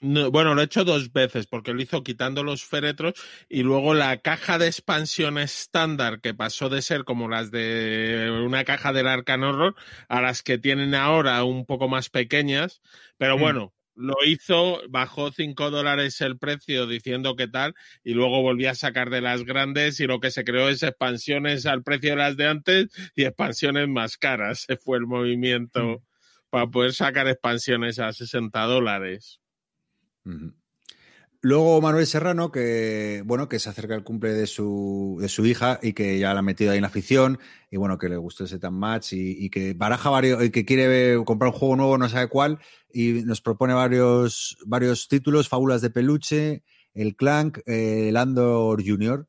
[0.00, 3.14] No, bueno, lo he hecho dos veces, porque lo hizo quitando los féretros
[3.48, 8.62] y luego la caja de expansión estándar, que pasó de ser como las de una
[8.64, 9.74] caja del Arcan Horror,
[10.08, 12.80] a las que tienen ahora un poco más pequeñas.
[13.16, 13.40] Pero Mm.
[13.40, 18.74] bueno, lo hizo, bajó 5 dólares el precio diciendo que tal, y luego volví a
[18.74, 22.36] sacar de las grandes y lo que se creó es expansiones al precio de las
[22.36, 22.86] de antes
[23.16, 24.60] y expansiones más caras.
[24.66, 25.96] Se fue el movimiento Mm.
[26.50, 29.40] para poder sacar expansiones a 60 dólares.
[31.40, 35.78] Luego Manuel Serrano, que bueno, que se acerca el cumple de su, de su hija
[35.80, 37.38] y que ya la ha metido ahí en la afición,
[37.70, 40.64] y bueno, que le gustó ese tan match y, y que baraja varios, y que
[40.64, 42.58] quiere comprar un juego nuevo, no sabe cuál,
[42.92, 49.28] y nos propone varios, varios títulos, Fábulas de Peluche, El Clank, eh, el Andor Junior.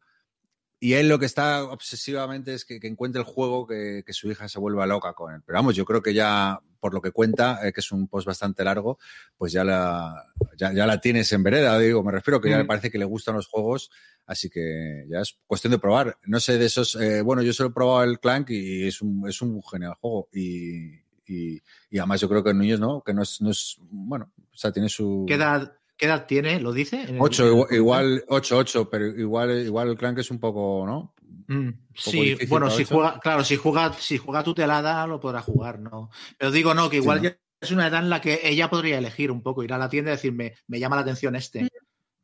[0.82, 4.32] Y él lo que está obsesivamente es que, que encuentre el juego que, que su
[4.32, 5.42] hija se vuelva loca con él.
[5.46, 8.26] Pero vamos, yo creo que ya, por lo que cuenta, eh, que es un post
[8.26, 8.98] bastante largo,
[9.38, 10.26] pues ya la,
[10.58, 12.60] ya, ya la tienes en vereda, digo, me refiero que ya Mm.
[12.60, 13.92] le parece que le gustan los juegos,
[14.26, 16.18] así que ya es cuestión de probar.
[16.26, 19.28] No sé de esos, eh, bueno, yo solo he probado el Clank y es un,
[19.28, 20.30] es un genial juego.
[20.32, 20.94] Y,
[21.26, 24.32] y, y además yo creo que en niños no, que no es, no es bueno,
[24.38, 25.26] o sea, tiene su...
[25.28, 26.62] ¿Qué edad, ¿Qué edad tiene?
[26.62, 27.02] ¿Lo dice?
[27.04, 30.86] En el- 8, igual, igual 8, 8, pero igual, igual el clank es un poco,
[30.88, 31.14] ¿no?
[31.48, 32.96] Mm, poco sí, bueno, si ocho.
[32.96, 36.10] juega, claro, si juega, si juega tutelada lo podrá jugar, ¿no?
[36.38, 37.30] Pero digo, no, que igual Sí, ¿no?
[37.32, 39.90] ya es una edad en la que ella podría elegir un poco, ir a la
[39.90, 41.68] tienda y decirme, me llama la atención este,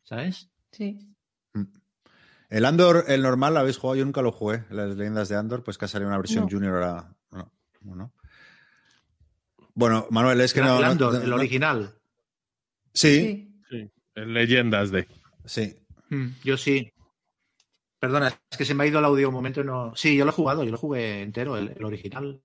[0.04, 0.50] ¿sabes?
[0.72, 0.98] Sí.
[2.50, 3.98] El Andor, el normal, ¿lo habéis jugado?
[3.98, 4.64] Yo nunca lo jugué.
[4.70, 6.50] Las leyendas de Andor, pues que ha salido una versión No.
[6.50, 7.14] junior ahora.
[7.32, 7.52] No,
[7.96, 8.14] no.
[9.74, 10.80] Bueno, Manuel, es que el no.
[10.80, 11.96] no- Andor, no- el original.
[12.94, 13.55] Sí, Sí.
[14.16, 15.08] En leyendas de.
[15.46, 15.76] sí.
[16.10, 16.92] Mm, Yo sí.
[18.00, 19.96] Perdona, es que se me ha ido el audio un momento no.
[19.96, 22.42] Sí, yo lo he jugado, yo lo jugué entero, el, el original.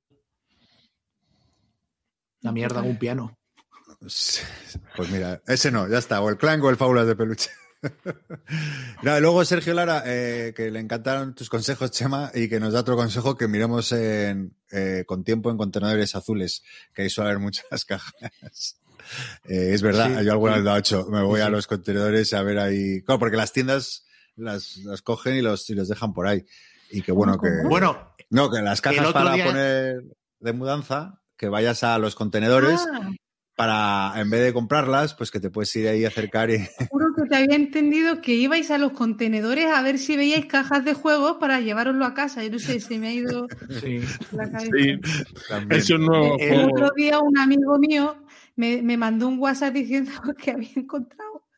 [2.40, 3.36] La mierda, un piano.
[4.00, 6.22] Pues mira, ese no, ya está.
[6.22, 7.50] O el clank o el fábulas de peluche.
[9.02, 12.74] No, y luego Sergio Lara, eh, que le encantaron tus consejos, Chema, y que nos
[12.74, 17.30] da otro consejo que miremos en, eh, con tiempo en contenedores azules, que ahí suele
[17.30, 18.79] haber muchas cajas.
[19.44, 21.06] Eh, es verdad, Sí, yo alguna vez lo he hecho.
[21.10, 23.02] Me voy Sí, a los contenedores a ver ahí.
[23.02, 24.04] Claro, porque las tiendas
[24.36, 26.44] las, las cogen y los, y los dejan por ahí.
[26.90, 27.48] Y que bueno, que.
[27.68, 30.02] Bueno, No, que las cajas para día- poner
[30.40, 33.10] de mudanza, que vayas a los contenedores Ah,
[33.56, 36.66] para, en vez de comprarlas, pues que te puedes ir ahí a acercar y.
[36.88, 40.82] juro que te había entendido que ibais a los contenedores a ver si veíais cajas
[40.84, 42.42] de juegos para llevároslo a casa.
[42.42, 43.46] Yo no sé, se me ha ido
[43.80, 44.00] sí.
[44.32, 44.70] la cabeza.
[44.78, 45.00] Sí,
[45.48, 45.80] también.
[45.80, 46.68] es un nuevo El El juego.
[46.72, 48.16] otro día un amigo mío
[48.60, 51.48] me, me mandó un WhatsApp diciendo que había encontrado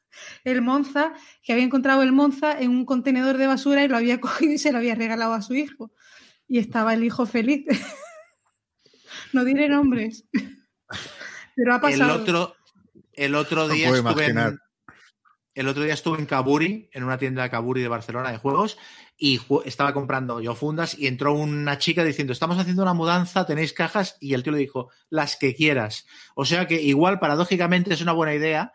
[0.45, 4.21] el Monza, que había encontrado el Monza en un contenedor de basura y lo había
[4.21, 5.91] cogido y se lo había regalado a su hijo.
[6.47, 7.67] Y estaba el hijo feliz.
[9.33, 10.27] no diré nombres.
[11.57, 12.23] Pero ha El pasado.
[12.23, 12.55] otro,
[13.15, 14.59] el otro día estuve en,
[15.55, 18.79] el otro día estuve en Caburi, en una tienda de Caburi de Barcelona de juegos,
[19.17, 23.73] y estaba comprando yo fundas y entró una chica diciendo, estamos haciendo una mudanza, tenéis
[23.73, 26.07] cajas, y el tío le dijo, las que quieras.
[26.35, 28.73] O sea que igual, paradójicamente, es una buena idea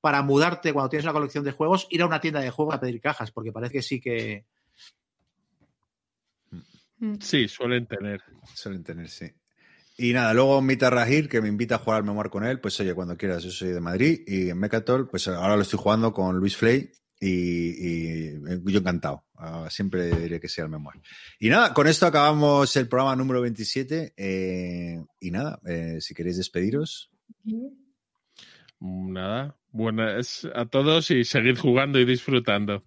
[0.00, 2.80] para mudarte cuando tienes una colección de juegos, ir a una tienda de juegos a
[2.80, 4.44] pedir cajas, porque parece que sí que...
[6.98, 7.14] Mm.
[7.20, 8.22] Sí, suelen tener.
[8.54, 9.32] Suelen tener, sí.
[9.96, 12.78] Y nada, luego Mita Rahir, que me invita a jugar al memoir con él, pues
[12.80, 16.12] oye, cuando quieras, yo soy de Madrid y en Mecatol, pues ahora lo estoy jugando
[16.12, 16.90] con Luis Flay
[17.20, 19.24] y, y yo encantado.
[19.36, 21.00] Ah, siempre diré que sí al memoir.
[21.38, 26.38] Y nada, con esto acabamos el programa número 27 eh, y nada, eh, si queréis
[26.38, 27.10] despediros.
[28.80, 29.56] Nada.
[29.72, 32.84] Buenas a todos y seguid jugando y disfrutando.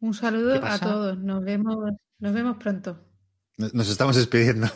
[0.00, 1.18] Un ¿Qué saludo a todos.
[1.18, 1.76] Nos vemos,
[2.18, 3.06] nos vemos pronto.
[3.56, 4.66] Nos nos estamos despidiendo.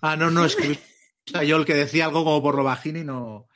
[0.00, 0.78] Ah, no, no, es que
[1.46, 3.48] yo el que decía algo como por lo bajín y no...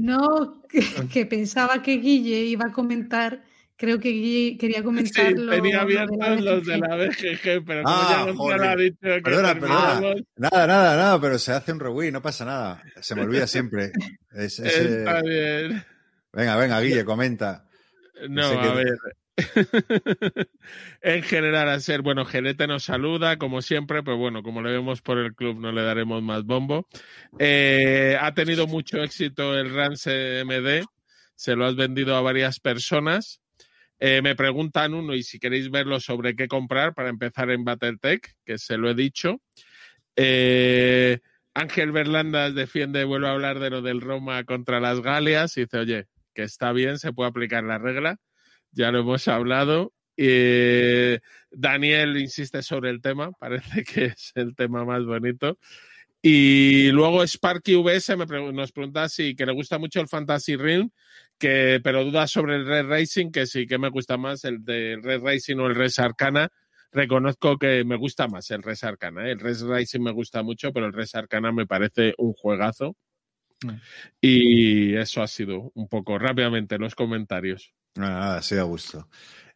[0.00, 0.80] No, que,
[1.12, 3.42] que pensaba que Guille iba a comentar.
[3.76, 7.96] Creo que Guille quería comentar Sí, lo- tenía abiertos los de la BGG, pero como
[7.96, 8.62] Ah, ya Gonzalo joder.
[8.64, 10.00] ha dicho que Perdona, perdona.
[10.36, 12.82] Nada, nada, nada, pero se hace un rewind, no pasa nada.
[13.00, 13.92] Se me olvida siempre.
[14.32, 15.84] Es- es, eh, está bien.
[16.32, 17.66] Venga, venga, Guille, comenta.
[18.28, 18.98] No, sé a qué- ver.
[21.02, 25.02] en general, a ser, bueno, Gelete nos saluda, como siempre, pero bueno, como le vemos
[25.02, 26.86] por el club, no le daremos más bombo.
[27.38, 30.84] Eh, ha tenido mucho éxito el Rance MD,
[31.34, 33.40] se lo has vendido a varias personas.
[33.98, 38.36] Eh, me preguntan uno, y si queréis verlo sobre qué comprar para empezar en Battletech,
[38.44, 39.40] que se lo he dicho.
[40.16, 41.18] Eh,
[41.54, 45.78] Ángel Berlandas defiende, vuelve a hablar de lo del Roma contra las Galias y dice,
[45.78, 48.18] oye, que está bien, se puede aplicar la regla,
[48.72, 49.92] ya lo hemos hablado.
[50.16, 55.58] Eh, Daniel insiste sobre el tema, parece que es el tema más bonito.
[56.22, 60.90] Y luego Sparky VS me nos pregunta si que le gusta mucho el Fantasy Ring,
[61.38, 64.98] que, pero duda sobre el Red Racing, que sí que me gusta más el de
[65.02, 66.50] Red Racing o el Res Arcana.
[66.92, 69.28] Reconozco que me gusta más el Res Arcana.
[69.28, 69.32] ¿eh?
[69.32, 72.96] El Res Racing me gusta mucho, pero el Res Arcana me parece un juegazo.
[73.62, 73.70] Mm.
[74.20, 77.72] Y eso ha sido un poco rápidamente los comentarios.
[77.96, 79.08] Nada, nada, sí, a gusto.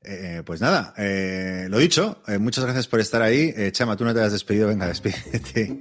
[0.06, 3.54] Eh, pues nada, eh, lo dicho, eh, muchas gracias por estar ahí.
[3.56, 5.80] Eh, Chama, tú no te has despedido, venga, despídete.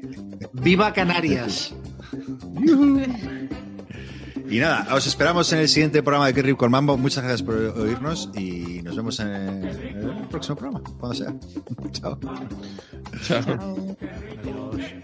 [0.53, 1.73] ¡Viva Canarias!
[4.49, 6.95] Y nada, os esperamos en el siguiente programa de Kerry con Mambo.
[6.98, 11.33] Muchas gracias por oírnos y nos vemos en el, en el próximo programa, cuando sea.
[11.91, 12.19] Chao.
[13.23, 13.43] Chao.
[13.43, 13.98] Chao.
[14.43, 15.03] Adiós.